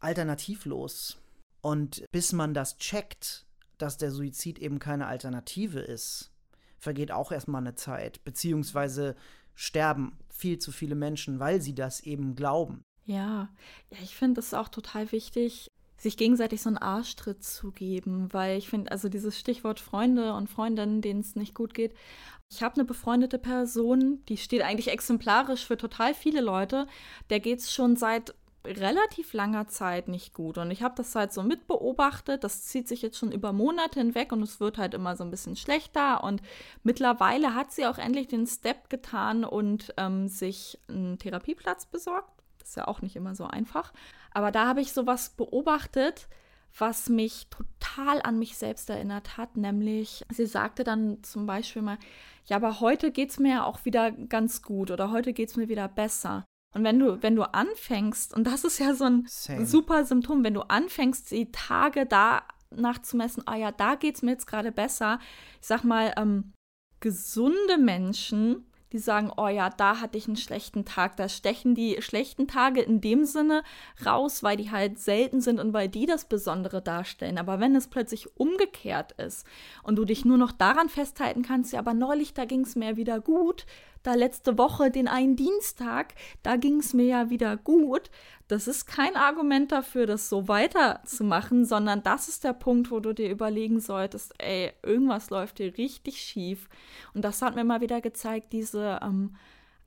alternativlos. 0.00 1.18
Und 1.60 2.04
bis 2.10 2.32
man 2.32 2.54
das 2.54 2.78
checkt, 2.78 3.46
dass 3.76 3.98
der 3.98 4.10
Suizid 4.10 4.58
eben 4.58 4.78
keine 4.78 5.06
Alternative 5.06 5.80
ist, 5.80 6.32
vergeht 6.78 7.12
auch 7.12 7.30
erstmal 7.30 7.60
eine 7.60 7.74
Zeit, 7.74 8.24
beziehungsweise 8.24 9.14
sterben 9.54 10.18
viel 10.30 10.58
zu 10.58 10.72
viele 10.72 10.94
Menschen, 10.94 11.38
weil 11.38 11.60
sie 11.60 11.74
das 11.74 12.00
eben 12.00 12.34
glauben. 12.34 12.82
Ja, 13.04 13.50
ja 13.90 13.98
ich 14.02 14.16
finde 14.16 14.40
es 14.40 14.54
auch 14.54 14.68
total 14.68 15.12
wichtig, 15.12 15.70
sich 15.98 16.16
gegenseitig 16.16 16.62
so 16.62 16.70
einen 16.70 16.78
Arschtritt 16.78 17.42
zu 17.42 17.72
geben, 17.72 18.32
weil 18.32 18.56
ich 18.56 18.68
finde, 18.68 18.90
also 18.90 19.08
dieses 19.08 19.38
Stichwort 19.38 19.80
Freunde 19.80 20.32
und 20.34 20.48
Freundinnen, 20.48 21.02
denen 21.02 21.20
es 21.20 21.36
nicht 21.36 21.54
gut 21.54 21.74
geht. 21.74 21.92
Ich 22.50 22.62
habe 22.62 22.76
eine 22.76 22.84
befreundete 22.84 23.38
Person, 23.38 24.22
die 24.28 24.38
steht 24.38 24.62
eigentlich 24.62 24.90
exemplarisch 24.90 25.66
für 25.66 25.76
total 25.76 26.14
viele 26.14 26.40
Leute. 26.40 26.86
Der 27.28 27.40
geht 27.40 27.58
es 27.58 27.72
schon 27.72 27.96
seit 27.96 28.34
relativ 28.64 29.32
langer 29.32 29.68
Zeit 29.68 30.08
nicht 30.08 30.34
gut. 30.34 30.58
Und 30.58 30.70
ich 30.70 30.82
habe 30.82 30.94
das 30.96 31.14
halt 31.14 31.32
so 31.32 31.42
mitbeobachtet. 31.42 32.44
Das 32.44 32.64
zieht 32.64 32.88
sich 32.88 33.02
jetzt 33.02 33.18
schon 33.18 33.32
über 33.32 33.52
Monate 33.52 34.00
hinweg 34.00 34.32
und 34.32 34.42
es 34.42 34.60
wird 34.60 34.78
halt 34.78 34.94
immer 34.94 35.16
so 35.16 35.24
ein 35.24 35.30
bisschen 35.30 35.56
schlechter. 35.56 36.22
Und 36.24 36.42
mittlerweile 36.82 37.54
hat 37.54 37.72
sie 37.72 37.86
auch 37.86 37.98
endlich 37.98 38.28
den 38.28 38.46
Step 38.46 38.90
getan 38.90 39.44
und 39.44 39.94
ähm, 39.96 40.28
sich 40.28 40.78
einen 40.88 41.18
Therapieplatz 41.18 41.86
besorgt. 41.86 42.37
Ist 42.68 42.76
ja 42.76 42.86
auch 42.86 43.00
nicht 43.00 43.16
immer 43.16 43.34
so 43.34 43.46
einfach. 43.46 43.94
Aber 44.30 44.52
da 44.52 44.66
habe 44.66 44.82
ich 44.82 44.92
sowas 44.92 45.30
beobachtet, 45.30 46.28
was 46.76 47.08
mich 47.08 47.46
total 47.48 48.20
an 48.22 48.38
mich 48.38 48.58
selbst 48.58 48.90
erinnert 48.90 49.38
hat. 49.38 49.56
Nämlich, 49.56 50.26
sie 50.30 50.44
sagte 50.44 50.84
dann 50.84 51.22
zum 51.22 51.46
Beispiel 51.46 51.80
mal, 51.80 51.98
ja, 52.44 52.56
aber 52.56 52.80
heute 52.80 53.10
geht 53.10 53.30
es 53.30 53.38
mir 53.38 53.52
ja 53.52 53.64
auch 53.64 53.86
wieder 53.86 54.10
ganz 54.12 54.60
gut 54.62 54.90
oder 54.90 55.10
heute 55.10 55.32
geht 55.32 55.48
es 55.48 55.56
mir 55.56 55.68
wieder 55.68 55.88
besser. 55.88 56.44
Und 56.74 56.84
wenn 56.84 56.98
du, 56.98 57.22
wenn 57.22 57.36
du 57.36 57.42
anfängst, 57.42 58.34
und 58.34 58.44
das 58.44 58.64
ist 58.64 58.78
ja 58.78 58.94
so 58.94 59.04
ein 59.04 59.24
Same. 59.26 59.64
super 59.64 60.04
Symptom, 60.04 60.44
wenn 60.44 60.54
du 60.54 60.60
anfängst, 60.60 61.30
die 61.30 61.50
Tage 61.50 62.04
danach 62.04 63.00
zu 63.00 63.16
messen, 63.16 63.44
ah 63.46 63.56
ja, 63.56 63.72
da 63.72 63.94
geht 63.94 64.16
es 64.16 64.22
mir 64.22 64.32
jetzt 64.32 64.46
gerade 64.46 64.72
besser. 64.72 65.20
Ich 65.62 65.66
sag 65.66 65.84
mal, 65.84 66.12
ähm, 66.18 66.52
gesunde 67.00 67.78
Menschen, 67.78 68.67
die 68.92 68.98
sagen, 68.98 69.30
oh 69.36 69.48
ja, 69.48 69.70
da 69.70 70.00
hatte 70.00 70.16
ich 70.16 70.26
einen 70.26 70.36
schlechten 70.36 70.84
Tag. 70.84 71.16
Da 71.16 71.28
stechen 71.28 71.74
die 71.74 72.00
schlechten 72.00 72.48
Tage 72.48 72.80
in 72.80 73.00
dem 73.00 73.24
Sinne 73.24 73.62
raus, 74.04 74.42
weil 74.42 74.56
die 74.56 74.70
halt 74.70 74.98
selten 74.98 75.40
sind 75.40 75.60
und 75.60 75.72
weil 75.72 75.88
die 75.88 76.06
das 76.06 76.24
Besondere 76.24 76.80
darstellen. 76.80 77.38
Aber 77.38 77.60
wenn 77.60 77.76
es 77.76 77.88
plötzlich 77.88 78.36
umgekehrt 78.38 79.12
ist 79.12 79.46
und 79.82 79.96
du 79.96 80.04
dich 80.04 80.24
nur 80.24 80.38
noch 80.38 80.52
daran 80.52 80.88
festhalten 80.88 81.42
kannst, 81.42 81.72
ja, 81.72 81.78
aber 81.78 81.94
neulich, 81.94 82.34
da 82.34 82.44
ging 82.44 82.62
es 82.62 82.76
mir 82.76 82.96
wieder 82.96 83.20
gut, 83.20 83.66
da 84.02 84.14
letzte 84.14 84.58
Woche 84.58 84.90
den 84.90 85.08
einen 85.08 85.36
Dienstag, 85.36 86.14
da 86.42 86.56
ging 86.56 86.80
es 86.80 86.94
mir 86.94 87.06
ja 87.06 87.30
wieder 87.30 87.56
gut. 87.56 88.10
Das 88.46 88.66
ist 88.66 88.86
kein 88.86 89.16
Argument 89.16 89.72
dafür, 89.72 90.06
das 90.06 90.28
so 90.28 90.48
weiterzumachen, 90.48 91.64
sondern 91.64 92.02
das 92.02 92.28
ist 92.28 92.44
der 92.44 92.54
Punkt, 92.54 92.90
wo 92.90 93.00
du 93.00 93.12
dir 93.12 93.30
überlegen 93.30 93.80
solltest, 93.80 94.34
ey, 94.38 94.72
irgendwas 94.82 95.30
läuft 95.30 95.58
hier 95.58 95.76
richtig 95.76 96.20
schief. 96.22 96.68
Und 97.12 97.24
das 97.24 97.42
hat 97.42 97.54
mir 97.54 97.64
mal 97.64 97.80
wieder 97.80 98.00
gezeigt, 98.00 98.52
diese 98.52 99.00
ähm, 99.02 99.36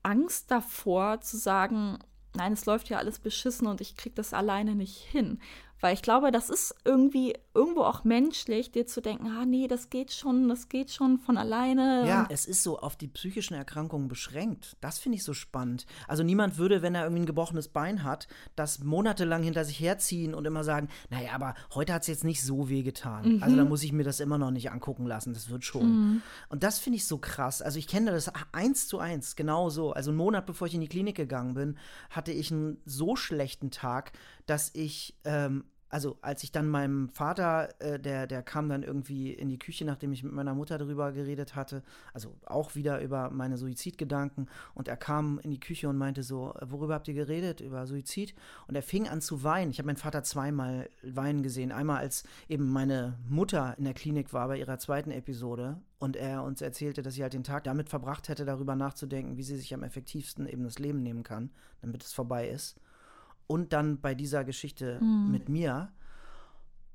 Angst 0.04 0.52
davor 0.52 1.22
zu 1.22 1.38
sagen, 1.38 1.98
nein, 2.36 2.54
es 2.54 2.66
läuft 2.66 2.90
ja 2.90 2.98
alles 2.98 3.20
beschissen 3.20 3.68
und 3.68 3.82
ich 3.82 3.96
krieg 3.96 4.16
das 4.16 4.34
alleine 4.34 4.76
nicht 4.76 4.98
hin. 4.98 5.40
Weil 5.82 5.96
ich 5.96 6.04
glaube, 6.04 6.32
das 6.32 6.50
ist 6.50 6.76
irgendwie 6.86 7.34
irgendwo 7.54 7.82
auch 7.82 8.04
menschlich, 8.04 8.72
dir 8.72 8.86
zu 8.86 9.02
denken, 9.02 9.28
ah 9.28 9.46
nee, 9.46 9.68
das 9.68 9.90
geht 9.90 10.14
schon, 10.14 10.48
das 10.48 10.70
geht 10.70 10.92
schon 10.92 11.18
von 11.18 11.38
alleine. 11.38 12.08
Ja, 12.08 12.28
es 12.30 12.46
ist 12.46 12.64
so 12.64 12.80
auf 12.80 12.96
die 12.96 13.08
psychischen 13.08 13.56
Erkrankungen 13.56 14.08
beschränkt. 14.08 14.78
Das 14.80 15.00
finde 15.00 15.18
ich 15.18 15.24
so 15.24 15.34
spannend. 15.34 15.86
Also 16.08 16.24
niemand 16.24 16.58
würde, 16.58 16.82
wenn 16.82 16.96
er 16.96 17.04
irgendwie 17.04 17.24
ein 17.24 17.26
gebrochenes 17.26 17.68
Bein 17.68 18.04
hat, 18.04 18.28
das 18.56 18.84
monatelang 18.84 19.44
hinter 19.44 19.66
sich 19.66 19.80
herziehen 19.80 20.34
und 20.36 20.46
immer 20.46 20.64
sagen, 20.64 20.88
naja, 21.10 21.32
aber 21.34 21.56
heute 21.74 21.94
hat 21.94 22.04
es 22.04 22.08
jetzt 22.08 22.24
nicht 22.24 22.44
so 22.44 22.70
weh 22.70 22.84
getan. 22.84 23.38
Mhm. 23.38 23.44
Also 23.44 23.56
da 23.56 23.66
muss 23.66 23.84
ich 23.84 23.92
mir 23.92 24.04
das 24.04 24.20
immer 24.20 24.38
noch 24.38 24.52
nicht 24.52 24.72
angucken 24.72 25.08
lassen, 25.08 25.34
das 25.34 25.50
wird 25.50 25.66
schon. 25.66 25.90
Mhm. 25.90 26.22
Und 26.50 26.64
das 26.64 26.80
finde 26.80 26.98
ich 26.98 27.08
so 27.08 27.18
krass. 27.18 27.62
Also 27.62 27.80
ich 27.80 27.88
kenne 27.88 28.12
das 28.12 28.32
eins 28.52 28.88
zu 28.88 29.00
eins, 29.00 29.36
genau 29.36 29.70
so. 29.70 29.94
Also 29.94 30.12
einen 30.12 30.18
Monat 30.18 30.46
bevor 30.46 30.68
ich 30.68 30.76
in 30.76 30.82
die 30.82 30.88
Klinik 30.88 31.18
gegangen 31.18 31.56
bin, 31.56 31.78
hatte 32.12 32.32
ich 32.32 32.52
einen 32.52 32.78
so 32.86 33.16
schlechten 33.16 33.72
Tag, 33.72 34.12
dass 34.46 34.70
ich 34.74 35.16
ähm, 35.24 35.64
also 35.92 36.18
als 36.22 36.42
ich 36.44 36.54
dann 36.54 36.70
meinem 36.70 37.10
Vater, 37.10 37.70
äh, 37.80 38.00
der, 38.00 38.26
der 38.26 38.42
kam 38.42 38.70
dann 38.70 38.82
irgendwie 38.82 39.34
in 39.34 39.50
die 39.50 39.60
Küche, 39.60 39.84
nachdem 39.84 40.14
ich 40.14 40.24
mit 40.24 40.32
meiner 40.32 40.56
Mutter 40.56 40.78
darüber 40.78 41.12
geredet 41.12 41.56
hatte, 41.56 41.84
also 42.14 42.34
auch 42.46 42.76
wieder 42.76 43.02
über 43.02 43.30
meine 43.30 43.58
Suizidgedanken 43.58 44.50
und 44.74 44.88
er 44.88 44.96
kam 44.96 45.40
in 45.44 45.52
die 45.52 45.60
Küche 45.60 45.90
und 45.90 45.98
meinte 45.98 46.24
so, 46.24 46.54
worüber 46.62 46.94
habt 46.94 47.10
ihr 47.10 47.14
geredet? 47.14 47.60
Über 47.60 47.86
Suizid? 47.86 48.34
Und 48.68 48.76
er 48.76 48.84
fing 48.84 49.10
an 49.10 49.20
zu 49.20 49.44
weinen. 49.44 49.72
Ich 49.72 49.80
habe 49.80 49.88
meinen 49.88 49.98
Vater 49.98 50.24
zweimal 50.24 50.90
weinen 51.04 51.44
gesehen. 51.44 51.74
Einmal 51.74 51.98
als 51.98 52.24
eben 52.48 52.72
meine 52.72 53.20
Mutter 53.28 53.76
in 53.78 53.84
der 53.84 53.94
Klinik 53.94 54.32
war 54.32 54.48
bei 54.48 54.58
ihrer 54.58 54.80
zweiten 54.80 55.12
Episode 55.12 55.78
und 56.00 56.16
er 56.16 56.44
uns 56.44 56.62
erzählte, 56.62 57.02
dass 57.02 57.16
sie 57.16 57.24
halt 57.24 57.34
den 57.34 57.44
Tag 57.44 57.66
damit 57.66 57.90
verbracht 57.90 58.30
hätte, 58.30 58.46
darüber 58.46 58.78
nachzudenken, 58.78 59.36
wie 59.36 59.44
sie 59.44 59.58
sich 59.58 59.74
am 59.74 59.84
effektivsten 59.84 60.48
eben 60.48 60.64
das 60.64 60.80
Leben 60.80 61.04
nehmen 61.04 61.24
kann, 61.24 61.52
damit 61.82 62.02
es 62.04 62.14
vorbei 62.14 62.48
ist 62.48 62.80
und 63.52 63.74
dann 63.74 64.00
bei 64.00 64.16
dieser 64.16 64.46
Geschichte 64.46 64.98
mhm. 65.02 65.30
mit 65.30 65.50
mir. 65.50 65.92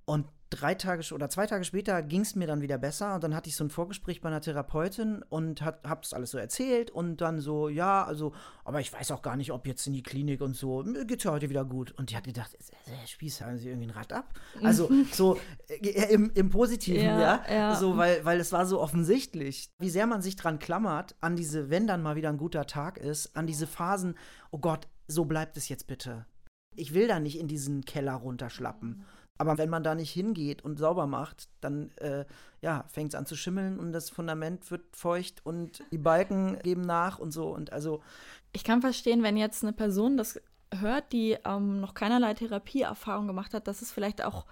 Und 0.07 0.27
drei 0.49 0.75
Tage 0.75 1.13
oder 1.13 1.29
zwei 1.29 1.47
Tage 1.47 1.65
später 1.65 2.03
ging 2.03 2.23
es 2.23 2.35
mir 2.35 2.47
dann 2.47 2.63
wieder 2.63 2.79
besser 2.79 3.15
und 3.15 3.25
dann 3.25 3.35
hatte 3.35 3.51
ich 3.51 3.57
so 3.57 3.65
ein 3.65 3.69
Vorgespräch 3.69 4.23
bei 4.23 4.31
einer 4.31 4.41
Therapeutin 4.41 5.23
und 5.29 5.61
hat, 5.61 5.87
hab 5.87 6.01
das 6.01 6.15
alles 6.15 6.31
so 6.31 6.39
erzählt 6.39 6.91
und 6.91 7.21
dann 7.21 7.41
so, 7.41 7.69
ja, 7.69 8.05
also, 8.05 8.33
aber 8.65 8.81
ich 8.81 8.91
weiß 8.91 9.11
auch 9.11 9.21
gar 9.21 9.37
nicht, 9.37 9.53
ob 9.53 9.67
jetzt 9.67 9.87
in 9.87 9.93
die 9.93 10.03
Klinik 10.03 10.41
und 10.41 10.57
so, 10.57 10.83
mir 10.83 11.05
geht's 11.05 11.25
ja 11.25 11.33
heute 11.33 11.51
wieder 11.51 11.67
gut. 11.67 11.93
Und 11.99 12.11
die 12.11 12.17
hat 12.17 12.25
gedacht, 12.25 12.57
Herr 12.85 13.07
Spieß, 13.07 13.43
haben 13.43 13.59
Sie 13.59 13.69
irgendwie 13.69 13.89
ein 13.89 13.91
Rad 13.91 14.15
ab? 14.15 14.33
Also 14.63 14.89
so 15.13 15.39
äh, 15.69 16.15
im, 16.15 16.31
im 16.33 16.49
Positiven, 16.49 17.05
ja, 17.05 17.21
ja, 17.21 17.55
ja, 17.55 17.75
so, 17.75 17.99
weil, 17.99 18.25
weil 18.25 18.41
es 18.41 18.51
war 18.51 18.65
so 18.65 18.81
offensichtlich, 18.81 19.69
wie 19.79 19.91
sehr 19.91 20.07
man 20.07 20.23
sich 20.23 20.37
dran 20.37 20.59
klammert, 20.59 21.17
an 21.21 21.37
diese, 21.37 21.69
wenn 21.69 21.87
dann 21.87 22.03
mal 22.03 22.17
wieder 22.17 22.31
ein 22.31 22.39
guter 22.39 22.67
Tag 22.67 22.97
ist, 22.97 23.37
an 23.37 23.47
diese 23.47 23.67
Phasen, 23.67 24.17
oh 24.53 24.59
Gott, 24.59 24.89
so 25.07 25.27
bleibt 25.27 25.59
es 25.59 25.69
jetzt 25.69 25.87
bitte 25.87 26.25
ich 26.77 26.95
will 26.95 27.09
da 27.09 27.21
nicht 27.21 27.39
in 27.39 27.49
diesen 27.49 27.85
Keller 27.85 28.15
runterschlappen. 28.15 29.05
Aber 29.39 29.59
wenn 29.59 29.69
man 29.69 29.83
da 29.83 29.95
nicht 29.95 30.13
hingeht 30.13 30.65
und 30.65 30.79
sauber 30.79 31.07
macht, 31.07 31.49
dann 31.61 31.91
äh, 31.97 32.25
ja, 32.63 32.85
fängt 32.89 33.13
es 33.13 33.15
an 33.15 33.27
zu 33.27 33.37
schimmeln 33.37 33.79
und 33.79 33.93
das 33.93 34.09
Fundament 34.09 34.71
wird 34.71 34.97
feucht 34.97 35.45
und 35.45 35.83
die 35.93 35.99
Balken 35.99 36.59
geben 36.61 36.83
nach 36.83 37.19
und 37.19 37.33
so. 37.33 37.49
Und 37.49 37.73
also. 37.73 38.03
Ich 38.53 38.65
kann 38.65 38.81
verstehen, 38.81 39.23
wenn 39.23 39.37
jetzt 39.37 39.63
eine 39.63 39.75
Person 39.75 40.17
das 40.17 40.41
hört, 40.75 41.13
die 41.13 41.37
ähm, 41.45 41.81
noch 41.81 41.95
keinerlei 41.95 42.35
Therapieerfahrung 42.35 43.27
gemacht 43.27 43.53
hat, 43.53 43.69
dass 43.69 43.83
es 43.83 43.93
vielleicht 43.93 44.25
auch 44.25 44.47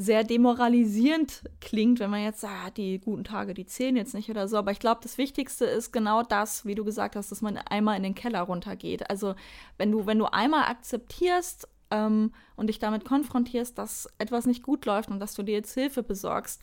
sehr 0.00 0.22
demoralisierend 0.22 1.42
klingt, 1.60 1.98
wenn 1.98 2.10
man 2.10 2.22
jetzt 2.22 2.40
sagt, 2.40 2.54
ah, 2.66 2.70
die 2.70 3.00
guten 3.00 3.24
Tage, 3.24 3.52
die 3.52 3.66
zählen 3.66 3.96
jetzt 3.96 4.14
nicht 4.14 4.30
oder 4.30 4.46
so. 4.46 4.56
Aber 4.56 4.70
ich 4.70 4.78
glaube, 4.78 5.00
das 5.02 5.18
Wichtigste 5.18 5.64
ist 5.64 5.92
genau 5.92 6.22
das, 6.22 6.64
wie 6.64 6.76
du 6.76 6.84
gesagt 6.84 7.16
hast, 7.16 7.32
dass 7.32 7.42
man 7.42 7.58
einmal 7.58 7.96
in 7.96 8.04
den 8.04 8.14
Keller 8.14 8.42
runtergeht. 8.42 9.10
Also 9.10 9.34
wenn 9.76 9.90
du, 9.90 10.06
wenn 10.06 10.20
du 10.20 10.26
einmal 10.26 10.70
akzeptierst 10.70 11.66
ähm, 11.90 12.32
und 12.54 12.68
dich 12.68 12.78
damit 12.78 13.04
konfrontierst, 13.04 13.76
dass 13.76 14.08
etwas 14.18 14.46
nicht 14.46 14.62
gut 14.62 14.86
läuft 14.86 15.10
und 15.10 15.18
dass 15.18 15.34
du 15.34 15.42
dir 15.42 15.54
jetzt 15.54 15.74
Hilfe 15.74 16.04
besorgst, 16.04 16.62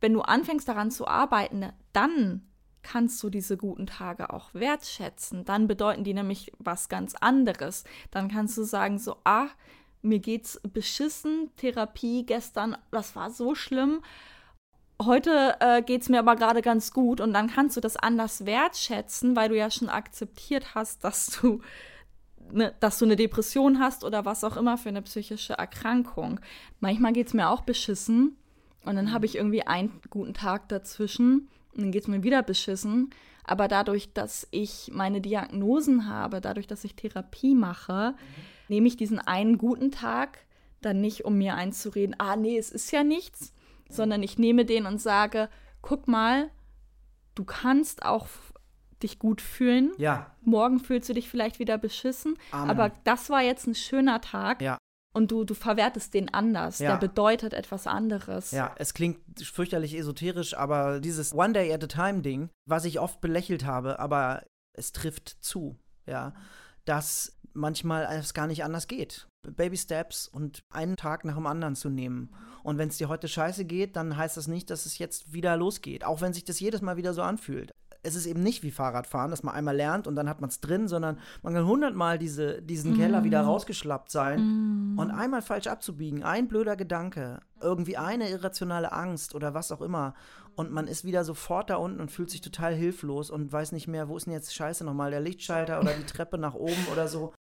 wenn 0.00 0.12
du 0.12 0.22
anfängst 0.22 0.68
daran 0.68 0.90
zu 0.90 1.06
arbeiten, 1.06 1.64
dann 1.92 2.42
kannst 2.82 3.22
du 3.22 3.30
diese 3.30 3.56
guten 3.56 3.86
Tage 3.86 4.32
auch 4.32 4.52
wertschätzen. 4.52 5.44
Dann 5.44 5.68
bedeuten 5.68 6.02
die 6.02 6.14
nämlich 6.14 6.50
was 6.58 6.88
ganz 6.88 7.14
anderes. 7.14 7.84
Dann 8.10 8.28
kannst 8.28 8.58
du 8.58 8.64
sagen 8.64 8.98
so, 8.98 9.16
ah, 9.22 9.46
mir 10.02 10.18
geht's 10.18 10.60
beschissen, 10.72 11.50
Therapie 11.56 12.24
gestern, 12.24 12.76
das 12.90 13.16
war 13.16 13.30
so 13.30 13.54
schlimm. 13.54 14.02
Heute 15.00 15.56
äh, 15.60 15.96
es 15.96 16.08
mir 16.08 16.18
aber 16.18 16.36
gerade 16.36 16.60
ganz 16.60 16.92
gut 16.92 17.20
und 17.20 17.32
dann 17.32 17.48
kannst 17.48 17.76
du 17.76 17.80
das 17.80 17.96
anders 17.96 18.46
wertschätzen, 18.46 19.36
weil 19.36 19.48
du 19.48 19.56
ja 19.56 19.70
schon 19.70 19.88
akzeptiert 19.88 20.74
hast, 20.74 21.04
dass 21.04 21.38
du, 21.40 21.60
ne, 22.50 22.74
dass 22.80 22.98
du 22.98 23.04
eine 23.04 23.16
Depression 23.16 23.78
hast 23.78 24.02
oder 24.02 24.24
was 24.24 24.42
auch 24.42 24.56
immer 24.56 24.76
für 24.76 24.88
eine 24.88 25.02
psychische 25.02 25.54
Erkrankung. 25.54 26.40
Manchmal 26.80 27.12
geht 27.12 27.28
es 27.28 27.34
mir 27.34 27.48
auch 27.48 27.60
beschissen 27.60 28.36
und 28.84 28.96
dann 28.96 29.12
habe 29.12 29.26
ich 29.26 29.36
irgendwie 29.36 29.66
einen 29.66 30.00
guten 30.10 30.34
Tag 30.34 30.68
dazwischen 30.68 31.48
und 31.74 31.82
dann 31.82 31.92
geht 31.92 32.02
es 32.02 32.08
mir 32.08 32.22
wieder 32.22 32.42
beschissen. 32.42 33.10
Aber 33.44 33.66
dadurch, 33.66 34.12
dass 34.12 34.46
ich 34.50 34.90
meine 34.92 35.20
Diagnosen 35.22 36.06
habe, 36.08 36.40
dadurch, 36.40 36.66
dass 36.66 36.84
ich 36.84 36.96
Therapie 36.96 37.54
mache, 37.54 38.12
mhm. 38.12 38.57
Nehme 38.68 38.88
ich 38.88 38.96
diesen 38.96 39.18
einen 39.18 39.58
guten 39.58 39.90
Tag 39.90 40.38
dann 40.80 41.00
nicht, 41.00 41.24
um 41.24 41.38
mir 41.38 41.54
einzureden, 41.54 42.14
ah 42.18 42.36
nee, 42.36 42.56
es 42.56 42.70
ist 42.70 42.90
ja 42.92 43.02
nichts, 43.02 43.52
sondern 43.88 44.22
ich 44.22 44.38
nehme 44.38 44.64
den 44.64 44.86
und 44.86 45.00
sage, 45.00 45.48
guck 45.82 46.08
mal, 46.08 46.50
du 47.34 47.44
kannst 47.44 48.04
auch 48.04 48.28
dich 49.02 49.18
gut 49.18 49.40
fühlen. 49.40 49.92
Ja. 49.98 50.34
Morgen 50.42 50.80
fühlst 50.80 51.08
du 51.08 51.14
dich 51.14 51.28
vielleicht 51.28 51.58
wieder 51.58 51.78
beschissen. 51.78 52.36
Amen. 52.50 52.70
Aber 52.70 52.92
das 53.04 53.30
war 53.30 53.42
jetzt 53.42 53.66
ein 53.66 53.74
schöner 53.74 54.20
Tag. 54.20 54.60
Ja. 54.60 54.78
Und 55.14 55.30
du, 55.30 55.44
du 55.44 55.54
verwertest 55.54 56.14
den 56.14 56.32
anders. 56.32 56.80
Ja. 56.80 56.90
Der 56.90 57.08
bedeutet 57.08 57.54
etwas 57.54 57.86
anderes. 57.86 58.50
Ja, 58.50 58.74
es 58.76 58.92
klingt 58.94 59.18
fürchterlich 59.42 59.96
esoterisch, 59.96 60.54
aber 60.56 61.00
dieses 61.00 61.34
One 61.34 61.54
Day 61.54 61.72
at 61.72 61.82
a 61.82 61.86
Time 61.86 62.22
Ding, 62.22 62.50
was 62.66 62.84
ich 62.84 63.00
oft 63.00 63.20
belächelt 63.20 63.64
habe, 63.64 63.98
aber 63.98 64.44
es 64.74 64.92
trifft 64.92 65.28
zu, 65.40 65.78
ja, 66.06 66.34
dass 66.84 67.37
manchmal 67.58 68.06
es 68.10 68.34
gar 68.34 68.46
nicht 68.46 68.64
anders 68.64 68.86
geht. 68.86 69.28
Baby 69.56 69.76
Steps 69.76 70.28
und 70.28 70.62
einen 70.70 70.96
Tag 70.96 71.24
nach 71.24 71.36
dem 71.36 71.46
anderen 71.46 71.76
zu 71.76 71.88
nehmen. 71.88 72.30
Und 72.62 72.78
wenn 72.78 72.88
es 72.88 72.98
dir 72.98 73.08
heute 73.08 73.28
scheiße 73.28 73.64
geht, 73.64 73.96
dann 73.96 74.16
heißt 74.16 74.36
das 74.36 74.48
nicht, 74.48 74.70
dass 74.70 74.86
es 74.86 74.98
jetzt 74.98 75.32
wieder 75.32 75.56
losgeht. 75.56 76.04
Auch 76.04 76.20
wenn 76.20 76.32
sich 76.32 76.44
das 76.44 76.60
jedes 76.60 76.82
Mal 76.82 76.96
wieder 76.96 77.14
so 77.14 77.22
anfühlt. 77.22 77.72
Es 78.02 78.14
ist 78.14 78.26
eben 78.26 78.42
nicht 78.42 78.62
wie 78.62 78.70
Fahrradfahren, 78.70 79.30
dass 79.30 79.42
man 79.42 79.54
einmal 79.54 79.76
lernt 79.76 80.06
und 80.06 80.14
dann 80.14 80.28
hat 80.28 80.40
man 80.40 80.50
es 80.50 80.60
drin, 80.60 80.86
sondern 80.86 81.18
man 81.42 81.52
kann 81.52 81.66
hundertmal 81.66 82.16
diese, 82.16 82.62
diesen 82.62 82.92
mm. 82.92 82.96
Keller 82.96 83.24
wieder 83.24 83.40
rausgeschlappt 83.40 84.10
sein 84.10 84.94
mm. 84.94 84.98
und 84.98 85.10
einmal 85.10 85.42
falsch 85.42 85.66
abzubiegen. 85.66 86.22
Ein 86.22 86.46
blöder 86.46 86.76
Gedanke, 86.76 87.40
irgendwie 87.60 87.96
eine 87.96 88.30
irrationale 88.30 88.92
Angst 88.92 89.34
oder 89.34 89.52
was 89.52 89.72
auch 89.72 89.80
immer. 89.80 90.14
Und 90.54 90.70
man 90.70 90.86
ist 90.86 91.04
wieder 91.04 91.24
sofort 91.24 91.70
da 91.70 91.76
unten 91.76 92.00
und 92.00 92.10
fühlt 92.10 92.30
sich 92.30 92.40
total 92.40 92.72
hilflos 92.72 93.30
und 93.30 93.52
weiß 93.52 93.72
nicht 93.72 93.88
mehr, 93.88 94.08
wo 94.08 94.16
ist 94.16 94.26
denn 94.26 94.32
jetzt 94.32 94.54
Scheiße 94.54 94.84
nochmal, 94.84 95.10
der 95.10 95.20
Lichtschalter 95.20 95.80
oder 95.80 95.92
die 95.92 96.06
Treppe 96.06 96.38
nach 96.38 96.54
oben 96.54 96.86
oder 96.92 97.08
so. 97.08 97.32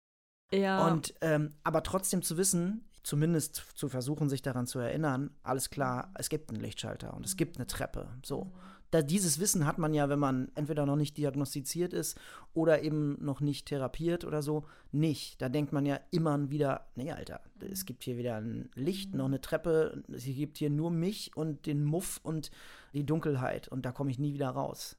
Ja. 0.52 0.88
Und 0.88 1.14
ähm, 1.22 1.54
aber 1.64 1.84
trotzdem 1.84 2.22
zu 2.22 2.38
wissen, 2.38 2.88
zumindest 3.04 3.56
zu 3.76 3.88
versuchen, 3.88 4.30
sich 4.30 4.42
daran 4.42 4.68
zu 4.68 4.80
erinnern, 4.80 5.32
alles 5.42 5.70
klar, 5.70 6.12
es 6.16 6.30
gibt 6.30 6.50
einen 6.50 6.60
Lichtschalter 6.60 7.14
und 7.14 7.26
es 7.26 7.38
gibt 7.38 7.58
eine 7.58 7.68
Treppe. 7.68 8.10
So. 8.24 8.52
Da, 8.92 9.02
dieses 9.02 9.40
Wissen 9.40 9.66
hat 9.66 9.78
man 9.78 9.94
ja, 9.94 10.08
wenn 10.08 10.20
man 10.20 10.50
entweder 10.56 10.86
noch 10.86 10.96
nicht 10.96 11.18
diagnostiziert 11.18 11.94
ist 11.94 12.18
oder 12.54 12.84
eben 12.84 13.18
noch 13.24 13.42
nicht 13.42 13.68
therapiert 13.68 14.24
oder 14.24 14.42
so, 14.42 14.66
nicht. 14.94 15.42
Da 15.42 15.50
denkt 15.50 15.74
man 15.74 15.86
ja 15.86 16.00
immer 16.12 16.50
wieder, 16.50 16.88
nee, 16.96 17.12
Alter, 17.12 17.42
es 17.60 17.86
gibt 17.86 18.04
hier 18.04 18.18
wieder 18.18 18.36
ein 18.38 18.70
Licht, 18.76 19.14
noch 19.14 19.26
eine 19.26 19.42
Treppe, 19.42 20.04
es 20.14 20.24
gibt 20.24 20.58
hier 20.58 20.70
nur 20.70 20.92
mich 20.92 21.36
und 21.36 21.66
den 21.66 21.84
Muff 21.84 22.20
und 22.24 22.50
die 22.94 23.06
Dunkelheit 23.06 23.68
und 23.68 23.86
da 23.86 23.92
komme 23.92 24.12
ich 24.12 24.20
nie 24.20 24.34
wieder 24.34 24.50
raus. 24.50 24.98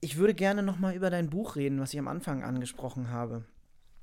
Ich 0.00 0.16
würde 0.16 0.34
gerne 0.34 0.62
noch 0.62 0.78
mal 0.78 0.94
über 0.94 1.10
dein 1.10 1.30
Buch 1.30 1.56
reden, 1.56 1.80
was 1.80 1.92
ich 1.92 1.98
am 1.98 2.08
Anfang 2.08 2.42
angesprochen 2.44 3.10
habe 3.10 3.44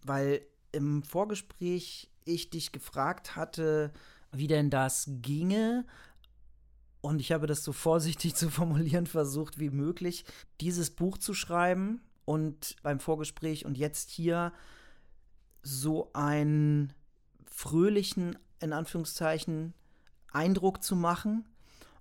weil 0.04 0.42
im 0.72 1.04
Vorgespräch 1.04 2.10
ich 2.26 2.50
dich 2.50 2.72
gefragt 2.72 3.36
hatte, 3.36 3.92
wie 4.32 4.48
denn 4.48 4.70
das 4.70 5.10
ginge. 5.22 5.86
Und 7.02 7.20
ich 7.20 7.32
habe 7.32 7.48
das 7.48 7.64
so 7.64 7.74
vorsichtig 7.74 8.36
zu 8.36 8.50
formulieren 8.50 9.08
versucht 9.08 9.60
wie 9.60 9.70
möglich, 9.70 10.26
dieses 10.60 10.92
Buch 10.92 11.18
zu 11.18 11.34
schreiben 11.34 12.02
und 12.26 12.76
beim 12.84 13.00
Vorgespräch 13.00 13.66
und 13.66 13.78
jetzt 13.78 14.10
hier 14.10 14.54
so 15.64 16.12
einen 16.14 16.94
fröhlichen, 17.46 18.38
in 18.60 18.74
Anführungszeichen, 18.74 19.74
Eindruck 20.32 20.84
zu 20.84 20.96
machen. 20.96 21.46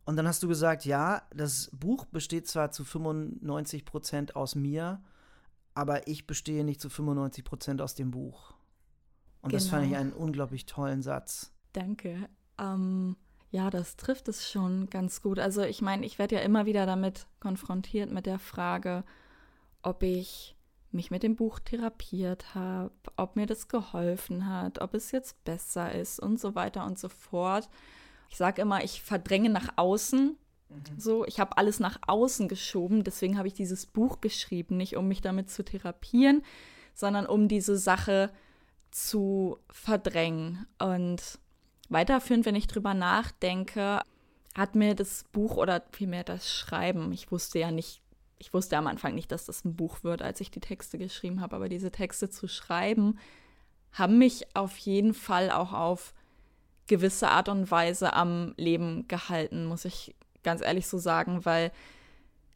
Und 0.05 0.17
dann 0.17 0.27
hast 0.27 0.43
du 0.43 0.49
gesagt, 0.49 0.85
ja, 0.85 1.23
das 1.35 1.71
Buch 1.73 2.05
besteht 2.07 2.49
zwar 2.49 2.71
zu 2.71 2.85
95 2.85 3.85
Prozent 3.85 4.37
aus 4.37 4.55
mir, 4.55 5.03
aber 5.75 6.07
ich 6.07 6.27
bestehe 6.27 6.65
nicht 6.65 6.81
zu 6.81 6.89
95 6.89 7.45
Prozent 7.45 7.81
aus 7.81 7.95
dem 7.95 8.11
Buch. 8.11 8.55
Und 9.43 9.51
genau. 9.51 9.53
das 9.53 9.69
fand 9.69 9.85
ich 9.85 9.91
genau. 9.91 10.01
einen 10.01 10.13
unglaublich 10.13 10.67
tollen 10.67 11.03
Satz. 11.03 11.53
Danke. 11.73 12.29
Ähm, 12.59 13.17
ja, 13.51 13.71
das 13.71 13.97
trifft 13.97 14.29
es 14.29 14.51
schon 14.51 14.89
ganz 14.91 15.23
gut. 15.23 15.39
Also 15.39 15.63
ich 15.63 15.83
meine, 15.83 16.07
ich 16.07 16.19
werde 16.19 16.37
ja 16.37 16.43
immer 16.43 16.67
wieder 16.67 16.87
damit 16.87 17.27
konfrontiert 17.41 18.11
mit 18.11 18.27
der 18.27 18.39
Frage, 18.39 19.05
ob 19.83 20.03
ich 20.03 20.57
mich 20.93 21.11
mit 21.11 21.23
dem 21.23 21.37
Buch 21.37 21.61
therapiert 21.61 22.55
habe, 22.55 22.93
ob 23.17 23.37
mir 23.37 23.47
das 23.47 23.69
geholfen 23.69 24.47
hat, 24.47 24.81
ob 24.81 24.95
es 24.95 25.13
jetzt 25.13 25.43
besser 25.45 25.93
ist 25.93 26.21
und 26.21 26.41
so 26.41 26.55
weiter 26.55 26.85
und 26.85 26.99
so 26.99 27.09
fort. 27.09 27.69
Ich 28.29 28.37
sage 28.37 28.63
immer, 28.63 28.85
ich 28.85 29.03
verdränge 29.03 29.51
nach 29.51 29.73
außen. 29.77 30.37
So, 30.97 31.25
ich 31.27 31.41
habe 31.41 31.57
alles 31.59 31.81
nach 31.81 31.99
außen 32.07 32.49
geschoben, 32.49 33.05
deswegen 33.05 33.39
habe 33.39 33.49
ich 33.49 33.55
dieses 33.55 33.87
Buch 33.87 34.21
geschrieben, 34.21 34.77
nicht 34.77 34.97
um 34.97 35.09
mich 35.09 35.21
damit 35.21 35.51
zu 35.51 35.65
therapieren, 35.65 36.43
sondern 36.95 37.27
um 37.27 37.49
diese 37.49 37.77
Sache 37.77 38.31
zu 38.91 39.59
verdrängen. 39.71 40.67
Und 40.79 41.39
weiterführend, 41.89 42.47
wenn 42.47 42.55
ich 42.55 42.67
drüber 42.67 42.95
nachdenke, 42.95 44.01
hat 44.57 44.75
mir 44.75 44.95
das 44.95 45.25
Buch 45.33 45.57
oder 45.57 45.83
vielmehr 45.93 46.25
das 46.25 46.53
Schreiben, 46.53 47.13
ich 47.13 47.31
wusste 47.31 47.59
ja 47.59 47.71
nicht, 47.71 48.01
ich 48.39 48.53
wusste 48.53 48.77
am 48.77 48.87
Anfang 48.87 49.15
nicht, 49.15 49.31
dass 49.33 49.47
das 49.47 49.65
ein 49.65 49.77
Buch 49.77 50.03
wird, 50.03 50.23
als 50.23 50.41
ich 50.41 50.51
die 50.51 50.61
Texte 50.61 50.99
geschrieben 50.99 51.41
habe, 51.41 51.57
aber 51.57 51.69
diese 51.69 51.91
Texte 51.91 52.31
zu 52.31 52.49
schreiben, 52.49 53.19
haben 53.93 54.19
mich 54.19 54.55
auf 54.55 54.77
jeden 54.79 55.15
Fall 55.15 55.51
auch 55.51 55.73
auf 55.73 56.15
gewisse 56.87 57.29
Art 57.29 57.49
und 57.49 57.71
Weise 57.71 58.13
am 58.13 58.55
Leben 58.57 59.07
gehalten, 59.07 59.67
muss 59.67 59.85
ich 59.85 60.15
ganz 60.43 60.63
ehrlich 60.63 60.87
so 60.87 60.99
sagen, 60.99 61.45
weil 61.45 61.73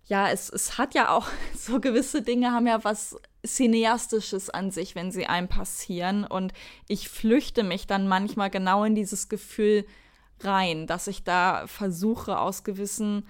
ja, 0.06 0.28
es, 0.30 0.50
es 0.50 0.76
hat 0.76 0.94
ja 0.94 1.10
auch 1.10 1.28
so 1.56 1.80
gewisse 1.80 2.22
Dinge 2.22 2.52
haben 2.52 2.66
ja 2.66 2.84
was 2.84 3.16
Cineastisches 3.46 4.50
an 4.50 4.70
sich, 4.70 4.94
wenn 4.94 5.12
sie 5.12 5.26
einem 5.26 5.48
passieren. 5.48 6.24
Und 6.24 6.52
ich 6.88 7.08
flüchte 7.08 7.62
mich 7.62 7.86
dann 7.86 8.08
manchmal 8.08 8.50
genau 8.50 8.84
in 8.84 8.94
dieses 8.94 9.28
Gefühl 9.28 9.86
rein, 10.40 10.86
dass 10.86 11.06
ich 11.06 11.24
da 11.24 11.66
versuche, 11.66 12.38
aus 12.38 12.64
gewissen 12.64 13.26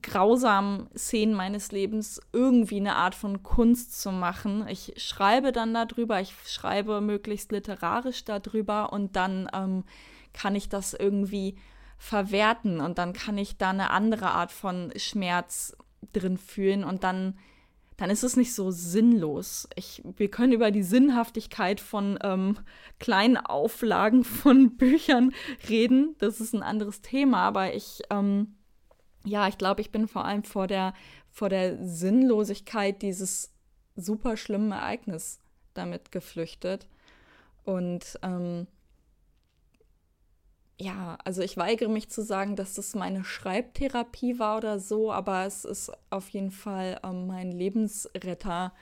grausamen 0.00 0.88
Szenen 0.96 1.34
meines 1.34 1.70
Lebens 1.70 2.20
irgendwie 2.32 2.78
eine 2.78 2.96
Art 2.96 3.14
von 3.14 3.42
Kunst 3.42 4.00
zu 4.00 4.10
machen. 4.10 4.66
Ich 4.68 4.94
schreibe 4.96 5.52
dann 5.52 5.74
darüber, 5.74 6.20
ich 6.20 6.34
schreibe 6.46 7.02
möglichst 7.02 7.52
literarisch 7.52 8.24
darüber 8.24 8.92
und 8.92 9.16
dann 9.16 9.50
ähm, 9.52 9.84
kann 10.32 10.54
ich 10.54 10.70
das 10.70 10.94
irgendwie 10.94 11.58
verwerten 12.02 12.80
und 12.80 12.98
dann 12.98 13.12
kann 13.12 13.38
ich 13.38 13.58
da 13.58 13.70
eine 13.70 13.90
andere 13.90 14.32
Art 14.32 14.50
von 14.50 14.92
Schmerz 14.96 15.76
drin 16.12 16.36
fühlen 16.36 16.82
und 16.82 17.04
dann, 17.04 17.38
dann 17.96 18.10
ist 18.10 18.24
es 18.24 18.36
nicht 18.36 18.54
so 18.54 18.72
sinnlos. 18.72 19.68
Ich, 19.76 20.02
wir 20.16 20.28
können 20.28 20.52
über 20.52 20.72
die 20.72 20.82
Sinnhaftigkeit 20.82 21.78
von 21.78 22.18
ähm, 22.24 22.58
kleinen 22.98 23.36
Auflagen 23.36 24.24
von 24.24 24.76
Büchern 24.76 25.32
reden. 25.68 26.16
Das 26.18 26.40
ist 26.40 26.54
ein 26.54 26.64
anderes 26.64 27.02
Thema, 27.02 27.42
aber 27.42 27.72
ich, 27.72 28.02
ähm, 28.10 28.56
ja, 29.24 29.46
ich 29.46 29.56
glaube, 29.56 29.80
ich 29.80 29.92
bin 29.92 30.08
vor 30.08 30.24
allem 30.24 30.42
vor 30.42 30.66
der, 30.66 30.94
vor 31.30 31.50
der 31.50 31.78
Sinnlosigkeit 31.86 33.00
dieses 33.00 33.54
super 33.94 34.36
schlimmen 34.36 34.72
Ereignis 34.72 35.38
damit 35.72 36.10
geflüchtet. 36.10 36.88
Und 37.62 38.18
ähm, 38.22 38.66
ja, 40.82 41.16
also 41.24 41.42
ich 41.42 41.56
weigere 41.56 41.88
mich 41.88 42.08
zu 42.08 42.22
sagen, 42.22 42.56
dass 42.56 42.74
das 42.74 42.96
meine 42.96 43.22
Schreibtherapie 43.22 44.40
war 44.40 44.56
oder 44.56 44.80
so, 44.80 45.12
aber 45.12 45.46
es 45.46 45.64
ist 45.64 45.92
auf 46.10 46.28
jeden 46.30 46.50
Fall 46.50 46.98
ähm, 47.04 47.28
mein 47.28 47.52
Lebensretter 47.52 48.72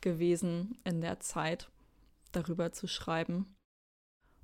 gewesen 0.00 0.78
in 0.84 1.00
der 1.00 1.18
Zeit, 1.18 1.68
darüber 2.30 2.70
zu 2.70 2.86
schreiben. 2.86 3.56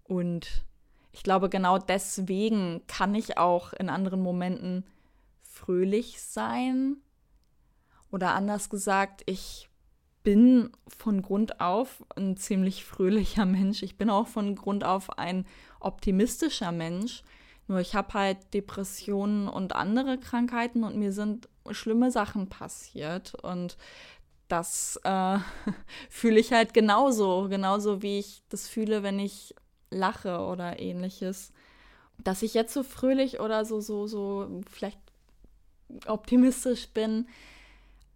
Und 0.02 0.64
ich 1.12 1.22
glaube, 1.22 1.48
genau 1.48 1.78
deswegen 1.78 2.82
kann 2.88 3.14
ich 3.14 3.38
auch 3.38 3.72
in 3.74 3.90
anderen 3.90 4.20
Momenten 4.20 4.84
fröhlich 5.40 6.20
sein. 6.20 6.96
Oder 8.10 8.34
anders 8.34 8.70
gesagt, 8.70 9.22
ich 9.26 9.68
bin 10.24 10.72
von 10.88 11.22
Grund 11.22 11.60
auf 11.60 12.04
ein 12.16 12.36
ziemlich 12.36 12.84
fröhlicher 12.84 13.46
Mensch. 13.46 13.84
Ich 13.84 13.96
bin 13.96 14.10
auch 14.10 14.26
von 14.26 14.56
Grund 14.56 14.82
auf 14.82 15.16
ein 15.16 15.46
optimistischer 15.84 16.72
Mensch. 16.72 17.22
Nur 17.66 17.80
ich 17.80 17.94
habe 17.94 18.14
halt 18.14 18.52
Depressionen 18.52 19.48
und 19.48 19.74
andere 19.74 20.18
Krankheiten 20.18 20.84
und 20.84 20.96
mir 20.96 21.12
sind 21.12 21.48
schlimme 21.70 22.10
Sachen 22.10 22.48
passiert. 22.48 23.34
Und 23.34 23.76
das 24.48 25.00
äh, 25.04 25.38
fühle 26.10 26.40
ich 26.40 26.52
halt 26.52 26.74
genauso, 26.74 27.48
genauso 27.48 28.02
wie 28.02 28.18
ich 28.18 28.42
das 28.48 28.68
fühle, 28.68 29.02
wenn 29.02 29.18
ich 29.18 29.54
lache 29.90 30.40
oder 30.40 30.78
ähnliches. 30.78 31.52
Dass 32.18 32.42
ich 32.42 32.54
jetzt 32.54 32.74
so 32.74 32.82
fröhlich 32.82 33.40
oder 33.40 33.64
so, 33.64 33.80
so, 33.80 34.06
so 34.06 34.62
vielleicht 34.70 35.00
optimistisch 36.06 36.88
bin, 36.88 37.28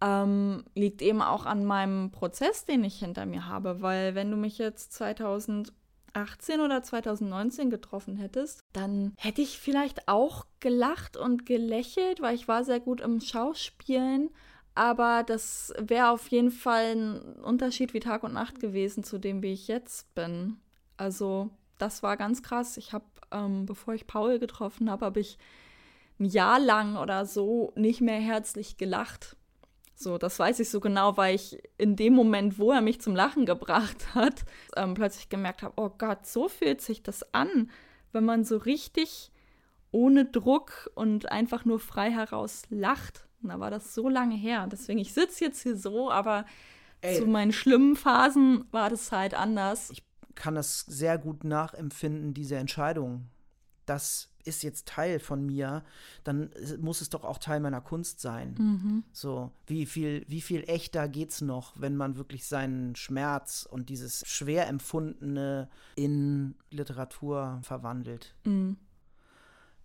ähm, 0.01 0.63
liegt 0.75 1.01
eben 1.01 1.21
auch 1.21 1.45
an 1.45 1.65
meinem 1.65 2.11
Prozess, 2.11 2.65
den 2.65 2.83
ich 2.83 2.99
hinter 2.99 3.25
mir 3.25 3.47
habe. 3.47 3.81
Weil 3.81 4.15
wenn 4.15 4.31
du 4.31 4.37
mich 4.37 4.57
jetzt 4.57 4.93
2018 6.13 6.61
oder 6.61 6.83
2019 6.83 7.69
getroffen 7.69 8.15
hättest, 8.15 8.63
dann 8.73 9.13
hätte 9.17 9.41
ich 9.41 9.59
vielleicht 9.59 10.07
auch 10.07 10.45
gelacht 10.59 11.17
und 11.17 11.45
gelächelt, 11.45 12.21
weil 12.21 12.35
ich 12.35 12.47
war 12.47 12.63
sehr 12.63 12.79
gut 12.79 13.01
im 13.01 13.21
Schauspielen. 13.21 14.29
Aber 14.75 15.23
das 15.23 15.73
wäre 15.77 16.09
auf 16.09 16.27
jeden 16.29 16.51
Fall 16.51 16.95
ein 16.95 17.35
Unterschied 17.43 17.93
wie 17.93 17.99
Tag 17.99 18.23
und 18.23 18.33
Nacht 18.33 18.59
gewesen 18.59 19.03
zu 19.03 19.17
dem, 19.17 19.43
wie 19.43 19.53
ich 19.53 19.67
jetzt 19.67 20.13
bin. 20.15 20.57
Also 20.95 21.49
das 21.77 22.03
war 22.03 22.17
ganz 22.17 22.43
krass. 22.43 22.77
Ich 22.77 22.93
habe, 22.93 23.05
ähm, 23.31 23.65
bevor 23.65 23.93
ich 23.93 24.07
Paul 24.07 24.39
getroffen 24.39 24.89
habe, 24.89 25.05
habe 25.05 25.19
ich 25.19 25.37
ein 26.19 26.25
Jahr 26.25 26.59
lang 26.59 26.97
oder 26.97 27.25
so 27.25 27.71
nicht 27.75 28.01
mehr 28.01 28.19
herzlich 28.19 28.77
gelacht. 28.77 29.35
So, 30.01 30.17
das 30.17 30.39
weiß 30.39 30.61
ich 30.61 30.69
so 30.69 30.79
genau, 30.79 31.17
weil 31.17 31.35
ich 31.35 31.61
in 31.77 31.97
dem 31.97 32.13
Moment, 32.13 32.57
wo 32.57 32.71
er 32.71 32.79
mich 32.79 33.01
zum 33.01 33.17
Lachen 33.17 33.45
gebracht 33.45 34.15
hat, 34.15 34.45
ähm, 34.77 34.93
plötzlich 34.93 35.27
gemerkt 35.27 35.61
habe, 35.61 35.73
oh 35.75 35.89
Gott, 35.89 36.25
so 36.25 36.47
fühlt 36.47 36.79
sich 36.79 37.03
das 37.03 37.33
an, 37.33 37.69
wenn 38.13 38.23
man 38.23 38.45
so 38.45 38.55
richtig 38.55 39.29
ohne 39.91 40.23
Druck 40.23 40.89
und 40.95 41.29
einfach 41.33 41.65
nur 41.65 41.81
frei 41.81 42.11
heraus 42.11 42.63
lacht. 42.69 43.27
Und 43.43 43.49
da 43.49 43.59
war 43.59 43.71
das 43.71 43.93
so 43.93 44.07
lange 44.07 44.35
her. 44.35 44.67
Deswegen, 44.71 44.99
ich 44.99 45.13
sitze 45.13 45.43
jetzt 45.43 45.63
hier 45.63 45.75
so, 45.75 46.09
aber 46.09 46.45
Ey. 47.01 47.17
zu 47.17 47.25
meinen 47.25 47.51
schlimmen 47.51 47.97
Phasen 47.97 48.63
war 48.71 48.89
das 48.89 49.11
halt 49.11 49.33
anders. 49.33 49.89
Ich 49.89 50.03
kann 50.33 50.55
das 50.55 50.79
sehr 50.81 51.17
gut 51.17 51.43
nachempfinden, 51.43 52.33
diese 52.33 52.55
Entscheidung. 52.55 53.25
Das 53.89 54.29
ist 54.43 54.63
jetzt 54.63 54.87
Teil 54.87 55.19
von 55.19 55.45
mir, 55.45 55.83
dann 56.23 56.51
muss 56.79 57.01
es 57.01 57.09
doch 57.09 57.23
auch 57.23 57.37
Teil 57.39 57.59
meiner 57.59 57.81
Kunst 57.81 58.19
sein. 58.19 58.55
Mhm. 58.57 59.03
So, 59.11 59.51
wie 59.67 59.85
viel, 59.85 60.25
wie 60.27 60.41
viel 60.41 60.63
echter 60.67 61.07
geht's 61.07 61.41
noch, 61.41 61.79
wenn 61.79 61.95
man 61.95 62.15
wirklich 62.15 62.45
seinen 62.45 62.95
Schmerz 62.95 63.67
und 63.69 63.89
dieses 63.89 64.23
schwer 64.27 64.67
empfundene 64.67 65.69
in 65.95 66.55
Literatur 66.71 67.59
verwandelt? 67.63 68.35
Mhm. 68.43 68.77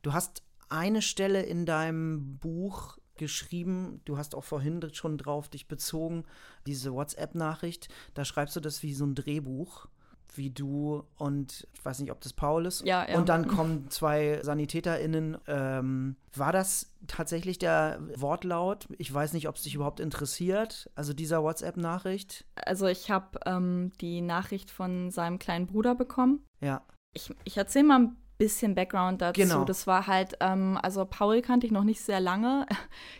Du 0.02 0.12
hast 0.12 0.42
eine 0.68 1.02
Stelle 1.02 1.42
in 1.42 1.64
deinem 1.64 2.38
Buch 2.38 2.98
geschrieben, 3.16 4.00
du 4.04 4.18
hast 4.18 4.34
auch 4.34 4.44
vorhin 4.44 4.86
schon 4.92 5.18
drauf 5.18 5.48
dich 5.48 5.68
bezogen, 5.68 6.24
diese 6.66 6.92
WhatsApp-Nachricht, 6.92 7.88
da 8.14 8.24
schreibst 8.24 8.56
du 8.56 8.60
das 8.60 8.82
wie 8.82 8.92
so 8.92 9.06
ein 9.06 9.14
Drehbuch 9.14 9.88
wie 10.36 10.50
du 10.50 11.04
und 11.16 11.66
ich 11.72 11.84
weiß 11.84 12.00
nicht, 12.00 12.10
ob 12.10 12.20
das 12.20 12.32
Paul 12.32 12.66
ist. 12.66 12.84
Ja, 12.84 13.08
ja. 13.08 13.16
Und 13.16 13.28
dann 13.28 13.48
kommen 13.48 13.90
zwei 13.90 14.40
SanitäterInnen. 14.42 15.38
Ähm, 15.46 16.16
war 16.34 16.52
das 16.52 16.92
tatsächlich 17.06 17.58
der 17.58 18.00
Wortlaut? 18.16 18.88
Ich 18.98 19.12
weiß 19.12 19.32
nicht, 19.32 19.48
ob 19.48 19.56
es 19.56 19.62
dich 19.62 19.74
überhaupt 19.74 20.00
interessiert, 20.00 20.90
also 20.94 21.12
dieser 21.12 21.42
WhatsApp-Nachricht. 21.42 22.44
Also 22.54 22.86
ich 22.86 23.10
habe 23.10 23.38
ähm, 23.46 23.92
die 24.00 24.20
Nachricht 24.20 24.70
von 24.70 25.10
seinem 25.10 25.38
kleinen 25.38 25.66
Bruder 25.66 25.94
bekommen. 25.94 26.44
Ja. 26.60 26.82
Ich, 27.12 27.32
ich 27.44 27.56
erzähle 27.56 27.84
mal 27.84 28.00
ein 28.00 28.16
bisschen 28.38 28.74
Background 28.74 29.22
dazu. 29.22 29.40
Genau. 29.40 29.64
Das 29.64 29.86
war 29.86 30.06
halt, 30.06 30.36
ähm, 30.40 30.78
also 30.82 31.04
Paul 31.04 31.40
kannte 31.40 31.66
ich 31.66 31.72
noch 31.72 31.84
nicht 31.84 32.00
sehr 32.00 32.20
lange. 32.20 32.66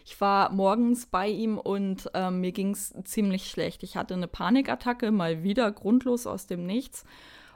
Ich 0.07 0.21
war 0.21 0.53
morgens 0.53 1.07
bei 1.07 1.29
ihm 1.29 1.57
und 1.57 2.11
ähm, 2.12 2.41
mir 2.41 2.53
ging 2.53 2.73
es 2.73 2.95
ziemlich 3.05 3.49
schlecht. 3.49 3.83
Ich 3.83 3.97
hatte 3.97 4.12
eine 4.12 4.29
Panikattacke, 4.29 5.11
mal 5.11 5.43
wieder 5.43 5.73
grundlos 5.73 6.27
aus 6.27 6.47
dem 6.47 6.67
Nichts. 6.67 7.05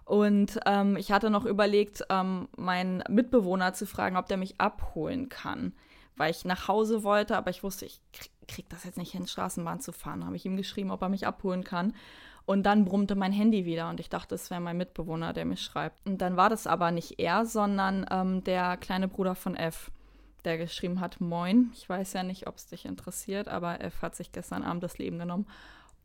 Und 0.08 0.58
ähm, 0.64 0.96
ich 0.96 1.12
hatte 1.12 1.28
noch 1.28 1.44
überlegt, 1.44 2.04
ähm, 2.08 2.48
meinen 2.56 3.04
Mitbewohner 3.10 3.74
zu 3.74 3.86
fragen, 3.86 4.16
ob 4.16 4.26
der 4.26 4.38
mich 4.38 4.58
abholen 4.58 5.28
kann, 5.28 5.74
weil 6.16 6.30
ich 6.30 6.46
nach 6.46 6.66
Hause 6.66 7.02
wollte, 7.02 7.36
aber 7.36 7.50
ich 7.50 7.62
wusste, 7.62 7.84
ich 7.84 8.00
krieg, 8.14 8.30
krieg 8.48 8.68
das 8.70 8.84
jetzt 8.84 8.96
nicht 8.96 9.12
hin, 9.12 9.26
Straßenbahn 9.26 9.80
zu 9.80 9.92
fahren. 9.92 10.24
Habe 10.24 10.36
ich 10.36 10.46
ihm 10.46 10.56
geschrieben, 10.56 10.90
ob 10.90 11.02
er 11.02 11.10
mich 11.10 11.26
abholen 11.26 11.62
kann. 11.62 11.92
Und 12.48 12.62
dann 12.62 12.86
brummte 12.86 13.14
mein 13.14 13.32
Handy 13.32 13.66
wieder 13.66 13.90
und 13.90 14.00
ich 14.00 14.08
dachte, 14.08 14.34
es 14.34 14.48
wäre 14.48 14.62
mein 14.62 14.78
Mitbewohner, 14.78 15.34
der 15.34 15.44
mich 15.44 15.60
schreibt. 15.60 16.06
Und 16.06 16.22
dann 16.22 16.38
war 16.38 16.48
das 16.48 16.66
aber 16.66 16.90
nicht 16.92 17.20
er, 17.20 17.44
sondern 17.44 18.06
ähm, 18.10 18.42
der 18.42 18.78
kleine 18.78 19.06
Bruder 19.06 19.34
von 19.34 19.54
F, 19.54 19.90
der 20.46 20.56
geschrieben 20.56 20.98
hat, 21.00 21.20
Moin. 21.20 21.70
Ich 21.74 21.86
weiß 21.86 22.14
ja 22.14 22.22
nicht, 22.22 22.46
ob 22.46 22.56
es 22.56 22.66
dich 22.66 22.86
interessiert, 22.86 23.48
aber 23.48 23.82
F 23.82 24.00
hat 24.00 24.16
sich 24.16 24.32
gestern 24.32 24.62
Abend 24.62 24.82
das 24.82 24.96
Leben 24.96 25.18
genommen. 25.18 25.46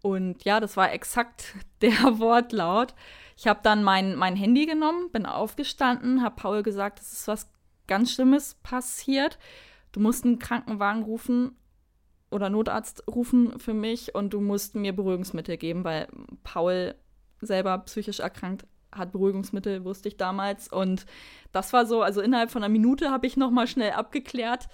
Und 0.01 0.43
ja, 0.43 0.59
das 0.59 0.75
war 0.75 0.91
exakt 0.91 1.55
der 1.81 2.19
Wortlaut. 2.19 2.93
Ich 3.37 3.47
habe 3.47 3.61
dann 3.63 3.81
mein, 3.81 4.17
mein 4.17 4.35
Handy 4.35 4.65
genommen, 4.65 5.11
bin 5.13 5.25
aufgestanden, 5.25 6.23
habe 6.23 6.35
Paul 6.35 6.61
gesagt, 6.61 6.99
es 6.99 7.13
ist 7.13 7.27
was 7.29 7.49
ganz 7.87 8.11
Schlimmes 8.11 8.55
passiert. 8.55 9.39
Du 9.93 10.01
musst 10.01 10.25
einen 10.25 10.39
Krankenwagen 10.39 11.03
rufen 11.03 11.55
oder 12.33 12.49
Notarzt 12.49 13.03
rufen 13.07 13.59
für 13.59 13.73
mich 13.73 14.15
und 14.15 14.33
du 14.33 14.41
musst 14.41 14.75
mir 14.75 14.93
Beruhigungsmittel 14.93 15.57
geben, 15.57 15.83
weil 15.83 16.07
Paul 16.43 16.95
selber 17.41 17.77
psychisch 17.79 18.19
erkrankt 18.19 18.65
hat 18.91 19.11
Beruhigungsmittel, 19.11 19.85
wusste 19.85 20.07
ich 20.07 20.17
damals. 20.17 20.71
Und 20.71 21.05
das 21.51 21.73
war 21.73 21.85
so, 21.85 22.01
also 22.01 22.21
innerhalb 22.21 22.51
von 22.51 22.63
einer 22.63 22.71
Minute 22.71 23.11
habe 23.11 23.27
ich 23.27 23.37
nochmal 23.37 23.67
schnell 23.67 23.91
abgeklärt, 23.91 24.67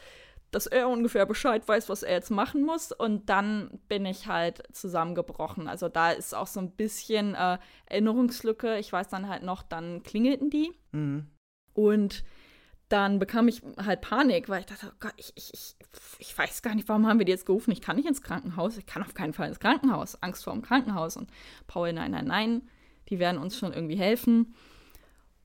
dass 0.51 0.66
er 0.68 0.89
ungefähr 0.89 1.26
Bescheid 1.26 1.68
weiß, 1.68 1.89
was 1.89 2.03
er 2.03 2.16
jetzt 2.16 2.32
machen 2.32 2.64
muss. 2.64 2.91
Und 2.91 3.30
dann 3.30 3.80
bin 3.88 4.05
ich 4.05 4.28
halt 4.28 4.64
zusammengebrochen. 4.76 5.68
Also 5.68 5.89
da 5.89 6.12
ist 6.12 6.34
auch 6.34 6.47
so 6.47 6.60
ein 6.60 6.72
bisschen 6.72 7.36
äh, 7.36 7.60
Erinnerungslücke. 7.86 8.78
Ich 8.78 8.91
weiß 8.91 9.10
dann 9.10 9.30
halt 9.30 9.43
noch, 9.43 9.62
dann 9.62 10.03
klingelten 10.03 10.49
die. 10.49 10.72
Mhm. 10.91 11.28
Und 11.74 12.24
dann 12.90 13.20
bekam 13.20 13.48
ich 13.48 13.62
halt 13.78 14.02
Panik, 14.02 14.50
weil 14.50 14.62
ich 14.62 14.66
dachte, 14.66 14.88
oh 14.90 14.96
Gott, 15.00 15.14
ich, 15.18 15.32
ich, 15.36 15.54
ich, 15.54 15.76
ich 16.18 16.38
weiß 16.38 16.62
gar 16.62 16.76
nicht, 16.76 16.90
warum 16.90 17.08
haben 17.08 17.20
wir 17.20 17.26
die 17.26 17.32
jetzt 17.32 17.46
gerufen? 17.46 17.72
Ich 17.72 17.82
kann 17.82 17.96
nicht 17.96 18.08
ins 18.08 18.22
Krankenhaus, 18.22 18.78
ich 18.78 18.86
kann 18.86 19.04
auf 19.04 19.14
keinen 19.14 19.34
Fall 19.34 19.48
ins 19.48 19.60
Krankenhaus. 19.60 20.22
Angst 20.22 20.44
vor 20.44 20.54
dem 20.54 20.62
Krankenhaus. 20.62 21.16
Und 21.16 21.30
Paul, 21.68 21.94
nein, 21.94 22.12
nein, 22.12 22.26
nein, 22.26 22.62
die 23.10 23.20
werden 23.20 23.40
uns 23.40 23.58
schon 23.58 23.74
irgendwie 23.74 23.98
helfen. 23.98 24.56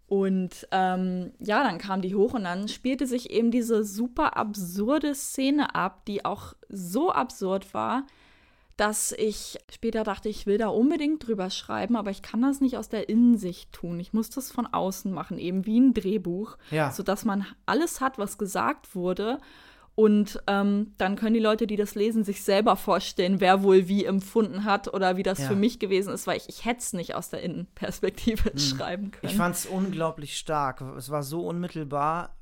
Und 0.06 0.66
ähm, 0.70 1.32
ja, 1.38 1.62
dann 1.62 1.78
kam 1.78 2.02
die 2.02 2.14
hoch 2.14 2.34
und 2.34 2.44
dann 2.44 2.68
spielte 2.68 3.06
sich 3.06 3.30
eben 3.30 3.50
diese 3.50 3.84
super 3.84 4.36
absurde 4.36 5.14
Szene 5.14 5.74
ab, 5.74 6.04
die 6.06 6.24
auch 6.24 6.54
so 6.68 7.10
absurd 7.10 7.72
war, 7.74 8.06
dass 8.76 9.12
ich 9.12 9.58
später 9.72 10.02
dachte, 10.02 10.28
ich 10.28 10.46
will 10.46 10.58
da 10.58 10.68
unbedingt 10.68 11.26
drüber 11.26 11.50
schreiben, 11.50 11.96
aber 11.96 12.10
ich 12.10 12.22
kann 12.22 12.42
das 12.42 12.60
nicht 12.60 12.76
aus 12.76 12.88
der 12.88 13.08
Innensicht 13.08 13.72
tun. 13.72 14.00
Ich 14.00 14.12
muss 14.12 14.30
das 14.30 14.50
von 14.50 14.66
außen 14.66 15.12
machen, 15.12 15.38
eben 15.38 15.64
wie 15.66 15.78
ein 15.78 15.94
Drehbuch, 15.94 16.56
ja. 16.70 16.90
sodass 16.90 17.24
man 17.24 17.46
alles 17.66 18.00
hat, 18.00 18.18
was 18.18 18.38
gesagt 18.38 18.94
wurde. 18.94 19.38
Und 19.96 20.42
ähm, 20.48 20.92
dann 20.98 21.14
können 21.14 21.34
die 21.34 21.40
Leute, 21.40 21.68
die 21.68 21.76
das 21.76 21.94
lesen, 21.94 22.24
sich 22.24 22.42
selber 22.42 22.74
vorstellen, 22.74 23.38
wer 23.38 23.62
wohl 23.62 23.86
wie 23.86 24.04
empfunden 24.04 24.64
hat 24.64 24.92
oder 24.92 25.16
wie 25.16 25.22
das 25.22 25.38
ja. 25.38 25.48
für 25.48 25.54
mich 25.54 25.78
gewesen 25.78 26.12
ist, 26.12 26.26
weil 26.26 26.36
ich, 26.36 26.48
ich 26.48 26.64
hätte 26.64 26.80
es 26.80 26.92
nicht 26.94 27.14
aus 27.14 27.30
der 27.30 27.42
Innenperspektive 27.42 28.50
hm. 28.50 28.58
schreiben 28.58 29.10
können. 29.12 29.30
Ich 29.30 29.36
fand 29.36 29.54
es 29.54 29.66
unglaublich 29.66 30.36
stark. 30.36 30.80
Es 30.96 31.10
war 31.10 31.22
so 31.22 31.46
unmittelbar 31.46 32.34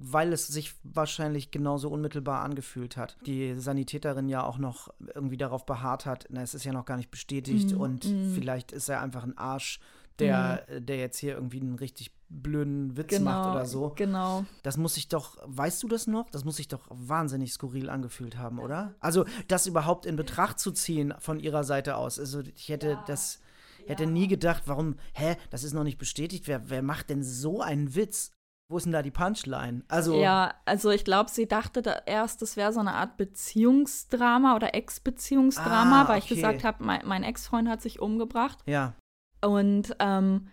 weil 0.00 0.32
es 0.32 0.46
sich 0.46 0.74
wahrscheinlich 0.82 1.50
genauso 1.50 1.88
unmittelbar 1.88 2.42
angefühlt 2.42 2.96
hat. 2.96 3.16
Die 3.26 3.58
Sanitäterin 3.58 4.28
ja 4.28 4.44
auch 4.44 4.58
noch 4.58 4.88
irgendwie 5.14 5.36
darauf 5.36 5.66
beharrt 5.66 6.06
hat, 6.06 6.26
na, 6.30 6.42
es 6.42 6.54
ist 6.54 6.64
ja 6.64 6.72
noch 6.72 6.84
gar 6.84 6.96
nicht 6.96 7.10
bestätigt 7.10 7.74
mm, 7.74 7.80
und 7.80 8.04
mm. 8.04 8.34
vielleicht 8.34 8.72
ist 8.72 8.88
er 8.88 9.00
einfach 9.00 9.24
ein 9.24 9.36
Arsch, 9.36 9.80
der, 10.18 10.66
mm. 10.68 10.86
der 10.86 10.98
jetzt 10.98 11.18
hier 11.18 11.34
irgendwie 11.34 11.60
einen 11.60 11.76
richtig 11.76 12.12
blöden 12.28 12.96
Witz 12.96 13.08
genau, 13.08 13.30
macht 13.30 13.50
oder 13.50 13.66
so. 13.66 13.92
Genau. 13.96 14.44
Das 14.62 14.76
muss 14.76 14.94
sich 14.94 15.08
doch, 15.08 15.36
weißt 15.44 15.82
du 15.82 15.88
das 15.88 16.06
noch? 16.06 16.30
Das 16.30 16.44
muss 16.44 16.56
sich 16.56 16.68
doch 16.68 16.86
wahnsinnig 16.90 17.52
skurril 17.52 17.90
angefühlt 17.90 18.36
haben, 18.36 18.58
oder? 18.58 18.94
Also, 19.00 19.24
das 19.48 19.66
überhaupt 19.66 20.06
in 20.06 20.16
Betracht 20.16 20.58
zu 20.58 20.72
ziehen 20.72 21.14
von 21.18 21.40
ihrer 21.40 21.64
Seite 21.64 21.96
aus. 21.96 22.18
Also, 22.18 22.40
ich 22.40 22.68
hätte 22.68 22.90
ja. 22.90 23.04
das 23.06 23.40
hätte 23.86 24.06
nie 24.06 24.28
gedacht, 24.28 24.64
warum, 24.66 24.96
hä, 25.12 25.36
das 25.50 25.62
ist 25.62 25.74
noch 25.74 25.84
nicht 25.84 25.98
bestätigt. 25.98 26.46
Wer, 26.46 26.70
wer 26.70 26.82
macht 26.82 27.10
denn 27.10 27.22
so 27.22 27.60
einen 27.60 27.94
Witz? 27.94 28.32
Wo 28.68 28.78
ist 28.78 28.84
denn 28.84 28.92
da 28.92 29.02
die 29.02 29.10
Punchline? 29.10 29.82
Also 29.88 30.18
ja, 30.18 30.54
also 30.64 30.90
ich 30.90 31.04
glaube, 31.04 31.30
sie 31.30 31.46
dachte 31.46 31.82
da 31.82 32.00
erst, 32.06 32.40
das 32.40 32.56
wäre 32.56 32.72
so 32.72 32.80
eine 32.80 32.94
Art 32.94 33.18
Beziehungsdrama 33.18 34.56
oder 34.56 34.74
Ex-Beziehungsdrama, 34.74 36.02
ah, 36.02 36.08
weil 36.08 36.18
ich 36.18 36.28
gesagt 36.28 36.64
habe, 36.64 36.82
mein, 36.82 37.02
mein 37.04 37.22
Ex-Freund 37.24 37.68
hat 37.68 37.82
sich 37.82 38.00
umgebracht. 38.00 38.58
Ja. 38.66 38.94
Und 39.42 39.94
ähm, 39.98 40.48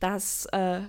das 0.00 0.46
äh, 0.46 0.80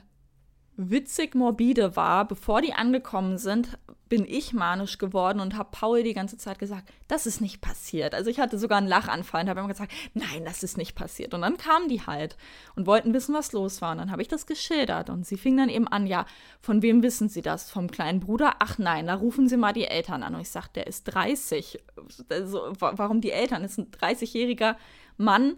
witzig 0.77 1.35
morbide 1.35 1.97
war, 1.97 2.25
bevor 2.25 2.61
die 2.61 2.73
angekommen 2.73 3.37
sind, 3.37 3.77
bin 4.11 4.25
ich 4.27 4.51
manisch 4.51 4.97
geworden 4.97 5.39
und 5.39 5.57
habe 5.57 5.69
Paul 5.71 6.03
die 6.03 6.13
ganze 6.13 6.37
Zeit 6.37 6.59
gesagt, 6.59 6.91
das 7.07 7.25
ist 7.25 7.39
nicht 7.39 7.61
passiert. 7.61 8.13
Also 8.13 8.29
ich 8.29 8.41
hatte 8.41 8.59
sogar 8.59 8.77
einen 8.77 8.89
Lachanfall 8.89 9.43
und 9.43 9.49
habe 9.49 9.61
immer 9.61 9.69
gesagt, 9.69 9.93
nein, 10.13 10.43
das 10.43 10.63
ist 10.63 10.77
nicht 10.77 10.95
passiert. 10.95 11.33
Und 11.33 11.43
dann 11.43 11.55
kamen 11.55 11.87
die 11.87 12.05
halt 12.05 12.35
und 12.75 12.87
wollten 12.87 13.13
wissen, 13.13 13.33
was 13.33 13.53
los 13.53 13.81
war. 13.81 13.93
Und 13.93 13.99
dann 13.99 14.11
habe 14.11 14.21
ich 14.21 14.27
das 14.27 14.47
geschildert 14.47 15.09
und 15.09 15.25
sie 15.25 15.37
fing 15.37 15.55
dann 15.55 15.69
eben 15.69 15.87
an, 15.87 16.07
ja, 16.07 16.25
von 16.59 16.81
wem 16.81 17.03
wissen 17.03 17.29
Sie 17.29 17.41
das? 17.41 17.71
Vom 17.71 17.89
kleinen 17.89 18.19
Bruder? 18.19 18.55
Ach 18.59 18.77
nein, 18.77 19.07
da 19.07 19.15
rufen 19.15 19.47
Sie 19.47 19.55
mal 19.55 19.71
die 19.71 19.85
Eltern 19.85 20.23
an. 20.23 20.35
Und 20.35 20.41
ich 20.41 20.49
sagte, 20.49 20.81
der 20.81 20.87
ist 20.87 21.05
30. 21.05 21.79
Also, 22.27 22.73
warum 22.81 23.21
die 23.21 23.31
Eltern? 23.31 23.61
Das 23.61 23.77
ist 23.77 23.77
ein 23.77 23.91
30-jähriger 23.91 24.75
Mann, 25.15 25.55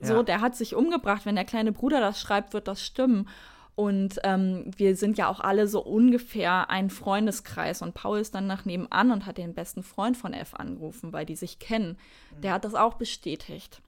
so, 0.00 0.22
der 0.22 0.42
hat 0.42 0.56
sich 0.56 0.74
umgebracht. 0.74 1.24
Wenn 1.24 1.36
der 1.36 1.46
kleine 1.46 1.72
Bruder 1.72 2.00
das 2.00 2.20
schreibt, 2.20 2.52
wird 2.52 2.68
das 2.68 2.84
stimmen. 2.84 3.30
Und 3.76 4.20
ähm, 4.22 4.70
wir 4.76 4.94
sind 4.94 5.18
ja 5.18 5.28
auch 5.28 5.40
alle 5.40 5.66
so 5.66 5.82
ungefähr 5.82 6.70
ein 6.70 6.90
Freundeskreis. 6.90 7.82
Und 7.82 7.94
Paul 7.94 8.20
ist 8.20 8.34
dann 8.34 8.46
nach 8.46 8.64
nebenan 8.64 9.10
und 9.10 9.26
hat 9.26 9.38
den 9.38 9.54
besten 9.54 9.82
Freund 9.82 10.16
von 10.16 10.32
F 10.32 10.54
angerufen, 10.54 11.12
weil 11.12 11.26
die 11.26 11.36
sich 11.36 11.58
kennen. 11.58 11.98
Der 12.42 12.52
hat 12.52 12.64
das 12.64 12.74
auch 12.74 12.94
bestätigt. 12.94 13.82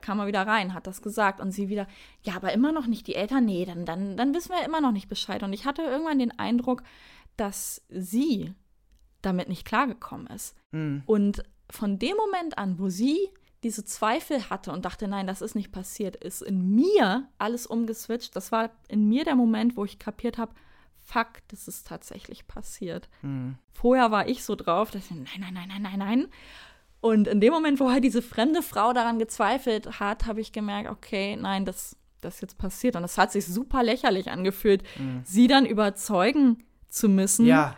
Kam 0.00 0.18
er 0.20 0.26
wieder 0.26 0.46
rein, 0.46 0.74
hat 0.74 0.86
das 0.86 1.02
gesagt 1.02 1.40
und 1.40 1.52
sie 1.52 1.68
wieder, 1.68 1.86
ja, 2.22 2.34
aber 2.36 2.52
immer 2.52 2.72
noch 2.72 2.86
nicht 2.86 3.06
die 3.06 3.14
Eltern. 3.14 3.44
Nee, 3.44 3.64
dann, 3.64 3.84
dann, 3.84 4.16
dann 4.16 4.34
wissen 4.34 4.52
wir 4.52 4.64
immer 4.64 4.80
noch 4.80 4.92
nicht 4.92 5.08
Bescheid. 5.08 5.42
Und 5.42 5.52
ich 5.52 5.66
hatte 5.66 5.82
irgendwann 5.82 6.18
den 6.18 6.36
Eindruck, 6.38 6.82
dass 7.36 7.82
sie 7.88 8.54
damit 9.22 9.48
nicht 9.48 9.64
klargekommen 9.64 10.26
ist. 10.28 10.56
Mhm. 10.72 11.02
Und 11.06 11.42
von 11.70 11.98
dem 11.98 12.16
Moment 12.16 12.58
an, 12.58 12.78
wo 12.78 12.88
sie 12.88 13.28
diese 13.62 13.84
Zweifel 13.84 14.50
hatte 14.50 14.70
und 14.72 14.84
dachte, 14.84 15.08
nein, 15.08 15.26
das 15.26 15.42
ist 15.42 15.54
nicht 15.54 15.72
passiert, 15.72 16.16
ist 16.16 16.42
in 16.42 16.74
mir 16.74 17.28
alles 17.38 17.66
umgeswitcht. 17.66 18.36
Das 18.36 18.52
war 18.52 18.70
in 18.88 19.08
mir 19.08 19.24
der 19.24 19.34
Moment, 19.34 19.76
wo 19.76 19.84
ich 19.84 19.98
kapiert 19.98 20.38
habe, 20.38 20.52
fuck, 21.04 21.28
das 21.48 21.66
ist 21.66 21.86
tatsächlich 21.86 22.46
passiert. 22.46 23.08
Mhm. 23.22 23.56
Vorher 23.72 24.10
war 24.10 24.28
ich 24.28 24.44
so 24.44 24.54
drauf, 24.54 24.90
dass 24.90 25.06
ich, 25.06 25.10
nein, 25.10 25.26
nein, 25.40 25.54
nein, 25.54 25.68
nein, 25.68 25.82
nein, 25.82 25.98
nein. 25.98 26.28
Und 27.00 27.28
in 27.28 27.40
dem 27.40 27.52
Moment, 27.52 27.80
wo 27.80 27.90
halt 27.90 28.04
diese 28.04 28.22
fremde 28.22 28.62
Frau 28.62 28.92
daran 28.92 29.18
gezweifelt 29.18 30.00
hat, 30.00 30.26
habe 30.26 30.40
ich 30.40 30.52
gemerkt, 30.52 30.90
okay, 30.90 31.36
nein, 31.36 31.64
das, 31.64 31.96
das 32.20 32.36
ist 32.36 32.40
jetzt 32.42 32.58
passiert. 32.58 32.96
Und 32.96 33.02
das 33.02 33.18
hat 33.18 33.32
sich 33.32 33.46
super 33.46 33.82
lächerlich 33.82 34.30
angefühlt, 34.30 34.82
mhm. 34.98 35.22
sie 35.24 35.46
dann 35.46 35.64
überzeugen 35.64 36.64
zu 36.88 37.08
müssen. 37.08 37.46
Ja. 37.46 37.76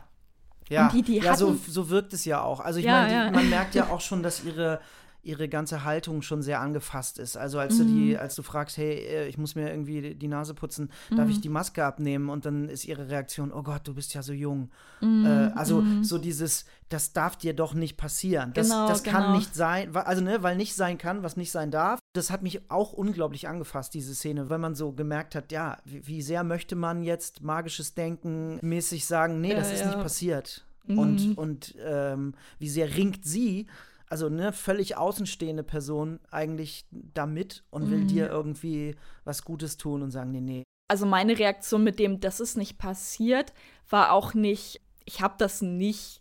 Ja, 0.68 0.88
die, 0.88 1.02
die 1.02 1.16
ja 1.16 1.34
so, 1.34 1.58
so 1.66 1.90
wirkt 1.90 2.12
es 2.12 2.24
ja 2.24 2.42
auch. 2.42 2.60
Also 2.60 2.78
ich 2.78 2.84
ja, 2.84 3.02
meine, 3.02 3.12
ja. 3.12 3.30
man 3.32 3.50
merkt 3.50 3.74
ja 3.74 3.90
auch 3.90 4.00
schon, 4.00 4.22
dass 4.22 4.44
ihre 4.44 4.80
ihre 5.22 5.48
ganze 5.48 5.84
Haltung 5.84 6.22
schon 6.22 6.42
sehr 6.42 6.60
angefasst 6.60 7.18
ist. 7.18 7.36
Also 7.36 7.58
als 7.58 7.74
mhm. 7.74 7.78
du 7.78 7.84
die, 7.84 8.12
mhm. 8.12 8.20
als 8.20 8.34
du 8.34 8.42
fragst, 8.42 8.76
hey, 8.76 8.94
äh, 8.94 9.28
ich 9.28 9.36
muss 9.36 9.54
mir 9.54 9.68
irgendwie 9.70 10.14
die 10.14 10.28
Nase 10.28 10.54
putzen, 10.54 10.90
mhm. 11.10 11.16
darf 11.16 11.28
ich 11.28 11.36
mhm. 11.36 11.42
die 11.42 11.48
Maske 11.48 11.84
abnehmen? 11.84 12.30
Und 12.30 12.46
dann 12.46 12.68
ist 12.68 12.86
ihre 12.86 13.08
Reaktion, 13.08 13.52
oh 13.52 13.62
Gott, 13.62 13.82
du 13.84 13.94
bist 13.94 14.14
ja 14.14 14.22
so 14.22 14.32
jung. 14.32 14.70
Mhm. 15.00 15.26
Äh, 15.26 15.52
also 15.54 15.82
mhm. 15.82 16.04
so 16.04 16.18
dieses, 16.18 16.64
das 16.88 17.12
darf 17.12 17.36
dir 17.36 17.54
doch 17.54 17.74
nicht 17.74 17.96
passieren. 17.96 18.52
Das, 18.54 18.68
genau, 18.68 18.88
das 18.88 19.02
kann 19.02 19.24
genau. 19.24 19.36
nicht 19.36 19.54
sein, 19.54 19.94
also 19.94 20.22
ne, 20.22 20.42
weil 20.42 20.56
nicht 20.56 20.74
sein 20.74 20.96
kann, 20.96 21.22
was 21.22 21.36
nicht 21.36 21.50
sein 21.50 21.70
darf. 21.70 22.00
Das 22.14 22.30
hat 22.30 22.42
mich 22.42 22.70
auch 22.70 22.92
unglaublich 22.92 23.46
angefasst, 23.48 23.92
diese 23.94 24.14
Szene, 24.14 24.48
weil 24.48 24.58
man 24.58 24.74
so 24.74 24.92
gemerkt 24.92 25.34
hat, 25.34 25.52
ja, 25.52 25.78
wie, 25.84 26.06
wie 26.06 26.22
sehr 26.22 26.44
möchte 26.44 26.76
man 26.76 27.02
jetzt 27.02 27.42
magisches 27.42 27.94
Denken 27.94 28.58
mäßig 28.62 29.06
sagen, 29.06 29.40
nee, 29.40 29.54
das 29.54 29.68
ja, 29.68 29.74
ist 29.74 29.80
ja. 29.80 29.86
nicht 29.88 30.00
passiert. 30.00 30.64
Und, 30.88 31.38
und 31.38 31.76
ähm, 31.84 32.34
wie 32.58 32.68
sehr 32.68 32.96
ringt 32.96 33.24
sie 33.24 33.66
also 34.10 34.26
eine 34.26 34.52
völlig 34.52 34.96
außenstehende 34.96 35.62
Person 35.62 36.18
eigentlich 36.30 36.84
damit 36.90 37.64
und 37.70 37.90
will 37.90 38.00
mhm. 38.00 38.08
dir 38.08 38.28
irgendwie 38.28 38.96
was 39.24 39.44
Gutes 39.44 39.76
tun 39.76 40.02
und 40.02 40.10
sagen, 40.10 40.32
nee, 40.32 40.40
nee. 40.40 40.64
Also 40.88 41.06
meine 41.06 41.38
Reaktion 41.38 41.84
mit 41.84 42.00
dem, 42.00 42.18
das 42.18 42.40
ist 42.40 42.56
nicht 42.56 42.76
passiert, 42.76 43.54
war 43.88 44.10
auch 44.10 44.34
nicht, 44.34 44.80
ich 45.04 45.20
habe 45.20 45.34
das 45.38 45.62
nicht 45.62 46.20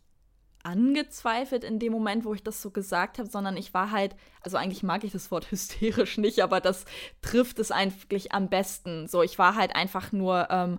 angezweifelt 0.63 1.63
in 1.63 1.79
dem 1.79 1.91
Moment, 1.91 2.25
wo 2.25 2.33
ich 2.35 2.43
das 2.43 2.61
so 2.61 2.69
gesagt 2.69 3.17
habe, 3.17 3.27
sondern 3.27 3.57
ich 3.57 3.73
war 3.73 3.89
halt, 3.89 4.15
also 4.41 4.57
eigentlich 4.57 4.83
mag 4.83 5.03
ich 5.03 5.11
das 5.11 5.31
Wort 5.31 5.49
hysterisch 5.51 6.19
nicht, 6.19 6.43
aber 6.43 6.61
das 6.61 6.85
trifft 7.23 7.57
es 7.57 7.71
eigentlich 7.71 8.33
am 8.33 8.49
besten. 8.49 9.07
So, 9.07 9.23
ich 9.23 9.39
war 9.39 9.55
halt 9.55 9.75
einfach 9.75 10.11
nur, 10.11 10.47
ähm, 10.51 10.77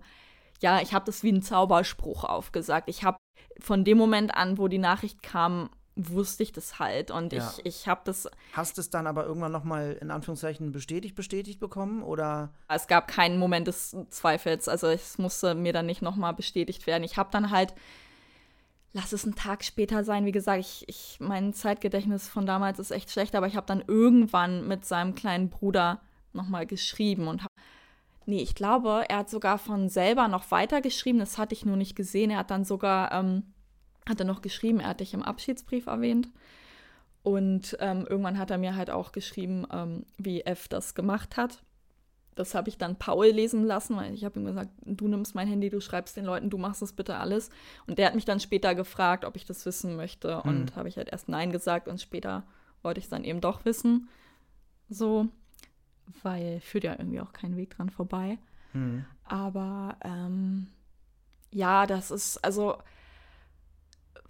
ja, 0.61 0.81
ich 0.81 0.95
habe 0.95 1.07
das 1.07 1.25
wie 1.25 1.31
einen 1.31 1.43
Zauberspruch 1.43 2.23
aufgesagt. 2.23 2.89
Ich 2.89 3.03
habe 3.03 3.19
von 3.59 3.85
dem 3.85 3.99
Moment 3.99 4.33
an, 4.33 4.59
wo 4.59 4.69
die 4.69 4.79
Nachricht 4.79 5.25
kam, 5.25 5.71
wusste 5.97 6.43
ich 6.43 6.53
das 6.53 6.79
halt 6.79 7.11
und 7.11 7.33
ja. 7.33 7.53
ich, 7.59 7.67
ich 7.67 7.89
habe 7.89 8.01
das. 8.05 8.29
Hast 8.53 8.79
es 8.79 8.91
dann 8.91 9.07
aber 9.07 9.27
irgendwann 9.27 9.53
nochmal 9.53 9.99
in 10.01 10.11
Anführungszeichen 10.11 10.73
bestätigt, 10.73 11.15
bestätigt 11.15 11.61
bekommen 11.61 12.03
oder? 12.03 12.51
Es 12.69 12.87
gab 12.87 13.09
keinen 13.09 13.39
Moment 13.39 13.67
des 13.67 13.97
Zweifels, 14.11 14.69
also 14.69 14.87
es 14.87 15.19
musste 15.19 15.55
mir 15.55 15.73
dann 15.73 15.87
nicht 15.87 16.03
nochmal 16.03 16.35
bestätigt 16.35 16.87
werden. 16.87 17.05
Ich 17.05 17.17
habe 17.17 17.31
dann 17.33 17.51
halt, 17.51 17.75
lass 18.93 19.13
es 19.13 19.25
einen 19.25 19.35
Tag 19.35 19.65
später 19.65 20.05
sein, 20.05 20.25
wie 20.25 20.33
gesagt, 20.33 20.61
ich, 20.61 20.89
ich, 20.89 21.19
mein 21.21 21.53
Zeitgedächtnis 21.53 22.29
von 22.29 22.47
damals 22.47 22.79
ist 22.79 22.93
echt 22.93 23.11
schlecht, 23.11 23.35
aber 23.35 23.47
ich 23.47 23.57
habe 23.57 23.67
dann 23.67 23.85
irgendwann 23.87 24.67
mit 24.69 24.85
seinem 24.85 25.15
kleinen 25.15 25.51
Bruder 25.51 26.01
nochmal 26.33 26.67
geschrieben 26.67 27.29
und 27.29 27.43
habe 27.43 27.53
Nee, 28.27 28.43
ich 28.43 28.55
glaube, 28.55 29.07
er 29.09 29.19
hat 29.19 29.31
sogar 29.31 29.59
von 29.59 29.89
selber 29.89 30.29
noch 30.29 30.53
weiter 30.53 30.81
geschrieben. 30.81 31.19
Das 31.19 31.37
hatte 31.37 31.55
ich 31.55 31.65
nur 31.65 31.77
nicht 31.77 31.97
gesehen. 31.97 32.31
Er 32.31 32.39
hat 32.39 32.51
dann 32.53 32.65
sogar 32.65 33.11
ähm, 33.11 33.43
hat 34.09 34.21
er 34.21 34.27
noch 34.27 34.43
geschrieben, 34.43 34.81
er 34.81 34.89
hat 34.89 35.01
dich 35.01 35.15
im 35.15 35.23
Abschiedsbrief 35.23 35.87
erwähnt. 35.87 36.29
Und 37.23 37.77
ähm, 37.81 38.07
irgendwann 38.09 38.39
hat 38.39 38.51
er 38.51 38.59
mir 38.59 38.77
halt 38.77 38.91
auch 38.91 39.13
geschrieben, 39.13 39.67
ähm, 39.73 40.07
wie 40.17 40.43
F 40.43 40.69
das 40.69 40.95
gemacht 40.95 41.37
hat. 41.37 41.63
Das 42.35 42.55
habe 42.55 42.71
ich 42.71 42.79
dann 42.79 42.97
Paul 42.97 43.27
lesen 43.27 43.65
lassen, 43.65 43.97
weil 43.97 44.15
ich 44.15 44.25
habe 44.25 44.41
ihm 44.41 44.47
gesagt, 44.47 44.71
du 44.85 45.09
nimmst 45.09 45.35
mein 45.35 45.47
Handy, 45.47 45.69
du 45.69 45.81
schreibst 45.81 46.17
den 46.17 46.25
Leuten, 46.25 46.49
du 46.49 46.57
machst 46.57 46.81
das 46.81 46.95
bitte 46.95 47.17
alles. 47.19 47.51
Und 47.87 47.99
der 47.99 48.07
hat 48.07 48.15
mich 48.15 48.25
dann 48.25 48.41
später 48.41 48.75
gefragt, 48.75 49.25
ob 49.27 49.37
ich 49.37 49.45
das 49.45 49.67
wissen 49.67 49.97
möchte. 49.97 50.43
Hm. 50.43 50.51
Und 50.51 50.77
habe 50.77 50.89
ich 50.89 50.97
halt 50.97 51.11
erst 51.11 51.29
Nein 51.29 51.53
gesagt 51.53 51.89
und 51.89 52.01
später 52.01 52.45
wollte 52.83 52.99
ich 52.99 53.05
es 53.05 53.11
dann 53.11 53.25
eben 53.25 53.43
doch 53.43 53.65
wissen. 53.67 54.09
So, 54.89 55.29
weil 56.23 56.61
führt 56.61 56.85
ja 56.85 56.93
irgendwie 56.99 57.21
auch 57.21 57.33
keinen 57.33 57.57
Weg 57.57 57.71
dran 57.77 57.91
vorbei. 57.91 58.39
Hm. 58.73 59.05
Aber 59.25 59.97
ähm, 60.03 60.69
ja, 61.51 61.87
das 61.87 62.11
ist, 62.11 62.39
also 62.39 62.79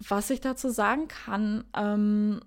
was 0.07 0.29
ich 0.29 0.41
dazu 0.41 0.69
sagen 0.69 1.07
kann, 1.07 1.63
ähm, 1.75 2.41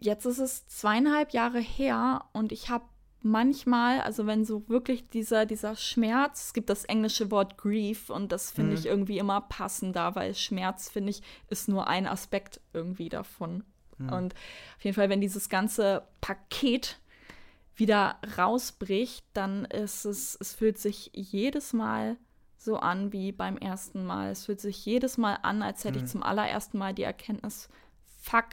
jetzt 0.00 0.24
ist 0.24 0.38
es 0.38 0.66
zweieinhalb 0.66 1.32
Jahre 1.32 1.60
her 1.60 2.24
und 2.32 2.52
ich 2.52 2.70
habe 2.70 2.84
manchmal, 3.20 4.00
also 4.00 4.26
wenn 4.26 4.44
so 4.44 4.68
wirklich 4.68 5.08
dieser, 5.08 5.46
dieser 5.46 5.76
Schmerz, 5.76 6.46
es 6.46 6.52
gibt 6.54 6.70
das 6.70 6.84
englische 6.84 7.30
Wort 7.30 7.56
Grief 7.56 8.10
und 8.10 8.32
das 8.32 8.50
finde 8.50 8.72
mhm. 8.72 8.78
ich 8.78 8.86
irgendwie 8.86 9.18
immer 9.18 9.40
passender, 9.40 10.14
weil 10.16 10.34
Schmerz, 10.34 10.90
finde 10.90 11.10
ich, 11.10 11.22
ist 11.48 11.68
nur 11.68 11.86
ein 11.86 12.06
Aspekt 12.06 12.60
irgendwie 12.72 13.08
davon. 13.08 13.64
Mhm. 13.98 14.08
Und 14.12 14.34
auf 14.76 14.84
jeden 14.84 14.96
Fall, 14.96 15.08
wenn 15.08 15.20
dieses 15.20 15.48
ganze 15.48 16.02
Paket 16.20 16.98
wieder 17.76 18.18
rausbricht, 18.36 19.24
dann 19.32 19.64
ist 19.66 20.04
es, 20.04 20.36
es 20.40 20.54
fühlt 20.54 20.78
sich 20.78 21.10
jedes 21.14 21.72
Mal 21.72 22.16
so 22.64 22.76
an 22.76 23.12
wie 23.12 23.32
beim 23.32 23.56
ersten 23.56 24.04
Mal. 24.04 24.30
Es 24.30 24.46
fühlt 24.46 24.60
sich 24.60 24.84
jedes 24.84 25.18
Mal 25.18 25.38
an, 25.42 25.62
als 25.62 25.84
hätte 25.84 25.98
mhm. 25.98 26.04
ich 26.04 26.10
zum 26.10 26.22
allerersten 26.22 26.78
Mal 26.78 26.94
die 26.94 27.02
Erkenntnis, 27.02 27.68
fuck, 28.06 28.50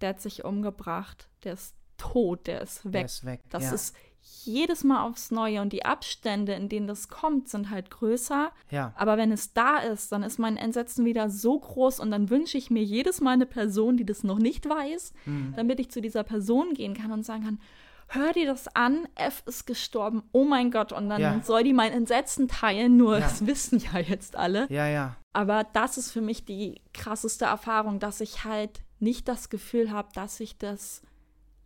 der 0.00 0.10
hat 0.10 0.20
sich 0.20 0.44
umgebracht, 0.44 1.28
der 1.44 1.54
ist 1.54 1.74
tot, 1.98 2.46
der 2.46 2.60
ist 2.60 2.84
weg. 2.86 2.92
Der 2.92 3.04
ist 3.04 3.24
weg 3.24 3.40
das 3.50 3.64
ja. 3.64 3.72
ist 3.72 3.96
jedes 4.44 4.84
Mal 4.84 5.02
aufs 5.02 5.30
Neue 5.30 5.62
und 5.62 5.72
die 5.72 5.84
Abstände, 5.84 6.52
in 6.54 6.68
denen 6.68 6.86
das 6.86 7.08
kommt, 7.08 7.48
sind 7.48 7.70
halt 7.70 7.90
größer. 7.90 8.50
Ja. 8.70 8.92
Aber 8.96 9.16
wenn 9.16 9.30
es 9.30 9.52
da 9.52 9.78
ist, 9.78 10.10
dann 10.10 10.22
ist 10.22 10.38
mein 10.38 10.56
Entsetzen 10.56 11.04
wieder 11.04 11.30
so 11.30 11.58
groß 11.58 12.00
und 12.00 12.10
dann 12.10 12.28
wünsche 12.28 12.58
ich 12.58 12.70
mir 12.70 12.82
jedes 12.82 13.20
Mal 13.20 13.32
eine 13.32 13.46
Person, 13.46 13.96
die 13.96 14.04
das 14.04 14.24
noch 14.24 14.38
nicht 14.38 14.68
weiß, 14.68 15.12
mhm. 15.26 15.54
damit 15.56 15.78
ich 15.80 15.90
zu 15.90 16.00
dieser 16.00 16.24
Person 16.24 16.74
gehen 16.74 16.94
kann 16.94 17.12
und 17.12 17.24
sagen 17.24 17.44
kann, 17.44 17.60
hör 18.08 18.32
dir 18.32 18.46
das 18.46 18.68
an, 18.74 19.08
F 19.14 19.42
ist 19.46 19.66
gestorben, 19.66 20.22
oh 20.32 20.44
mein 20.44 20.70
Gott, 20.70 20.92
und 20.92 21.08
dann 21.08 21.20
ja. 21.20 21.40
soll 21.42 21.64
die 21.64 21.72
mein 21.72 21.92
Entsetzen 21.92 22.48
teilen, 22.48 22.96
nur 22.96 23.14
ja. 23.14 23.20
das 23.20 23.46
wissen 23.46 23.80
ja 23.92 23.98
jetzt 23.98 24.36
alle. 24.36 24.66
Ja, 24.70 24.86
ja. 24.86 25.16
Aber 25.32 25.64
das 25.64 25.98
ist 25.98 26.12
für 26.12 26.20
mich 26.20 26.44
die 26.44 26.80
krasseste 26.94 27.46
Erfahrung, 27.46 27.98
dass 27.98 28.20
ich 28.20 28.44
halt 28.44 28.80
nicht 28.98 29.28
das 29.28 29.50
Gefühl 29.50 29.90
habe, 29.90 30.08
dass 30.14 30.40
ich 30.40 30.56
das 30.58 31.02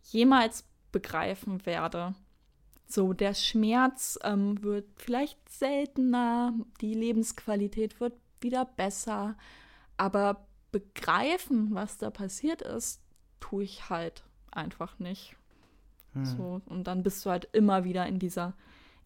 jemals 0.03 0.65
begreifen 0.91 1.65
werde. 1.65 2.13
So, 2.87 3.13
der 3.13 3.33
Schmerz 3.33 4.19
ähm, 4.23 4.61
wird 4.63 4.85
vielleicht 4.97 5.37
seltener, 5.49 6.53
die 6.81 6.93
Lebensqualität 6.93 8.01
wird 8.01 8.13
wieder 8.41 8.65
besser, 8.65 9.37
aber 9.95 10.45
begreifen, 10.71 11.73
was 11.73 11.97
da 11.97 12.09
passiert 12.09 12.61
ist, 12.61 13.01
tue 13.39 13.63
ich 13.63 13.89
halt 13.89 14.23
einfach 14.51 14.99
nicht. 14.99 15.37
Hm. 16.13 16.25
So, 16.25 16.61
und 16.65 16.85
dann 16.85 17.03
bist 17.03 17.25
du 17.25 17.29
halt 17.29 17.47
immer 17.53 17.83
wieder 17.83 18.05
in 18.05 18.19
dieser, 18.19 18.53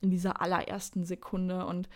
in 0.01 0.09
dieser 0.09 0.41
allerersten 0.41 1.05
Sekunde. 1.05 1.65
Und 1.65 1.89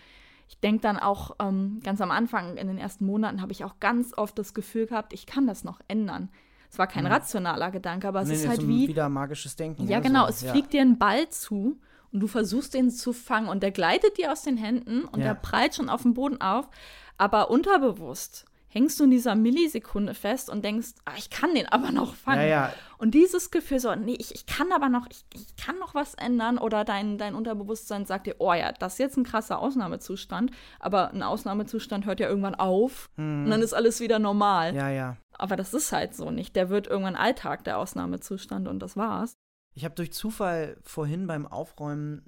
ich 0.48 0.60
denke 0.60 0.82
dann 0.82 0.98
auch 0.98 1.36
ähm, 1.40 1.80
ganz 1.84 2.02
am 2.02 2.12
Anfang, 2.12 2.58
in 2.58 2.68
den 2.68 2.78
ersten 2.78 3.06
Monaten, 3.06 3.42
habe 3.42 3.52
ich 3.52 3.64
auch 3.64 3.80
ganz 3.80 4.18
oft 4.18 4.38
das 4.38 4.54
Gefühl 4.54 4.88
gehabt, 4.88 5.14
ich 5.14 5.26
kann 5.26 5.48
das 5.48 5.64
noch 5.64 5.80
ändern. 5.88 6.30
Es 6.72 6.78
war 6.78 6.88
kein 6.88 7.06
hm. 7.06 7.12
rationaler 7.12 7.72
Gedanke, 7.72 8.08
aber 8.08 8.22
es 8.22 8.28
nee, 8.28 8.36
ist 8.36 8.48
halt 8.48 8.62
so 8.62 8.68
wie. 8.68 8.88
Wieder 8.88 9.10
magisches 9.10 9.56
Denken. 9.56 9.88
Ja, 9.88 10.00
genau. 10.00 10.24
So. 10.26 10.30
Es 10.30 10.42
ja. 10.42 10.52
fliegt 10.52 10.74
dir 10.74 10.82
ein 10.82 11.00
Ball 11.00 11.30
zu 11.30 11.80
und 12.12 12.20
du 12.20 12.28
versuchst 12.28 12.74
den 12.74 12.92
zu 12.92 13.14
fangen 13.14 13.48
und 13.48 13.64
der 13.64 13.72
gleitet 13.72 14.18
dir 14.18 14.32
aus 14.32 14.44
den 14.44 14.58
Händen 14.58 15.04
und 15.04 15.20
ja. 15.20 15.28
der 15.28 15.34
prallt 15.36 15.76
schon 15.76 15.90
auf 15.90 16.04
dem 16.04 16.14
Boden 16.14 16.42
auf. 16.42 16.70
Aber 17.18 17.50
unterbewusst 17.50 18.46
hängst 18.70 19.00
du 19.00 19.04
in 19.04 19.12
dieser 19.12 19.36
Millisekunde 19.36 20.14
fest 20.14 20.50
und 20.50 20.64
denkst, 20.64 20.90
ah, 21.06 21.14
ich 21.18 21.30
kann 21.30 21.54
den 21.56 21.68
aber 21.68 21.92
noch 21.92 22.16
fangen. 22.16 22.42
Ja, 22.42 22.48
ja. 22.48 22.74
Und 22.98 23.16
dieses 23.16 23.52
Gefühl 23.52 23.80
so, 23.80 23.94
nee, 23.96 24.16
ich, 24.20 24.34
ich 24.34 24.46
kann 24.46 24.72
aber 24.72 24.90
noch, 24.90 25.08
ich, 25.10 25.26
ich 25.34 25.56
kann 25.56 25.78
noch 25.80 25.96
was 25.96 26.14
ändern 26.14 26.58
oder 26.58 26.86
dein, 26.86 27.18
dein 27.18 27.36
Unterbewusstsein 27.36 28.06
sagt 28.06 28.28
dir, 28.28 28.36
oh 28.40 28.54
ja, 28.54 28.72
das 28.72 28.94
ist 28.94 29.00
jetzt 29.00 29.18
ein 29.18 29.24
krasser 29.24 29.60
Ausnahmezustand, 29.60 30.52
aber 30.80 31.12
ein 31.12 31.24
Ausnahmezustand 31.24 32.06
hört 32.06 32.20
ja 32.20 32.30
irgendwann 32.30 32.56
auf 32.56 33.10
Hm. 33.16 33.46
und 33.46 33.50
dann 33.50 33.62
ist 33.62 33.74
alles 33.74 34.00
wieder 34.00 34.20
normal. 34.20 34.76
Ja, 34.76 34.90
ja. 34.90 35.18
Aber 35.32 35.56
das 35.56 35.74
ist 35.74 35.92
halt 35.92 36.14
so 36.14 36.32
nicht. 36.32 36.56
Der 36.56 36.70
wird 36.70 36.88
irgendwann 36.88 37.16
Alltag, 37.16 37.64
der 37.64 37.78
Ausnahmezustand 37.78 38.68
und 38.68 38.80
das 38.80 38.96
war's. 38.98 39.34
Ich 39.74 39.86
habe 39.86 39.96
durch 39.96 40.12
Zufall 40.12 40.78
vorhin 40.84 41.28
beim 41.28 41.48
Aufräumen 41.48 42.26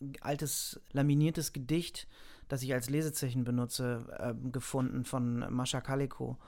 ein 0.00 0.16
altes 0.20 0.80
laminiertes 0.92 1.52
Gedicht, 1.52 2.08
das 2.48 2.62
ich 2.62 2.72
als 2.72 2.90
Lesezeichen 2.90 3.44
benutze, 3.44 4.06
ähm, 4.18 4.52
gefunden 4.52 5.04
von 5.04 5.44
Mascha 5.52 5.80
Kaliko. 5.80 6.38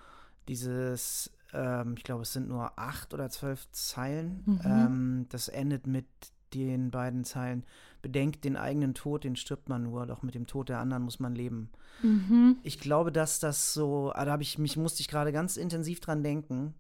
Dieses, 0.48 1.30
ähm, 1.53 1.94
ich 1.96 2.05
glaube, 2.05 2.22
es 2.22 2.32
sind 2.32 2.48
nur 2.48 2.78
acht 2.78 3.14
oder 3.14 3.30
zwölf 3.30 3.70
Zeilen. 3.72 4.42
Mhm. 4.46 4.61
Ähm, 4.64 5.26
das 5.28 5.48
endet 5.48 5.86
mit 5.86 6.07
den 6.55 6.90
beiden 6.90 7.24
Zeilen. 7.24 7.64
Bedenkt 8.03 8.44
den 8.44 8.57
eigenen 8.57 8.94
Tod, 8.94 9.24
den 9.24 9.36
stirbt 9.36 9.68
man 9.68 9.82
nur, 9.82 10.07
doch 10.07 10.22
mit 10.22 10.34
dem 10.34 10.46
Tod 10.46 10.68
der 10.68 10.78
anderen 10.78 11.03
muss 11.03 11.20
man 11.20 11.34
leben. 11.34 11.70
Mhm. 12.03 12.57
Ich 12.62 12.80
glaube, 12.80 13.12
dass 13.12 13.40
das 13.40 13.74
so, 13.74 14.12
ah, 14.14 14.24
da 14.24 14.32
habe 14.32 14.42
ich 14.42 14.59
mich, 14.59 14.76
musste 14.76 15.03
ich 15.03 15.09
gerade 15.09 15.32
ganz 15.32 15.57
intensiv 15.57 16.01
dran 16.01 16.22
denken, 16.22 16.74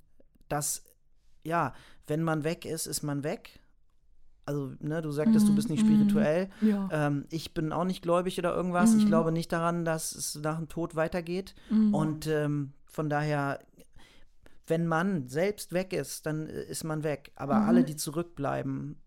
dass, 0.48 0.82
ja, 1.44 1.74
wenn 2.06 2.22
man 2.22 2.42
weg 2.42 2.64
ist, 2.64 2.86
ist 2.86 3.02
man 3.02 3.22
weg. 3.22 3.60
Also, 4.50 4.72
ne, 4.80 5.00
du 5.00 5.12
sagtest, 5.12 5.48
du 5.48 5.54
bist 5.54 5.70
nicht 5.70 5.82
Mhm. 5.82 5.86
spirituell. 5.86 6.50
Ja. 6.60 6.88
Ähm, 6.90 7.24
ich 7.30 7.54
bin 7.54 7.72
auch 7.72 7.84
nicht 7.84 8.02
gläubig 8.02 8.36
oder 8.36 8.52
irgendwas. 8.52 8.94
Ich 8.96 9.04
Mhm. 9.04 9.08
glaube 9.08 9.30
nicht 9.30 9.52
daran, 9.52 9.84
dass 9.84 10.12
es 10.12 10.34
nach 10.34 10.56
dem 10.58 10.68
Tod 10.68 10.96
weitergeht. 10.96 11.54
Mhm. 11.70 11.94
Und 11.94 12.26
ähm, 12.26 12.72
von 12.86 13.08
daher, 13.08 13.60
wenn 14.66 14.88
man 14.88 15.28
selbst 15.28 15.72
weg 15.72 15.92
ist, 15.92 16.26
dann 16.26 16.48
äh, 16.48 16.64
ist 16.64 16.82
man 16.82 17.04
weg. 17.04 17.30
Aber 17.36 17.60
Mhm. 17.60 17.68
alle, 17.68 17.84
die 17.84 17.94
zurückbleiben, 17.96 19.00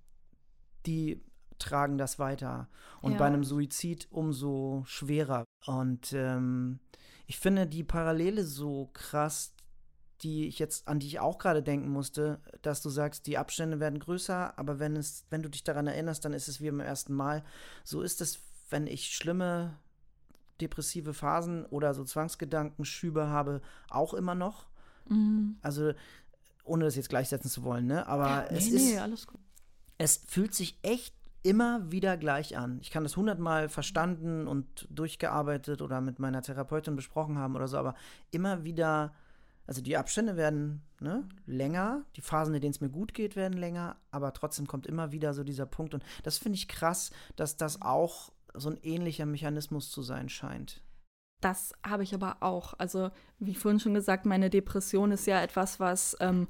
die 0.85 1.21
tragen 1.59 1.97
das 1.97 2.19
weiter. 2.19 2.69
Und 3.01 3.13
Ja. 3.13 3.17
bei 3.19 3.25
einem 3.25 3.43
Suizid 3.43 4.07
umso 4.11 4.83
schwerer. 4.85 5.43
Und 5.65 6.13
ähm, 6.13 6.79
ich 7.27 7.37
finde 7.37 7.67
die 7.67 7.83
Parallele 7.83 8.43
so 8.45 8.89
krass, 8.93 9.53
die 10.23 10.47
ich 10.47 10.59
jetzt, 10.59 10.87
an 10.87 10.99
die 10.99 11.07
ich 11.07 11.19
auch 11.19 11.37
gerade 11.37 11.61
denken 11.61 11.89
musste, 11.89 12.39
dass 12.61 12.81
du 12.81 12.89
sagst, 12.89 13.27
die 13.27 13.37
Abstände 13.37 13.79
werden 13.79 13.99
größer, 13.99 14.57
aber 14.57 14.79
wenn 14.79 14.95
es, 14.95 15.25
wenn 15.29 15.43
du 15.43 15.49
dich 15.49 15.63
daran 15.63 15.87
erinnerst, 15.87 16.23
dann 16.25 16.33
ist 16.33 16.47
es 16.47 16.61
wie 16.61 16.69
beim 16.69 16.79
ersten 16.79 17.13
Mal. 17.13 17.43
So 17.83 18.01
ist 18.01 18.21
es, 18.21 18.39
wenn 18.69 18.87
ich 18.87 19.13
schlimme 19.15 19.77
depressive 20.61 21.13
Phasen 21.13 21.65
oder 21.65 21.93
so 21.93 22.03
Zwangsgedankenschübe 22.03 23.27
habe, 23.27 23.61
auch 23.89 24.13
immer 24.13 24.35
noch. 24.35 24.67
Mhm. 25.09 25.57
Also, 25.61 25.93
ohne 26.63 26.85
das 26.85 26.95
jetzt 26.95 27.09
gleichsetzen 27.09 27.49
zu 27.49 27.63
wollen, 27.63 27.87
ne? 27.87 28.07
Aber 28.07 28.49
es 28.51 28.69
nee, 28.69 28.75
ist 28.77 28.85
nee, 28.85 28.99
alles 28.99 29.27
gut. 29.27 29.39
es 29.97 30.23
fühlt 30.27 30.53
sich 30.53 30.79
echt 30.81 31.13
immer 31.43 31.91
wieder 31.91 32.15
gleich 32.15 32.57
an. 32.57 32.79
Ich 32.81 32.89
kann 32.89 33.03
das 33.03 33.17
hundertmal 33.17 33.67
verstanden 33.67 34.47
und 34.47 34.87
durchgearbeitet 34.89 35.81
oder 35.81 35.99
mit 35.99 36.17
meiner 36.19 36.41
Therapeutin 36.41 36.95
besprochen 36.95 37.37
haben 37.37 37.55
oder 37.55 37.67
so, 37.67 37.77
aber 37.77 37.95
immer 38.31 38.63
wieder, 38.63 39.13
also 39.65 39.81
die 39.81 39.97
Abstände 39.97 40.35
werden 40.35 40.81
ne, 40.99 41.27
länger, 41.45 42.05
die 42.15 42.21
Phasen, 42.21 42.53
in 42.53 42.61
denen 42.61 42.73
es 42.73 42.81
mir 42.81 42.89
gut 42.89 43.13
geht, 43.13 43.35
werden 43.35 43.57
länger, 43.57 43.97
aber 44.11 44.33
trotzdem 44.33 44.67
kommt 44.67 44.87
immer 44.87 45.11
wieder 45.11 45.33
so 45.33 45.43
dieser 45.43 45.65
Punkt. 45.65 45.93
Und 45.93 46.03
das 46.23 46.37
finde 46.37 46.57
ich 46.57 46.67
krass, 46.67 47.11
dass 47.35 47.57
das 47.57 47.81
auch 47.81 48.31
so 48.53 48.69
ein 48.69 48.79
ähnlicher 48.83 49.25
Mechanismus 49.25 49.89
zu 49.89 50.01
sein 50.01 50.29
scheint. 50.29 50.81
Das 51.41 51.73
habe 51.85 52.03
ich 52.03 52.13
aber 52.13 52.37
auch. 52.41 52.73
Also, 52.77 53.11
wie 53.39 53.55
vorhin 53.55 53.79
schon 53.79 53.93
gesagt, 53.93 54.25
meine 54.25 54.49
Depression 54.49 55.11
ist 55.11 55.27
ja 55.27 55.41
etwas, 55.41 55.79
was 55.79 56.15
ähm, 56.21 56.47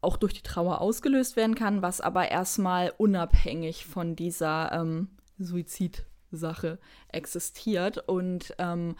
auch 0.00 0.16
durch 0.16 0.34
die 0.34 0.42
Trauer 0.42 0.80
ausgelöst 0.80 1.36
werden 1.36 1.54
kann, 1.54 1.82
was 1.82 2.00
aber 2.00 2.28
erstmal 2.28 2.92
unabhängig 2.98 3.86
von 3.86 4.16
dieser 4.16 4.72
ähm, 4.72 5.10
Suizidsache 5.38 6.80
existiert. 7.08 7.98
Und 8.08 8.54
ähm, 8.58 8.96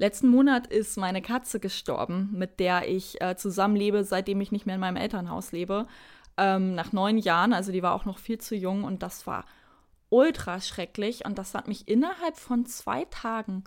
letzten 0.00 0.28
Monat 0.28 0.66
ist 0.66 0.96
meine 0.96 1.20
Katze 1.22 1.60
gestorben, 1.60 2.30
mit 2.32 2.58
der 2.58 2.88
ich 2.88 3.20
äh, 3.20 3.36
zusammenlebe, 3.36 4.02
seitdem 4.02 4.40
ich 4.40 4.50
nicht 4.50 4.64
mehr 4.66 4.76
in 4.76 4.80
meinem 4.80 4.96
Elternhaus 4.96 5.52
lebe. 5.52 5.86
Ähm, 6.38 6.74
nach 6.74 6.92
neun 6.92 7.18
Jahren, 7.18 7.52
also 7.52 7.70
die 7.70 7.82
war 7.82 7.94
auch 7.94 8.06
noch 8.06 8.18
viel 8.18 8.38
zu 8.38 8.56
jung 8.56 8.82
und 8.84 9.02
das 9.02 9.26
war 9.26 9.44
ultra 10.08 10.60
schrecklich. 10.60 11.26
Und 11.26 11.38
das 11.38 11.54
hat 11.54 11.68
mich 11.68 11.86
innerhalb 11.86 12.36
von 12.38 12.64
zwei 12.64 13.04
Tagen 13.04 13.62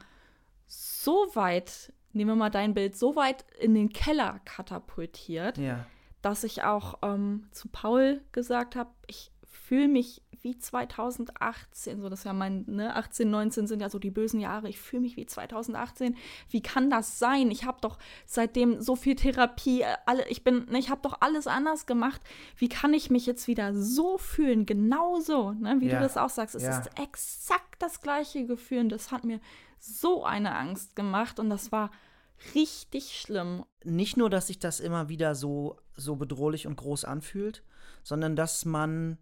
so 0.65 1.27
weit, 1.35 1.93
nehmen 2.13 2.31
wir 2.31 2.35
mal 2.35 2.49
dein 2.49 2.73
Bild, 2.73 2.97
so 2.97 3.15
weit 3.15 3.45
in 3.59 3.75
den 3.75 3.89
Keller 3.89 4.41
katapultiert, 4.43 5.59
Ja. 5.59 5.85
dass 6.23 6.43
ich 6.43 6.63
auch 6.63 6.95
ähm, 7.03 7.47
zu 7.51 7.69
Paul 7.69 8.21
gesagt 8.31 8.75
habe, 8.75 8.89
ich 9.05 9.31
fühle 9.43 9.87
mich 9.87 10.22
wie 10.43 10.57
2018, 10.57 12.01
so 12.01 12.09
das 12.09 12.19
ist 12.19 12.25
ja 12.25 12.33
mein, 12.33 12.65
ne, 12.67 12.95
18, 12.95 13.29
19 13.29 13.67
sind 13.67 13.81
ja 13.81 13.89
so 13.89 13.97
die 13.99 14.11
bösen 14.11 14.39
Jahre, 14.39 14.69
ich 14.69 14.79
fühle 14.79 15.01
mich 15.01 15.15
wie 15.17 15.25
2018. 15.25 16.15
Wie 16.49 16.61
kann 16.61 16.89
das 16.89 17.17
sein? 17.19 17.49
Ich 17.49 17.63
habe 17.65 17.77
doch 17.81 17.97
seitdem 18.25 18.81
so 18.81 18.95
viel 18.95 19.15
Therapie, 19.15 19.81
äh, 19.81 19.95
alle, 20.05 20.27
ich 20.27 20.43
bin, 20.43 20.65
ne, 20.69 20.77
ich 20.79 20.89
habe 20.89 21.01
doch 21.01 21.17
alles 21.21 21.47
anders 21.47 21.85
gemacht. 21.85 22.21
Wie 22.57 22.69
kann 22.69 22.93
ich 22.93 23.09
mich 23.09 23.25
jetzt 23.25 23.47
wieder 23.47 23.73
so 23.73 24.17
fühlen? 24.17 24.65
Genauso, 24.65 25.51
ne, 25.53 25.77
wie 25.79 25.87
Ja. 25.87 25.95
du 25.95 26.03
das 26.03 26.17
auch 26.17 26.29
sagst. 26.29 26.55
Es 26.55 26.63
Ja. 26.63 26.79
ist 26.79 26.89
exakt 26.99 27.81
das 27.81 28.01
gleiche 28.01 28.45
Gefühl 28.45 28.79
und 28.79 28.89
das 28.89 29.11
hat 29.11 29.23
mir 29.23 29.39
so 29.79 30.23
eine 30.25 30.55
Angst 30.55 30.95
gemacht 30.95 31.39
und 31.39 31.49
das 31.49 31.71
war 31.71 31.89
richtig 32.55 33.17
schlimm. 33.19 33.63
nicht 33.85 34.17
nur, 34.17 34.29
dass 34.29 34.47
sich 34.47 34.59
das 34.59 34.79
immer 34.79 35.07
wieder 35.09 35.35
so, 35.35 35.77
so 35.95 36.15
bedrohlich 36.15 36.67
und 36.67 36.75
groß 36.77 37.05
anfühlt, 37.05 37.63
sondern 38.03 38.35
dass 38.35 38.65
man, 38.65 39.17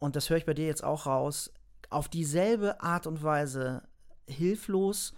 und 0.00 0.16
das 0.16 0.28
höre 0.28 0.38
ich 0.38 0.46
bei 0.46 0.54
dir 0.54 0.66
jetzt 0.66 0.82
auch 0.82 1.06
raus, 1.06 1.52
auf 1.90 2.08
dieselbe 2.08 2.80
Art 2.80 3.06
und 3.06 3.22
Weise 3.22 3.82
hilflos 4.26 5.14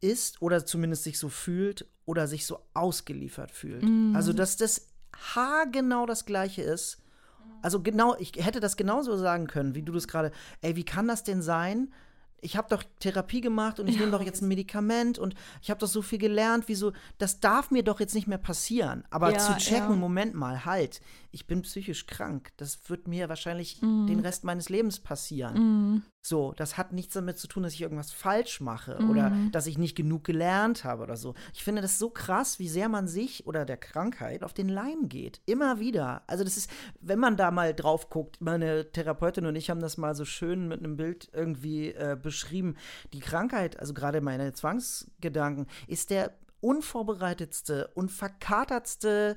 ist 0.00 0.40
oder 0.40 0.64
zumindest 0.64 1.04
sich 1.04 1.18
so 1.18 1.28
fühlt 1.28 1.86
oder 2.06 2.26
sich 2.26 2.46
so 2.46 2.60
ausgeliefert 2.74 3.50
fühlt. 3.50 3.84
Also, 4.14 4.32
dass 4.32 4.56
das 4.56 4.88
haargenau 5.34 6.06
das 6.06 6.24
Gleiche 6.24 6.62
ist. 6.62 7.02
Also 7.62 7.82
genau, 7.82 8.14
ich 8.18 8.32
hätte 8.36 8.60
das 8.60 8.76
genauso 8.76 9.16
sagen 9.16 9.46
können, 9.46 9.74
wie 9.74 9.82
du 9.82 9.92
das 9.92 10.06
gerade. 10.06 10.30
Ey, 10.60 10.76
wie 10.76 10.84
kann 10.84 11.08
das 11.08 11.24
denn 11.24 11.42
sein? 11.42 11.92
Ich 12.42 12.56
habe 12.56 12.68
doch 12.68 12.84
Therapie 13.00 13.40
gemacht 13.40 13.80
und 13.80 13.88
ich 13.88 13.98
nehme 13.98 14.12
doch 14.12 14.22
jetzt 14.22 14.42
ein 14.42 14.48
Medikament 14.48 15.18
und 15.18 15.34
ich 15.62 15.70
habe 15.70 15.80
doch 15.80 15.88
so 15.88 16.02
viel 16.02 16.18
gelernt, 16.18 16.64
wieso, 16.68 16.92
das 17.18 17.40
darf 17.40 17.70
mir 17.70 17.82
doch 17.82 17.98
jetzt 17.98 18.14
nicht 18.14 18.28
mehr 18.28 18.38
passieren. 18.38 19.04
Aber 19.10 19.32
Ja, 19.32 19.38
zu 19.38 19.56
checken, 19.56 19.94
ja. 19.94 19.96
Moment 19.96 20.34
mal, 20.34 20.64
halt, 20.64 21.00
ich 21.36 21.46
bin 21.46 21.60
psychisch 21.62 22.06
krank. 22.06 22.52
Das 22.56 22.88
wird 22.88 23.06
mir 23.08 23.28
wahrscheinlich 23.28 23.82
Mhm. 23.82 24.06
den 24.06 24.20
Rest 24.20 24.42
meines 24.44 24.70
Lebens 24.70 25.00
passieren. 25.00 26.02
So, 26.22 26.52
das 26.56 26.76
hat 26.78 26.92
nichts 26.92 27.12
damit 27.14 27.38
zu 27.38 27.46
tun, 27.46 27.62
dass 27.62 27.74
ich 27.74 27.82
irgendwas 27.82 28.10
falsch 28.10 28.60
mache 28.60 28.96
oder 29.10 29.30
Mhm. 29.30 29.52
dass 29.52 29.66
ich 29.66 29.76
nicht 29.78 29.94
genug 29.96 30.24
gelernt 30.24 30.82
habe 30.84 31.02
oder 31.02 31.16
so. 31.16 31.34
Ich 31.52 31.62
finde 31.62 31.82
das 31.82 31.98
so 31.98 32.08
krass, 32.10 32.58
wie 32.58 32.68
sehr 32.68 32.88
man 32.88 33.06
sich 33.06 33.46
oder 33.46 33.64
der 33.66 33.76
Krankheit 33.76 34.42
auf 34.42 34.54
den 34.54 34.68
Leim 34.70 35.08
geht. 35.10 35.40
Immer 35.44 35.78
wieder. 35.78 36.22
Also 36.26 36.42
das 36.42 36.56
ist, 36.56 36.70
wenn 37.00 37.18
man 37.18 37.36
da 37.36 37.50
mal 37.50 37.74
drauf 37.74 38.08
guckt, 38.08 38.40
meine 38.40 38.90
Therapeutin 38.90 39.44
und 39.46 39.54
ich 39.56 39.68
haben 39.70 39.80
das 39.80 39.98
mal 39.98 40.14
so 40.16 40.24
schön 40.24 40.66
mit 40.68 40.80
einem 40.80 40.96
Bild 40.96 41.28
irgendwie 41.34 41.90
äh, 41.92 42.16
beschrieben. 42.20 42.76
Die 43.12 43.20
Krankheit, 43.20 43.78
also 43.78 43.92
gerade 43.94 44.20
meine 44.22 44.52
Zwangsgedanken, 44.54 45.66
ist 45.86 46.08
der 46.10 46.32
unvorbereitetste 46.60 47.88
und 47.94 48.10
verkatertste 48.10 49.36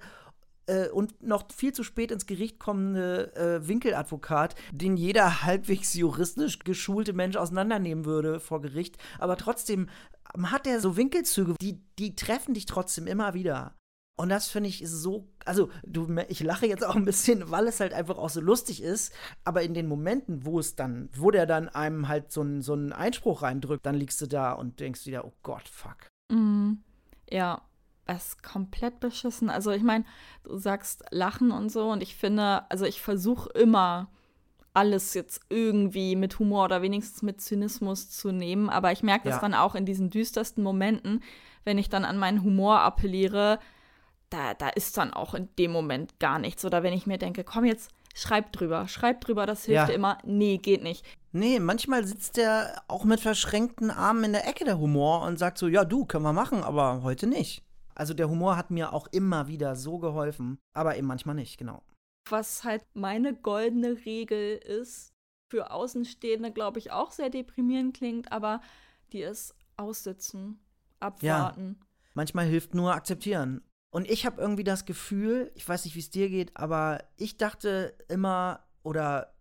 äh, 0.70 0.90
und 0.90 1.24
noch 1.24 1.46
viel 1.52 1.74
zu 1.74 1.84
spät 1.84 2.12
ins 2.12 2.28
Gericht 2.28 2.60
kommende 2.60 3.36
äh, 3.36 3.68
Winkeladvokat, 3.68 4.56
den 4.72 4.96
jeder 4.98 5.44
halbwegs 5.44 5.94
juristisch 5.94 6.60
geschulte 6.60 7.14
Mensch 7.14 7.36
auseinandernehmen 7.36 8.06
würde 8.06 8.40
vor 8.40 8.62
Gericht. 8.62 8.98
Aber 9.18 9.36
trotzdem 9.36 9.90
ähm, 10.36 10.52
hat 10.52 10.68
er 10.68 10.80
so 10.80 10.96
Winkelzüge, 10.96 11.56
die, 11.62 11.82
die 11.98 12.16
treffen 12.16 12.54
dich 12.54 12.66
trotzdem 12.66 13.08
immer 13.08 13.34
wieder. 13.34 13.76
Und 14.18 14.28
das 14.28 14.50
finde 14.50 14.68
ich 14.68 14.84
so, 14.86 15.30
also 15.46 15.70
du, 15.84 16.14
ich 16.28 16.42
lache 16.42 16.68
jetzt 16.68 16.86
auch 16.86 16.96
ein 16.96 17.06
bisschen, 17.06 17.52
weil 17.52 17.68
es 17.68 17.80
halt 17.80 17.94
einfach 17.94 18.18
auch 18.18 18.30
so 18.30 18.42
lustig 18.42 18.84
ist. 18.84 19.14
Aber 19.46 19.64
in 19.64 19.74
den 19.74 19.88
Momenten, 19.88 20.46
wo 20.46 20.60
es 20.60 20.76
dann, 20.76 21.10
wo 21.16 21.32
der 21.32 21.46
dann 21.46 21.70
einem 21.70 22.10
halt 22.10 22.32
so 22.32 22.42
einen 22.42 22.62
so 22.62 22.74
Einspruch 22.74 23.42
reindrückt, 23.44 23.86
dann 23.86 23.96
liegst 23.96 24.20
du 24.20 24.28
da 24.28 24.52
und 24.52 24.82
denkst 24.82 25.06
wieder, 25.06 25.26
oh 25.26 25.34
Gott, 25.42 25.70
fuck. 25.70 26.10
Mhm. 26.30 26.84
Ja, 27.32 27.62
es 28.16 28.30
ist 28.30 28.44
komplett 28.44 29.00
beschissen. 29.00 29.50
Also 29.50 29.72
ich 29.72 29.84
meine, 29.84 30.06
du 30.44 30.58
sagst 30.58 31.04
Lachen 31.12 31.52
und 31.52 31.72
so 31.72 31.90
und 31.90 32.02
ich 32.04 32.16
finde, 32.16 32.70
also 32.70 32.86
ich 32.86 33.02
versuche 33.02 33.50
immer 33.52 34.10
alles 34.74 35.14
jetzt 35.14 35.42
irgendwie 35.50 36.16
mit 36.16 36.38
Humor 36.40 36.66
oder 36.66 36.82
wenigstens 36.82 37.22
mit 37.24 37.42
Zynismus 37.42 38.10
zu 38.12 38.32
nehmen, 38.32 38.70
aber 38.70 38.92
ich 38.92 39.04
merke 39.04 39.26
das 39.26 39.36
Ja. 39.36 39.42
dann 39.42 39.54
auch 39.54 39.76
in 39.76 39.86
diesen 39.86 40.10
düstersten 40.10 40.64
Momenten, 40.64 41.24
wenn 41.66 41.78
ich 41.78 41.90
dann 41.90 42.06
an 42.06 42.18
meinen 42.18 42.44
Humor 42.44 42.80
appelliere, 42.82 43.60
da, 44.30 44.54
da 44.54 44.70
ist 44.70 44.96
dann 44.98 45.12
auch 45.12 45.34
in 45.34 45.50
dem 45.58 45.72
Moment 45.72 46.20
gar 46.20 46.38
nichts. 46.40 46.64
Oder 46.64 46.84
wenn 46.84 46.94
ich 46.94 47.08
mir 47.08 47.18
denke, 47.18 47.44
komm 47.44 47.66
jetzt, 47.66 47.90
schreib 48.14 48.52
drüber, 48.54 48.88
schreib 48.88 49.22
drüber, 49.22 49.46
das 49.48 49.66
hilft 49.66 49.90
Ja. 49.90 49.94
immer. 49.96 50.20
Nee, 50.24 50.58
geht 50.58 50.84
nicht. 50.84 51.04
Nee, 51.32 51.60
manchmal 51.60 52.06
sitzt 52.06 52.38
der 52.38 52.82
auch 52.88 53.04
mit 53.04 53.20
verschränkten 53.20 53.92
Armen 53.92 54.24
in 54.26 54.34
der 54.34 54.48
Ecke 54.48 54.66
der 54.66 54.80
Humor 54.80 55.24
und 55.24 55.38
sagt 55.40 55.58
so, 55.58 55.68
ja 55.68 55.84
du, 55.84 56.06
können 56.06 56.24
wir 56.24 56.34
machen, 56.34 56.64
aber 56.64 57.02
heute 57.04 57.28
nicht. 57.28 57.64
Also 58.00 58.14
der 58.14 58.30
Humor 58.30 58.56
hat 58.56 58.72
mir 58.72 58.94
auch 58.94 59.08
immer 59.08 59.50
wieder 59.50 59.76
so 59.76 60.00
geholfen, 60.00 60.58
aber 60.74 60.96
eben 60.96 61.06
manchmal 61.06 61.36
nicht, 61.36 61.58
genau. 61.58 61.84
Was 62.30 62.64
halt 62.64 62.82
meine 62.94 63.36
goldene 63.36 64.06
Regel 64.06 64.58
ist, 64.58 65.10
für 65.50 65.72
Außenstehende, 65.72 66.54
glaube 66.54 66.80
ich, 66.80 66.92
auch 66.92 67.12
sehr 67.12 67.30
deprimierend 67.30 67.98
klingt, 67.98 68.32
aber 68.32 68.62
die 69.12 69.22
ist 69.22 69.54
aussitzen, 69.76 70.64
abwarten. 71.02 71.82
Manchmal 72.14 72.46
hilft 72.46 72.74
nur 72.74 72.94
akzeptieren. 72.94 73.62
Und 73.92 74.10
ich 74.10 74.26
habe 74.26 74.40
irgendwie 74.40 74.64
das 74.64 74.86
Gefühl, 74.86 75.52
ich 75.56 75.68
weiß 75.68 75.84
nicht, 75.84 75.96
wie 75.96 76.00
es 76.00 76.10
dir 76.10 76.30
geht, 76.30 76.56
aber 76.56 77.04
ich 77.18 77.38
dachte 77.38 77.98
immer 78.08 78.64
oder 78.82 79.34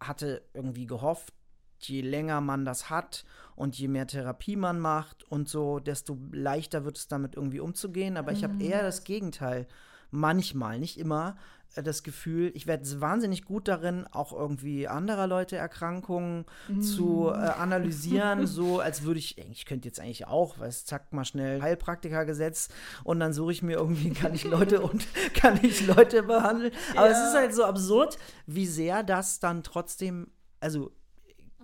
hatte 0.00 0.46
irgendwie 0.52 0.86
gehofft, 0.86 1.32
je 1.80 2.00
länger 2.00 2.40
man 2.40 2.64
das 2.64 2.90
hat 2.90 3.24
und 3.56 3.78
je 3.78 3.88
mehr 3.88 4.06
Therapie 4.06 4.56
man 4.56 4.80
macht 4.80 5.24
und 5.30 5.48
so, 5.48 5.78
desto 5.78 6.18
leichter 6.32 6.84
wird 6.84 6.96
es 6.98 7.08
damit 7.08 7.34
irgendwie 7.36 7.60
umzugehen. 7.60 8.16
Aber 8.16 8.32
ich 8.32 8.42
habe 8.44 8.62
eher 8.62 8.82
das 8.82 9.04
Gegenteil. 9.04 9.66
Manchmal, 10.10 10.78
nicht 10.78 10.96
immer, 10.98 11.36
äh, 11.74 11.82
das 11.82 12.04
Gefühl, 12.04 12.52
ich 12.54 12.68
werde 12.68 13.00
wahnsinnig 13.00 13.44
gut 13.44 13.66
darin, 13.66 14.06
auch 14.12 14.32
irgendwie 14.32 14.86
anderer 14.86 15.26
Leute 15.26 15.56
Erkrankungen 15.56 16.44
zu 16.80 17.30
äh, 17.30 17.34
analysieren, 17.36 18.46
so 18.46 18.78
als 18.78 19.02
würde 19.02 19.18
ich, 19.18 19.38
ich 19.38 19.66
könnte 19.66 19.88
jetzt 19.88 19.98
eigentlich 19.98 20.26
auch, 20.28 20.58
weißt, 20.60 20.86
zack, 20.86 21.12
mal 21.12 21.24
schnell 21.24 21.60
Heilpraktikergesetz 21.62 22.68
und 23.02 23.18
dann 23.18 23.32
suche 23.32 23.50
ich 23.52 23.62
mir 23.62 23.72
irgendwie, 23.76 24.10
kann 24.10 24.34
ich 24.34 24.44
Leute 24.44 24.82
und 24.82 25.04
kann 25.34 25.58
ich 25.64 25.84
Leute 25.86 26.22
behandeln. 26.22 26.72
Aber 26.96 27.08
es 27.10 27.16
Ja. 27.18 27.28
ist 27.28 27.34
halt 27.34 27.54
so 27.54 27.64
absurd, 27.64 28.18
wie 28.46 28.66
sehr 28.66 29.02
das 29.02 29.40
dann 29.40 29.62
trotzdem, 29.64 30.28
also 30.60 30.92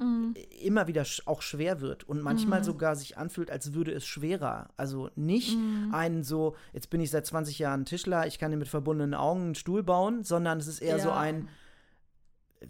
Mhm. 0.00 0.34
immer 0.62 0.86
wieder 0.86 1.04
auch 1.26 1.42
schwer 1.42 1.80
wird 1.80 2.04
und 2.04 2.22
manchmal 2.22 2.64
sogar 2.64 2.96
sich 2.96 3.18
anfühlt, 3.18 3.50
als 3.50 3.74
würde 3.74 3.92
es 3.92 4.06
schwerer. 4.06 4.70
Also 4.76 5.10
nicht 5.14 5.58
Mhm. 5.58 5.94
ein 5.94 6.22
so, 6.24 6.56
jetzt 6.72 6.88
bin 6.90 7.00
ich 7.00 7.10
seit 7.10 7.26
20 7.26 7.58
Jahren 7.58 7.84
Tischler, 7.84 8.26
ich 8.26 8.38
kann 8.38 8.50
dir 8.50 8.56
mit 8.56 8.68
verbundenen 8.68 9.14
Augen 9.14 9.42
einen 9.42 9.54
Stuhl 9.54 9.82
bauen, 9.82 10.24
sondern 10.24 10.58
es 10.58 10.66
ist 10.66 10.80
eher 10.80 10.98
so 10.98 11.08
Ja. 11.10 11.16
ein, 11.18 11.48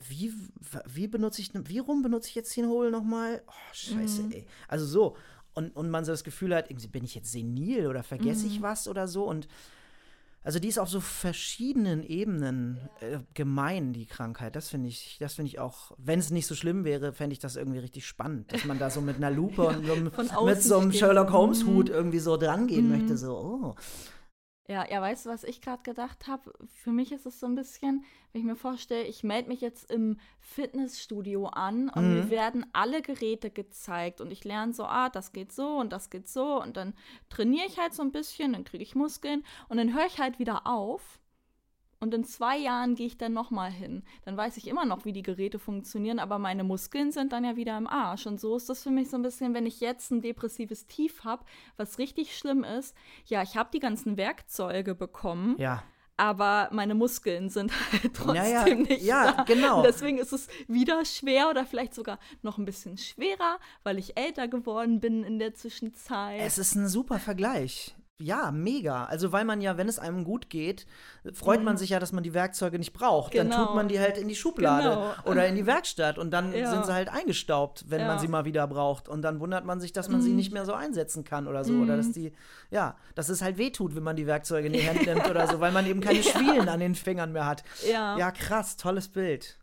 wie, 0.09 0.33
wie 0.87 1.09
benutze 1.09 1.41
ich, 1.41 1.51
wie 1.55 1.79
rum 1.79 2.03
benutze 2.03 2.29
ich 2.29 2.35
jetzt 2.37 2.57
den 2.57 2.67
Hole 2.69 2.91
nochmal? 2.91 3.43
Oh, 3.49 3.53
scheiße, 3.73 4.23
Mhm. 4.25 4.33
ey. 4.33 4.47
Also 4.69 4.87
so. 4.87 5.17
Und, 5.53 5.75
und 5.75 5.91
man 5.91 6.05
so 6.05 6.13
das 6.13 6.23
Gefühl 6.23 6.55
hat, 6.55 6.71
irgendwie 6.71 6.87
bin 6.87 7.03
ich 7.05 7.17
jetzt 7.17 7.33
senil 7.33 7.89
oder 7.89 8.05
vergesse 8.05 8.47
Mhm. 8.47 8.53
ich 8.53 8.63
was 8.63 8.87
oder 8.87 9.09
so. 9.09 9.25
Und 9.25 9.49
also 10.43 10.59
die 10.59 10.69
ist 10.69 10.79
auf 10.79 10.89
so 10.89 11.01
verschiedenen 11.01 12.03
Ebenen 12.03 12.79
äh, 13.01 13.19
gemein, 13.35 13.93
die 13.93 14.07
Krankheit. 14.07 14.57
Das 14.57 14.69
finde 14.71 14.89
ich, 14.89 15.19
das 15.21 15.35
finde 15.35 15.49
ich 15.49 15.59
auch, 15.59 15.93
wenn 15.99 16.19
es 16.19 16.31
nicht 16.31 16.47
so 16.47 16.55
schlimm 16.55 16.85
wäre, 16.85 17.13
fände 17.13 17.33
ich 17.35 17.39
das 17.41 17.57
irgendwie 17.57 17.79
richtig 17.81 18.07
spannend, 18.07 18.53
dass 18.53 18.65
man 18.65 18.79
da 18.79 18.89
so 18.91 19.01
mit 19.01 19.17
einer 19.17 19.31
Lupe 19.31 19.63
und 19.69 19.87
so 19.87 19.93
einem, 19.93 20.11
mit 20.47 20.63
so 20.63 20.79
einem. 20.79 20.93
Sherlock 20.93 21.31
Holmes 21.33 21.65
Mhm. 21.65 21.69
Hut 21.75 21.89
irgendwie 21.91 22.19
so 22.21 22.37
dran 22.37 22.67
gehen 22.67 22.85
Mhm. 22.89 22.91
möchte. 22.99 23.17
So, 23.17 23.37
oh. 23.37 23.75
Ja, 24.69 24.89
ja, 24.89 25.01
weißt 25.01 25.27
du, 25.27 25.31
was 25.31 25.43
ich 25.43 25.61
gerade 25.61 25.83
gedacht 25.83 26.29
habe? 26.29 26.53
Für 26.77 26.93
mich 26.93 27.11
ist 27.11 27.27
es 27.27 27.41
so 27.41 27.47
ein 27.47 27.57
bisschen, 27.57 28.05
wenn 28.33 28.41
ich 28.43 28.47
mir 28.47 28.55
vorstelle, 28.55 29.03
ich 29.03 29.25
melde 29.25 29.49
mich 29.49 29.61
jetzt 29.61 29.91
im 29.91 30.19
Fitnessstudio 30.39 31.47
an 31.49 31.89
und 31.89 32.07
Mhm. 32.07 32.09
mir 32.09 32.31
werden 32.31 32.65
alle 32.73 33.03
Geräte 33.03 33.51
gezeigt 33.51 34.21
und 34.21 34.31
ich 34.31 34.45
lerne 34.45 34.73
so, 34.73 34.85
ah, 34.85 35.09
das 35.09 35.33
geht 35.33 35.51
so 35.53 35.77
und 35.79 35.93
das 35.93 36.09
geht 36.09 36.29
so 36.29 36.63
und 36.63 36.77
dann 36.77 36.95
trainiere 37.31 37.67
ich 37.67 37.79
halt 37.79 37.95
so 37.95 38.03
ein 38.03 38.13
bisschen, 38.13 38.53
dann 38.53 38.65
kriege 38.65 38.85
ich 38.85 38.95
Muskeln 38.95 39.45
und 39.69 39.77
dann 39.79 39.93
höre 39.93 40.07
ich 40.07 40.21
halt 40.21 40.39
wieder 40.39 40.67
auf 40.69 41.20
und 42.03 42.15
in 42.15 42.25
zwei 42.25 42.57
Jahren 42.57 42.95
gehe 42.95 43.07
ich 43.07 43.19
dann 43.19 43.35
nochmal 43.35 43.71
hin. 43.71 44.03
Dann 44.25 44.37
weiß 44.37 44.57
ich 44.57 44.67
immer 44.69 44.87
noch, 44.87 45.05
wie 45.05 45.13
die 45.13 45.23
Geräte 45.23 45.59
funktionieren, 45.59 46.19
aber 46.19 46.39
meine 46.39 46.65
Muskeln 46.65 47.13
sind 47.13 47.33
dann 47.33 47.45
ja 47.45 47.57
wieder 47.57 47.77
im 47.77 47.87
Arsch. 47.87 48.27
Und 48.27 48.41
so 48.41 48.57
ist 48.57 48.71
das 48.71 48.83
für 48.83 48.91
mich 48.91 49.11
so 49.11 49.17
ein 49.19 49.23
bisschen, 49.23 49.53
wenn 49.53 49.67
ich 49.67 49.81
jetzt 49.81 50.11
ein 50.11 50.23
depressives 50.23 50.87
Tief 50.87 51.25
habe, 51.25 51.45
was 51.77 51.99
richtig 51.99 52.37
schlimm 52.39 52.65
ist. 52.65 52.97
Ja, 53.27 53.43
ich 53.43 53.57
habe 53.57 53.69
die 53.73 53.81
ganzen 53.81 54.17
Werkzeuge 54.17 54.95
bekommen, 54.95 55.57
Ja. 55.59 55.83
aber 56.17 56.71
meine 56.73 56.95
Muskeln 56.95 57.51
sind 57.51 57.71
halt 57.93 58.15
trotzdem 58.15 58.35
Ja, 58.35 58.47
ja, 58.67 58.75
nicht 58.75 59.03
ja, 59.03 59.33
da. 59.33 59.43
genau. 59.45 59.79
Und 59.79 59.85
deswegen 59.87 60.17
ist 60.17 60.33
es 60.33 60.49
wieder 60.69 61.05
schwer 61.05 61.51
oder 61.51 61.67
vielleicht 61.67 61.95
sogar 61.95 62.19
noch 62.41 62.57
ein 62.57 62.65
bisschen 62.65 62.97
schwerer, 62.97 63.59
weil 63.83 63.99
ich 63.99 64.17
älter 64.19 64.49
geworden 64.49 65.01
bin 65.01 65.23
in 65.23 65.39
der 65.39 65.53
Zwischenzeit. 65.53 66.41
Es 66.41 66.57
ist 66.57 66.77
ein 66.77 66.89
super 66.89 67.19
Vergleich. 67.19 67.95
Ja, 68.23 68.51
mega. 68.51 69.07
Also, 69.07 69.33
weil 69.33 69.47
man 69.47 69.63
ja, 69.63 69.79
wenn 69.79 69.89
es 69.89 69.99
einem 69.99 70.25
gut 70.25 70.51
geht, 70.51 70.87
freut 71.33 71.63
man 71.63 71.79
sich 71.79 71.89
ja, 71.91 71.99
dass 71.99 72.13
man 72.13 72.23
die 72.23 72.35
Werkzeuge 72.35 72.79
nicht 72.79 72.93
braucht. 72.93 73.35
Dann 73.35 73.47
Mhm. 73.47 73.51
Genau. 73.51 73.67
tut 73.67 73.75
man 73.75 73.89
die 73.89 73.99
halt 73.99 74.19
in 74.19 74.29
die 74.29 74.35
Schublade 74.35 74.91
Genau. 74.91 75.13
oder 75.25 75.47
in 75.47 75.55
die 75.57 75.65
Werkstatt 75.67 76.19
und 76.19 76.31
dann 76.31 76.53
Ja. 76.55 76.71
sind 76.71 76.85
sie 76.85 76.93
halt 76.93 77.09
eingestaubt, 77.09 77.87
wenn 77.89 78.01
man 78.01 78.09
Ja. 78.09 78.15
Mhm. 78.17 78.19
sie 78.21 78.29
mal 78.29 78.45
wieder 78.45 78.67
braucht. 78.67 79.09
Und 79.09 79.23
dann 79.23 79.41
wundert 79.41 79.65
man 79.65 79.81
sich, 79.81 79.93
dass 79.93 80.09
man 80.11 80.21
sie 80.21 80.33
nicht 80.33 80.53
mehr 80.53 80.67
so 80.67 80.75
einsetzen 80.75 81.25
kann 81.25 81.49
oder 81.49 81.65
so. 81.65 81.73
Oder 81.73 81.97
dass 81.97 82.13
die, 82.13 82.33
ja, 82.71 82.97
dass 83.15 83.31
es 83.31 83.41
halt 83.41 83.57
wehtut, 83.57 83.97
wenn 83.97 84.03
man 84.03 84.17
die 84.17 84.27
Werkzeuge 84.27 84.67
in 84.67 84.75
die 84.75 84.87
Hand 84.87 85.01
nimmt 85.07 85.29
oder 85.31 85.47
so, 85.47 85.61
weil 85.61 85.73
man 85.73 85.87
eben 85.87 86.01
keine 86.01 86.23
Schwielen 86.23 86.69
an 86.69 86.81
den 86.81 86.95
Fingern 86.95 87.33
mehr 87.33 87.47
hat. 87.47 87.65
ja. 87.91 88.19
Ja, 88.19 88.31
krass, 88.33 88.77
tolles 88.77 89.09
Bild. 89.09 89.57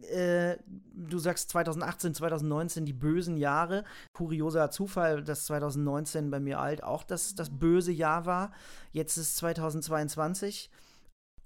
Äh, 0.00 0.56
du 0.94 1.18
sagst 1.18 1.50
2018, 1.50 2.14
2019 2.14 2.84
die 2.84 2.92
bösen 2.92 3.36
Jahre. 3.36 3.84
Kurioser 4.12 4.70
Zufall, 4.70 5.22
dass 5.22 5.46
2019 5.46 6.30
bei 6.30 6.40
mir 6.40 6.58
alt 6.58 6.82
auch 6.82 7.04
das, 7.04 7.34
das 7.34 7.50
böse 7.50 7.92
Jahr 7.92 8.26
war. 8.26 8.52
Jetzt 8.92 9.16
ist 9.16 9.36
2022 9.36 10.70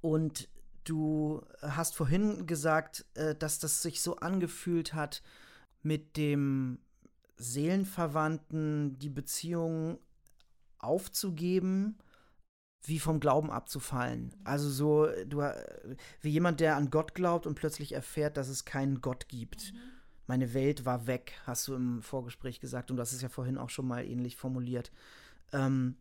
und 0.01 0.49
du 0.85 1.43
hast 1.61 1.97
vorhin 1.97 2.47
gesagt, 2.47 3.05
äh, 3.15 3.35
dass 3.35 3.59
das 3.59 3.83
sich 3.83 4.01
so 4.01 4.17
angefühlt 4.17 4.95
hat 4.95 5.23
mit 5.83 6.17
dem 6.17 6.79
Seelenverwandten, 7.37 8.99
die 8.99 9.11
Beziehung 9.11 9.99
aufzugeben 10.79 11.99
wie 12.87 12.99
vom 12.99 13.21
Glauben 13.21 13.51
abzufallen. 13.51 14.35
Also 14.45 14.69
so, 14.71 15.09
du, 15.27 15.41
äh, 15.41 15.97
wie 16.21 16.31
jemand, 16.31 16.61
der 16.61 16.77
an 16.77 16.91
Gott 16.91 17.15
glaubt 17.15 17.47
und 17.47 17.55
plötzlich 17.55 17.93
erfährt, 17.93 18.37
dass 18.37 18.49
es 18.49 18.65
keinen 18.65 19.01
Gott 19.01 19.29
gibt. 19.29 19.73
Meine 20.27 20.55
Welt 20.55 20.85
war 20.85 21.07
weg, 21.07 21.35
hast 21.45 21.69
du 21.69 21.75
im 21.75 22.03
Vorgespräch 22.03 22.61
gesagt 22.61 22.91
und 22.91 22.97
du 22.97 23.01
hast 23.01 23.13
es 23.13 23.23
ja 23.23 23.29
vorhin 23.29 23.59
auch 23.59 23.71
schon 23.71 23.87
mal 23.87 24.05
ähnlich 24.05 24.37
formuliert. 24.37 24.91
Ähm, 25.53 25.97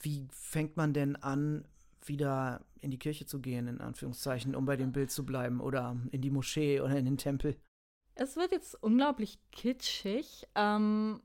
wie 0.00 0.26
fängt 0.30 0.76
man 0.76 0.92
denn 0.92 1.16
an, 1.16 1.64
wieder 2.04 2.64
in 2.80 2.90
die 2.90 2.98
Kirche 2.98 3.26
zu 3.26 3.40
gehen, 3.40 3.68
in 3.68 3.80
Anführungszeichen, 3.80 4.54
um 4.54 4.64
bei 4.64 4.76
dem 4.76 4.92
Bild 4.92 5.10
zu 5.10 5.24
bleiben, 5.24 5.60
oder 5.60 5.96
in 6.10 6.22
die 6.22 6.30
Moschee 6.30 6.80
oder 6.80 6.96
in 6.96 7.04
den 7.04 7.18
Tempel? 7.18 7.56
Es 8.14 8.36
wird 8.36 8.52
jetzt 8.52 8.82
unglaublich 8.82 9.38
kitschig. 9.52 10.46
Ähm, 10.54 11.20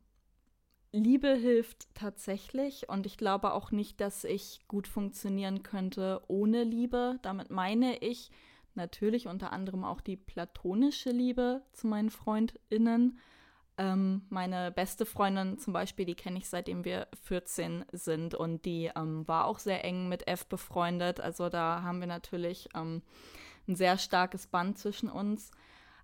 Liebe 0.96 1.36
hilft 1.36 1.94
tatsächlich 1.94 2.88
und 2.90 3.06
ich 3.06 3.18
glaube 3.18 3.54
auch 3.54 3.72
nicht, 3.72 4.00
dass 4.00 4.24
ich 4.24 4.62
gut 4.68 4.88
funktionieren 4.88 5.62
könnte 5.62 6.22
ohne 6.28 6.64
Liebe. 6.64 7.20
Damit 7.22 7.50
meine 7.50 7.98
ich 7.98 8.32
natürlich 8.76 9.28
unter 9.28 9.52
anderem 9.52 9.84
auch 9.84 10.02
die 10.02 10.18
platonische 10.18 11.10
Liebe 11.12 11.62
zu 11.74 11.88
meinen 11.88 12.10
FreundInnen. 12.10 13.20
Ähm, 13.78 14.22
meine 14.30 14.72
beste 14.72 15.06
Freundin 15.06 15.58
zum 15.60 15.74
Beispiel, 15.74 16.06
die 16.06 16.16
kenne 16.16 16.38
ich 16.38 16.48
seitdem 16.48 16.86
wir 16.86 17.08
14 17.24 17.84
sind 17.92 18.34
und 18.34 18.64
die 18.64 18.90
ähm, 18.96 19.28
war 19.28 19.46
auch 19.46 19.60
sehr 19.60 19.84
eng 19.84 20.08
mit 20.08 20.28
F 20.28 20.48
befreundet. 20.48 21.20
Also 21.20 21.50
da 21.50 21.82
haben 21.82 22.00
wir 22.00 22.08
natürlich 22.08 22.70
ähm, 22.74 23.02
ein 23.68 23.76
sehr 23.76 23.98
starkes 23.98 24.48
Band 24.48 24.78
zwischen 24.78 25.10
uns. 25.10 25.52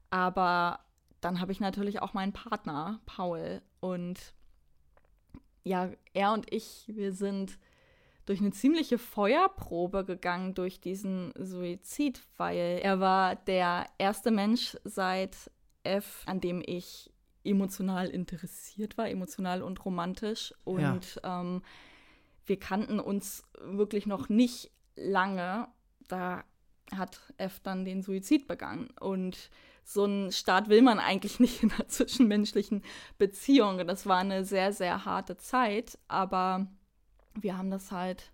Aber 0.09 0.81
dann 1.21 1.39
habe 1.39 1.53
ich 1.53 1.61
natürlich 1.61 2.01
auch 2.01 2.13
meinen 2.13 2.33
Partner, 2.33 2.99
Paul. 3.05 3.61
Und 3.79 4.33
ja, 5.63 5.89
er 6.13 6.33
und 6.33 6.51
ich, 6.53 6.85
wir 6.87 7.13
sind 7.13 7.57
durch 8.25 8.39
eine 8.39 8.51
ziemliche 8.51 8.97
Feuerprobe 8.97 10.05
gegangen 10.05 10.53
durch 10.53 10.79
diesen 10.79 11.33
Suizid, 11.37 12.21
weil 12.37 12.79
er 12.81 12.99
war 12.99 13.35
der 13.35 13.87
erste 13.97 14.31
Mensch 14.31 14.77
seit 14.83 15.51
F, 15.83 16.23
an 16.25 16.39
dem 16.39 16.63
ich 16.65 17.11
emotional 17.43 18.07
interessiert 18.07 18.97
war, 18.97 19.09
emotional 19.09 19.63
und 19.63 19.83
romantisch. 19.83 20.53
Und 20.63 21.19
ähm, 21.23 21.63
wir 22.45 22.59
kannten 22.59 22.99
uns 22.99 23.43
wirklich 23.59 24.05
noch 24.05 24.29
nicht 24.29 24.71
lange. 24.95 25.67
Da 26.07 26.43
hat 26.95 27.19
F 27.37 27.59
dann 27.61 27.85
den 27.85 28.03
Suizid 28.03 28.47
begangen. 28.47 28.89
Und 28.99 29.49
so 29.83 30.03
einen 30.03 30.31
Start 30.31 30.69
will 30.69 30.81
man 30.81 30.99
eigentlich 30.99 31.39
nicht 31.41 31.63
in 31.63 31.71
einer 31.71 31.87
zwischenmenschlichen 31.87 32.83
Beziehung. 33.17 33.85
Das 33.87 34.05
war 34.05 34.19
eine 34.19 34.45
sehr, 34.45 34.73
sehr 34.73 35.05
harte 35.05 35.37
Zeit, 35.37 35.97
aber 36.07 36.67
wir 37.33 37.57
haben 37.57 37.71
das 37.71 37.91
halt 37.91 38.31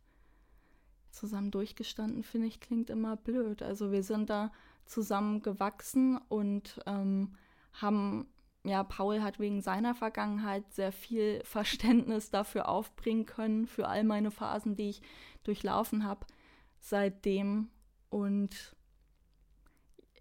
zusammen 1.12 1.52
durchgestanden, 1.52 2.24
finde 2.24 2.48
ich, 2.48 2.60
klingt 2.60 2.89
immer 2.89 3.16
blöd. 3.16 3.64
Also 3.64 3.91
wir 3.91 4.04
sind 4.04 4.30
da 4.30 4.52
zusammen 4.86 5.41
gewachsen 5.41 6.18
und 6.30 6.80
ähm, 6.86 7.34
haben, 7.74 8.28
ja, 8.64 8.84
Paul 8.84 9.22
hat 9.22 9.39
wegen 9.39 9.62
seiner 9.62 9.95
Vergangenheit 9.95 10.72
sehr 10.72 10.91
viel 10.91 11.41
Verständnis 11.45 12.30
dafür 12.30 12.70
aufbringen 12.70 13.26
können, 13.26 13.68
für 13.68 13.88
all 13.88 14.04
meine 14.04 14.32
Phasen, 14.32 14.76
die 14.76 14.89
ich 14.89 15.02
durchlaufen 15.43 16.04
habe 16.04 16.26
seitdem. 16.80 17.70
Und 18.10 18.77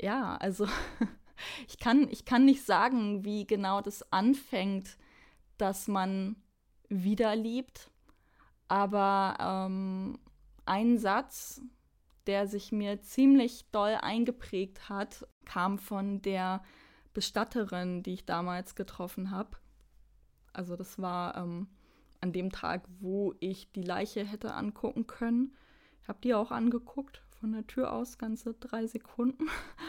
ja, 0.01 0.37
also 0.37 0.67
ich 1.69 1.79
kann, 1.79 2.09
ich 2.11 2.25
kann 2.25 2.45
nicht 2.45 2.65
sagen, 2.65 3.25
wie 3.25 3.47
genau 3.47 3.81
das 3.81 4.13
anfängt, 4.13 4.97
dass 5.59 5.89
man 5.89 6.37
wieder 6.89 7.35
liebt. 7.37 7.91
Aber 8.69 9.37
ähm, 9.41 10.19
ein 10.65 10.99
Satz, 10.99 11.63
der 12.27 12.47
sich 12.49 12.73
mir 12.73 13.01
ziemlich 13.03 13.71
doll 13.71 13.97
eingeprägt 14.01 14.89
hat, 14.89 15.27
kam 15.45 15.79
von 15.79 16.21
der 16.23 16.63
Bestatterin, 17.15 18.03
die 18.03 18.15
ich 18.15 18.27
damals 18.27 18.75
getroffen 18.75 19.31
habe. 19.31 19.57
Also 20.53 20.75
das 20.77 20.99
war 20.99 21.37
ähm, 21.37 21.69
an 22.21 22.33
dem 22.33 22.51
Tag, 22.51 22.83
wo 22.99 23.35
ich 23.41 23.71
die 23.73 23.83
Leiche 23.83 24.25
hätte 24.25 24.55
angucken 24.55 25.07
können. 25.07 25.55
Ich 26.03 26.09
habe 26.09 26.19
die 26.23 26.35
auch 26.35 26.51
angeguckt, 26.51 27.23
von 27.47 27.53
der 27.53 27.67
Tür 27.69 27.93
aus, 27.93 28.19
ganze 28.19 28.55
drei 28.55 28.89
Sekunden. 28.89 29.47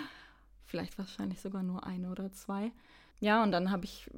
Vielleicht 0.65 0.99
wahrscheinlich 0.99 1.41
sogar 1.41 1.63
nur 1.63 1.87
eine 1.87 2.11
oder 2.11 2.31
zwei. 2.31 2.71
Ja, 3.19 3.41
und 3.41 3.51
dann 3.51 3.71
habe 3.71 3.85
ich 3.85 4.11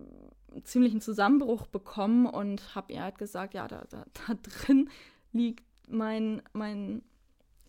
einen 0.52 0.66
ziemlichen 0.66 1.00
Zusammenbruch 1.00 1.66
bekommen 1.66 2.26
und 2.26 2.76
habe 2.76 2.92
ihr 2.92 3.02
halt 3.02 3.18
gesagt, 3.18 3.54
ja, 3.54 3.70
da, 3.70 3.86
da, 3.90 4.04
da 4.28 4.34
drin 4.34 4.90
liegt 5.32 5.64
mein, 5.88 6.42
mein 6.52 7.02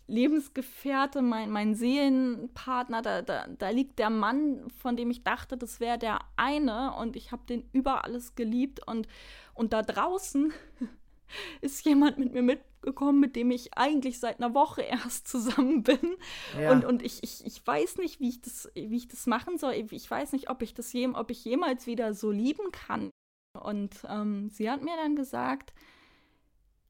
Lebensgefährte, 0.08 1.22
mein, 1.22 1.52
mein 1.52 1.76
Seelenpartner, 1.76 3.00
da, 3.00 3.22
da, 3.22 3.46
da 3.46 3.68
liegt 3.68 4.00
der 4.00 4.10
Mann, 4.10 4.68
von 4.70 4.96
dem 4.96 5.12
ich 5.12 5.22
dachte, 5.22 5.56
das 5.56 5.78
wäre 5.78 5.98
der 5.98 6.18
eine 6.34 6.96
und 6.96 7.14
ich 7.14 7.30
habe 7.30 7.46
den 7.48 7.62
über 7.72 8.04
alles 8.04 8.34
geliebt 8.34 8.84
und, 8.88 9.06
und 9.54 9.72
da 9.72 9.82
draußen 9.82 10.52
ist 11.60 11.86
jemand 11.86 12.18
mit 12.18 12.32
mir 12.32 12.42
mitgekommen, 12.81 13.20
mit 13.20 13.37
dem 13.37 13.51
ich 13.51 13.76
eigentlich 13.76 14.18
seit 14.18 14.41
einer 14.41 14.55
Woche 14.55 14.83
erst 14.91 15.28
zusammen 15.28 15.83
bin. 15.83 16.16
Ja. 16.59 16.72
Und, 16.72 16.85
und 16.85 17.03
ich, 17.03 17.22
ich, 17.22 17.45
ich 17.45 17.66
weiß 17.66 17.99
nicht, 17.99 18.20
wie 18.20 18.28
ich, 18.28 18.41
das, 18.41 18.70
wie 18.74 18.97
ich 18.97 19.09
das 19.09 19.26
machen 19.26 19.59
soll. 19.59 19.74
Ich 19.91 20.11
weiß 20.11 20.33
nicht, 20.33 20.51
ob 20.51 20.62
ich 20.62 20.74
das 20.74 20.93
je, 20.93 21.09
ob 21.09 21.31
ich 21.31 21.45
jemals 21.45 21.87
wieder 21.87 22.14
so 22.14 22.31
lieben 22.31 22.72
kann. 22.72 23.11
Und 23.59 24.05
ähm, 24.09 24.49
sie 24.51 24.70
hat 24.70 24.83
mir 24.83 24.97
dann 24.97 25.16
gesagt, 25.16 25.74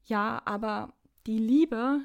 ja, 0.05 0.41
aber 0.45 0.93
die 1.25 1.39
Liebe, 1.39 2.01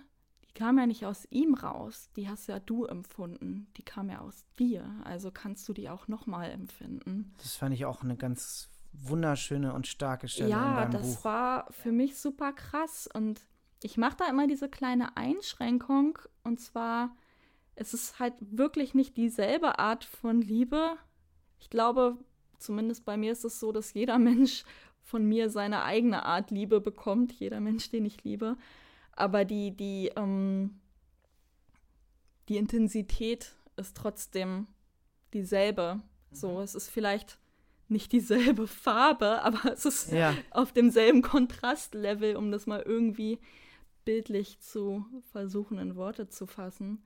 kam 0.55 0.79
ja 0.79 0.87
nicht 0.87 1.05
aus 1.05 1.27
ihm 1.29 1.53
raus, 1.53 2.09
die 2.17 2.31
hast 2.31 2.47
ja 2.47 2.59
du 2.59 2.87
empfunden, 2.87 3.67
die 3.77 3.83
kam 3.83 4.09
ja 4.09 4.21
aus 4.21 4.47
dir, 4.59 4.91
also 5.05 5.31
kannst 5.31 5.69
du 5.69 5.75
die 5.75 5.91
auch 5.91 6.09
nochmal 6.09 6.51
empfinden. 6.51 7.35
Das 7.37 7.57
fand 7.57 7.75
ich 7.75 7.85
auch 7.85 8.03
eine 8.03 8.17
ganz 8.17 8.71
wunderschöne 8.95 9.75
und 9.75 9.87
starke 9.87 10.29
Stelle 10.29 10.49
ja, 10.49 10.85
in 10.85 10.91
deinem 10.91 11.03
das 11.03 11.17
Buch. 11.17 11.25
war 11.27 11.71
für 11.73 11.93
mich 11.93 12.17
super 12.19 12.55
krass 12.55 13.07
und 13.13 13.43
ich 13.83 13.97
mache 13.97 14.17
da 14.19 14.29
immer 14.29 14.47
diese 14.47 14.69
kleine 14.69 15.17
Einschränkung 15.17 16.19
und 16.43 16.61
zwar 16.61 17.15
es 17.75 17.93
ist 17.93 18.19
halt 18.19 18.35
wirklich 18.41 18.95
nicht 18.95 19.19
dieselbe 19.19 19.79
Art 19.79 20.05
von 20.05 20.41
Liebe. 20.41 20.97
Ich 21.59 21.69
glaube, 21.69 22.17
zumindest 22.59 23.05
bei 23.05 23.19
mir 23.19 23.33
ist 23.33 23.45
es 23.45 23.61
so, 23.61 23.71
dass 23.71 23.93
jeder 23.93 24.19
Mensch 24.19 24.65
von 25.03 25.25
mir 25.27 25.51
seine 25.51 25.85
eigene 25.85 26.25
Art 26.25 26.51
Liebe 26.51 26.81
bekommt, 26.81 27.33
jeder 27.33 27.61
Mensch, 27.61 27.91
den 27.91 28.07
ich 28.07 28.25
liebe 28.25 28.57
aber 29.17 29.45
die, 29.45 29.75
die, 29.75 30.13
ähm, 30.15 30.79
die 32.49 32.59
Intensität 32.59 33.57
ist 33.77 33.97
trotzdem 33.97 34.69
dieselbe. 35.33 36.01
So, 36.31 36.53
mhm. 36.53 36.61
es 36.61 36.75
ist 36.75 36.91
vielleicht 36.91 37.39
nicht 37.89 38.13
dieselbe 38.13 38.67
Farbe, 38.67 39.43
aber 39.43 39.73
es 39.73 39.87
ist 39.87 40.13
ja. 40.13 40.35
auf 40.51 40.73
demselben 40.73 41.23
Kontrastlevel, 41.23 42.37
um 42.37 42.53
das 42.53 42.67
mal 42.67 42.83
irgendwie 42.83 43.41
bildlich 44.07 44.59
zu 44.61 45.05
versuchen, 45.33 45.79
in 45.79 45.97
Worte 45.97 46.31
zu 46.31 46.47
fassen. 46.47 47.03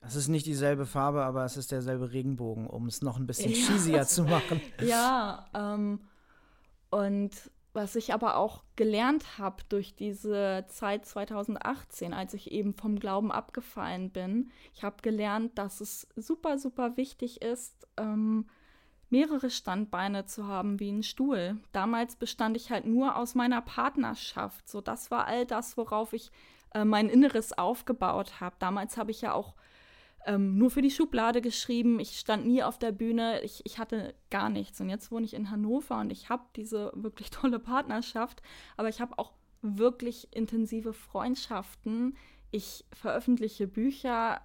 Es 0.00 0.16
ist 0.16 0.28
nicht 0.28 0.46
dieselbe 0.46 0.86
Farbe, 0.86 1.24
aber 1.24 1.44
es 1.44 1.56
ist 1.56 1.70
derselbe 1.70 2.12
Regenbogen, 2.12 2.66
um 2.66 2.86
es 2.86 3.02
noch 3.02 3.18
ein 3.18 3.26
bisschen 3.26 3.52
ja. 3.52 3.56
cheesier 3.56 4.06
zu 4.06 4.24
machen. 4.24 4.60
Ja, 4.82 5.46
ähm, 5.54 6.00
und 6.90 7.30
was 7.74 7.94
ich 7.96 8.14
aber 8.14 8.36
auch 8.36 8.64
gelernt 8.76 9.38
habe 9.38 9.62
durch 9.68 9.94
diese 9.94 10.64
Zeit 10.68 11.06
2018, 11.06 12.14
als 12.14 12.34
ich 12.34 12.50
eben 12.50 12.74
vom 12.74 12.98
Glauben 12.98 13.30
abgefallen 13.30 14.10
bin, 14.10 14.50
ich 14.74 14.82
habe 14.82 14.96
gelernt, 15.02 15.58
dass 15.58 15.80
es 15.80 16.08
super, 16.16 16.58
super 16.58 16.96
wichtig 16.96 17.42
ist, 17.42 17.86
ähm, 17.96 18.48
mehrere 19.10 19.50
Standbeine 19.50 20.26
zu 20.26 20.46
haben 20.46 20.80
wie 20.80 20.90
ein 20.90 21.02
Stuhl. 21.02 21.58
Damals 21.72 22.16
bestand 22.16 22.56
ich 22.56 22.70
halt 22.70 22.86
nur 22.86 23.16
aus 23.16 23.34
meiner 23.34 23.62
Partnerschaft. 23.62 24.68
So, 24.68 24.80
das 24.80 25.10
war 25.10 25.26
all 25.26 25.46
das, 25.46 25.76
worauf 25.76 26.12
ich 26.12 26.30
äh, 26.74 26.84
mein 26.84 27.08
Inneres 27.08 27.56
aufgebaut 27.56 28.40
habe. 28.40 28.56
Damals 28.58 28.96
habe 28.96 29.10
ich 29.10 29.22
ja 29.22 29.32
auch 29.32 29.54
ähm, 30.26 30.58
nur 30.58 30.70
für 30.70 30.82
die 30.82 30.90
Schublade 30.90 31.40
geschrieben. 31.40 32.00
Ich 32.00 32.18
stand 32.18 32.46
nie 32.46 32.62
auf 32.62 32.78
der 32.78 32.92
Bühne. 32.92 33.40
Ich, 33.42 33.64
ich 33.64 33.78
hatte 33.78 34.14
gar 34.30 34.50
nichts. 34.50 34.80
Und 34.80 34.90
jetzt 34.90 35.10
wohne 35.10 35.24
ich 35.24 35.34
in 35.34 35.50
Hannover 35.50 35.98
und 35.98 36.10
ich 36.10 36.28
habe 36.28 36.44
diese 36.56 36.92
wirklich 36.94 37.30
tolle 37.32 37.58
Partnerschaft. 37.58 38.42
Aber 38.76 38.88
ich 38.88 39.00
habe 39.00 39.18
auch 39.18 39.32
wirklich 39.62 40.28
intensive 40.32 40.92
Freundschaften. 40.92 42.16
Ich 42.50 42.84
veröffentliche 42.92 43.66
Bücher, 43.66 44.40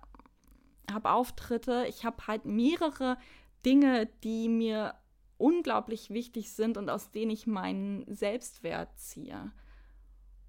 habe 0.91 1.11
Auftritte. 1.11 1.85
Ich 1.87 2.05
habe 2.05 2.27
halt 2.27 2.45
mehrere 2.45 3.17
Dinge, 3.65 4.07
die 4.23 4.49
mir 4.49 4.95
unglaublich 5.37 6.09
wichtig 6.09 6.51
sind 6.53 6.77
und 6.77 6.89
aus 6.89 7.11
denen 7.11 7.31
ich 7.31 7.47
meinen 7.47 8.05
Selbstwert 8.13 8.97
ziehe. 8.97 9.51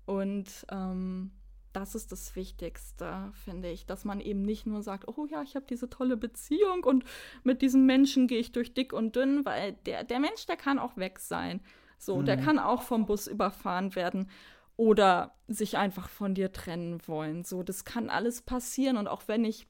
Und 0.07 0.67
ähm, 0.71 1.33
das 1.73 1.95
ist 1.95 2.13
das 2.13 2.37
Wichtigste, 2.37 3.33
finde 3.45 3.71
ich, 3.71 3.87
dass 3.87 4.05
man 4.05 4.21
eben 4.21 4.43
nicht 4.43 4.67
nur 4.67 4.83
sagt, 4.83 5.09
oh 5.09 5.27
ja, 5.27 5.43
ich 5.43 5.57
habe 5.57 5.67
diese 5.69 5.91
tolle 5.91 6.17
Beziehung 6.17 6.85
und 6.85 7.05
mit 7.43 7.63
diesem 7.63 7.85
Menschen 7.87 8.29
gehe 8.29 8.39
ich 8.39 8.53
durch 8.53 8.75
dick 8.75 8.93
und 8.93 9.17
dünn, 9.17 9.45
weil 9.45 9.73
der, 9.87 10.05
der 10.05 10.21
Mensch, 10.21 10.47
der 10.47 10.57
kann 10.57 10.79
auch 10.79 10.97
weg 10.97 11.19
sein. 11.19 11.61
So, 11.99 12.19
mhm. 12.19 12.27
der 12.27 12.37
kann 12.37 12.59
auch 12.59 12.83
vom 12.83 13.07
Bus 13.07 13.27
überfahren 13.27 13.95
werden 13.97 14.31
oder 14.77 15.35
sich 15.49 15.77
einfach 15.77 16.09
von 16.09 16.35
dir 16.35 16.53
trennen 16.53 17.01
wollen. 17.07 17.45
So, 17.45 17.63
das 17.63 17.85
kann 17.85 18.09
alles 18.09 18.43
passieren 18.43 18.97
und 18.97 19.09
auch 19.09 19.23
wenn 19.27 19.45
ich 19.45 19.67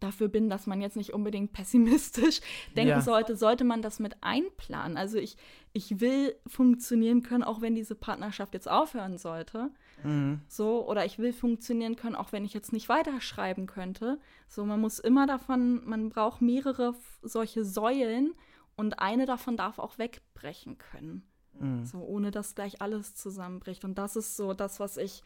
dafür 0.00 0.28
bin, 0.28 0.50
dass 0.50 0.66
man 0.66 0.80
jetzt 0.80 0.96
nicht 0.96 1.12
unbedingt 1.12 1.52
pessimistisch 1.54 2.40
denken 2.76 2.90
ja. 2.90 3.00
sollte, 3.00 3.36
sollte 3.36 3.64
man 3.64 3.82
das 3.82 4.00
mit 4.00 4.16
einplanen. 4.22 4.96
Also 4.96 5.18
ich, 5.18 5.36
ich 5.72 6.00
will 6.00 6.34
funktionieren 6.46 7.22
können, 7.22 7.44
auch 7.44 7.60
wenn 7.60 7.74
diese 7.74 7.94
Partnerschaft 7.94 8.54
jetzt 8.54 8.68
aufhören 8.68 9.18
sollte. 9.18 9.70
Mhm. 10.02 10.40
So, 10.48 10.88
oder 10.88 11.04
ich 11.04 11.18
will 11.18 11.32
funktionieren 11.32 11.96
können, 11.96 12.16
auch 12.16 12.32
wenn 12.32 12.44
ich 12.44 12.54
jetzt 12.54 12.72
nicht 12.72 12.88
weiterschreiben 12.88 13.66
könnte. 13.66 14.18
So, 14.48 14.64
man 14.64 14.80
muss 14.80 14.98
immer 14.98 15.26
davon, 15.26 15.84
man 15.84 16.08
braucht 16.08 16.42
mehrere 16.42 16.94
solche 17.22 17.64
Säulen 17.64 18.34
und 18.76 18.98
eine 18.98 19.26
davon 19.26 19.56
darf 19.56 19.78
auch 19.78 19.98
wegbrechen 19.98 20.78
können. 20.78 21.22
Mhm. 21.58 21.84
So, 21.84 21.98
ohne 21.98 22.30
dass 22.30 22.54
gleich 22.54 22.80
alles 22.80 23.14
zusammenbricht. 23.14 23.84
Und 23.84 23.98
das 23.98 24.16
ist 24.16 24.36
so 24.36 24.54
das, 24.54 24.80
was 24.80 24.96
ich 24.96 25.22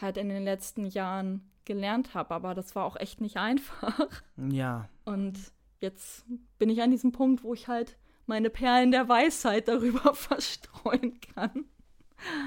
halt 0.00 0.16
in 0.16 0.28
den 0.28 0.44
letzten 0.44 0.86
Jahren 0.86 1.50
gelernt 1.66 2.14
habe. 2.14 2.34
Aber 2.34 2.54
das 2.54 2.74
war 2.74 2.84
auch 2.84 2.96
echt 2.96 3.20
nicht 3.20 3.36
einfach. 3.36 4.08
Ja. 4.50 4.88
Und 5.04 5.38
jetzt 5.80 6.24
bin 6.58 6.70
ich 6.70 6.82
an 6.82 6.90
diesem 6.90 7.12
Punkt, 7.12 7.42
wo 7.42 7.54
ich 7.54 7.68
halt 7.68 7.96
meine 8.26 8.50
Perlen 8.50 8.90
der 8.90 9.08
Weisheit 9.08 9.68
darüber 9.68 10.14
verstreuen 10.14 11.20
kann. 11.34 11.66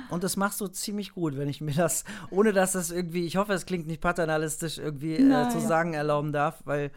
Und 0.09 0.23
das 0.23 0.35
machst 0.35 0.59
du 0.61 0.67
ziemlich 0.67 1.13
gut, 1.13 1.37
wenn 1.37 1.47
ich 1.47 1.61
mir 1.61 1.73
das, 1.73 2.03
ohne 2.31 2.53
dass 2.53 2.71
das 2.71 2.91
irgendwie, 2.91 3.25
ich 3.25 3.37
hoffe, 3.37 3.53
es 3.53 3.65
klingt 3.65 3.87
nicht 3.87 4.01
paternalistisch 4.01 4.77
irgendwie 4.77 5.15
äh, 5.15 5.49
zu 5.49 5.59
sagen 5.59 5.93
erlauben 5.93 6.31
darf, 6.33 6.61
weil 6.65 6.91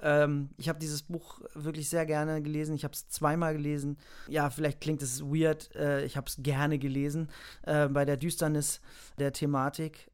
ähm, 0.00 0.50
ich 0.56 0.68
habe 0.68 0.78
dieses 0.78 1.02
Buch 1.02 1.40
wirklich 1.54 1.88
sehr 1.88 2.06
gerne 2.06 2.42
gelesen. 2.42 2.74
Ich 2.74 2.84
habe 2.84 2.94
es 2.94 3.08
zweimal 3.08 3.54
gelesen. 3.54 3.96
Ja, 4.28 4.50
vielleicht 4.50 4.80
klingt 4.80 5.02
es 5.02 5.22
weird. 5.22 5.74
Äh, 5.74 6.04
ich 6.04 6.16
habe 6.16 6.26
es 6.28 6.36
gerne 6.40 6.78
gelesen 6.78 7.28
äh, 7.62 7.88
bei 7.88 8.04
der 8.04 8.16
Düsternis 8.16 8.80
der 9.18 9.32
Thematik. 9.32 10.10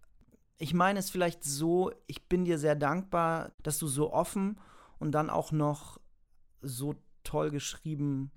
Ich 0.59 0.73
meine 0.73 1.01
es 1.01 1.11
vielleicht 1.11 1.43
so, 1.43 1.91
ich 2.07 2.29
bin 2.29 2.45
dir 2.45 2.59
sehr 2.59 2.77
dankbar, 2.77 3.53
dass 3.63 3.79
du 3.79 3.89
so 3.89 4.13
offen 4.13 4.61
und 4.99 5.13
dann 5.13 5.31
auch 5.31 5.53
noch 5.53 6.01
so 6.63 6.95
toll 7.25 7.51
geschrieben 7.51 8.31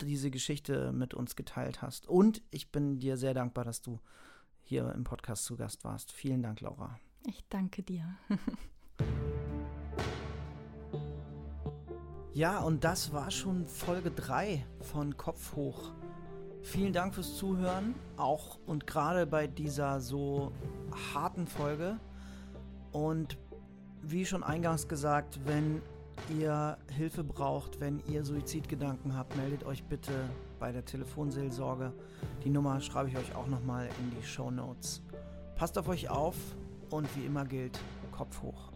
diese 0.00 0.30
Geschichte 0.30 0.92
mit 0.92 1.14
uns 1.14 1.36
geteilt 1.36 1.82
hast. 1.82 2.08
Und 2.08 2.42
ich 2.50 2.70
bin 2.70 2.98
dir 2.98 3.16
sehr 3.16 3.34
dankbar, 3.34 3.64
dass 3.64 3.82
du 3.82 4.00
hier 4.60 4.92
im 4.92 5.04
Podcast 5.04 5.44
zu 5.44 5.56
Gast 5.56 5.84
warst. 5.84 6.12
Vielen 6.12 6.42
Dank, 6.42 6.60
Laura. 6.60 6.98
Ich 7.26 7.44
danke 7.48 7.82
dir. 7.82 8.16
ja, 12.34 12.60
und 12.60 12.84
das 12.84 13.12
war 13.12 13.30
schon 13.30 13.66
Folge 13.66 14.10
3 14.10 14.64
von 14.80 15.16
Kopf 15.16 15.54
hoch. 15.54 15.92
Vielen 16.64 16.94
Dank 16.94 17.14
fürs 17.14 17.36
Zuhören, 17.36 17.94
auch 18.16 18.58
und 18.66 18.86
gerade 18.86 19.26
bei 19.26 19.46
dieser 19.46 20.00
so 20.00 20.50
harten 21.14 21.46
Folge. 21.46 21.98
Und 22.90 23.36
wie 24.02 24.24
schon 24.24 24.42
eingangs 24.42 24.88
gesagt, 24.88 25.38
wenn 25.44 25.82
ihr 26.38 26.78
Hilfe 26.90 27.22
braucht, 27.22 27.80
wenn 27.80 28.02
ihr 28.08 28.24
Suizidgedanken 28.24 29.14
habt, 29.14 29.36
meldet 29.36 29.64
euch 29.64 29.84
bitte 29.84 30.12
bei 30.58 30.72
der 30.72 30.84
Telefonseelsorge. 30.84 31.92
Die 32.44 32.50
Nummer 32.50 32.80
schreibe 32.80 33.10
ich 33.10 33.16
euch 33.18 33.34
auch 33.34 33.46
nochmal 33.46 33.88
in 34.00 34.18
die 34.18 34.26
Show 34.26 34.50
Notes. 34.50 35.02
Passt 35.56 35.76
auf 35.78 35.86
euch 35.86 36.08
auf 36.08 36.34
und 36.90 37.14
wie 37.14 37.26
immer 37.26 37.44
gilt, 37.44 37.78
Kopf 38.10 38.40
hoch. 38.42 38.73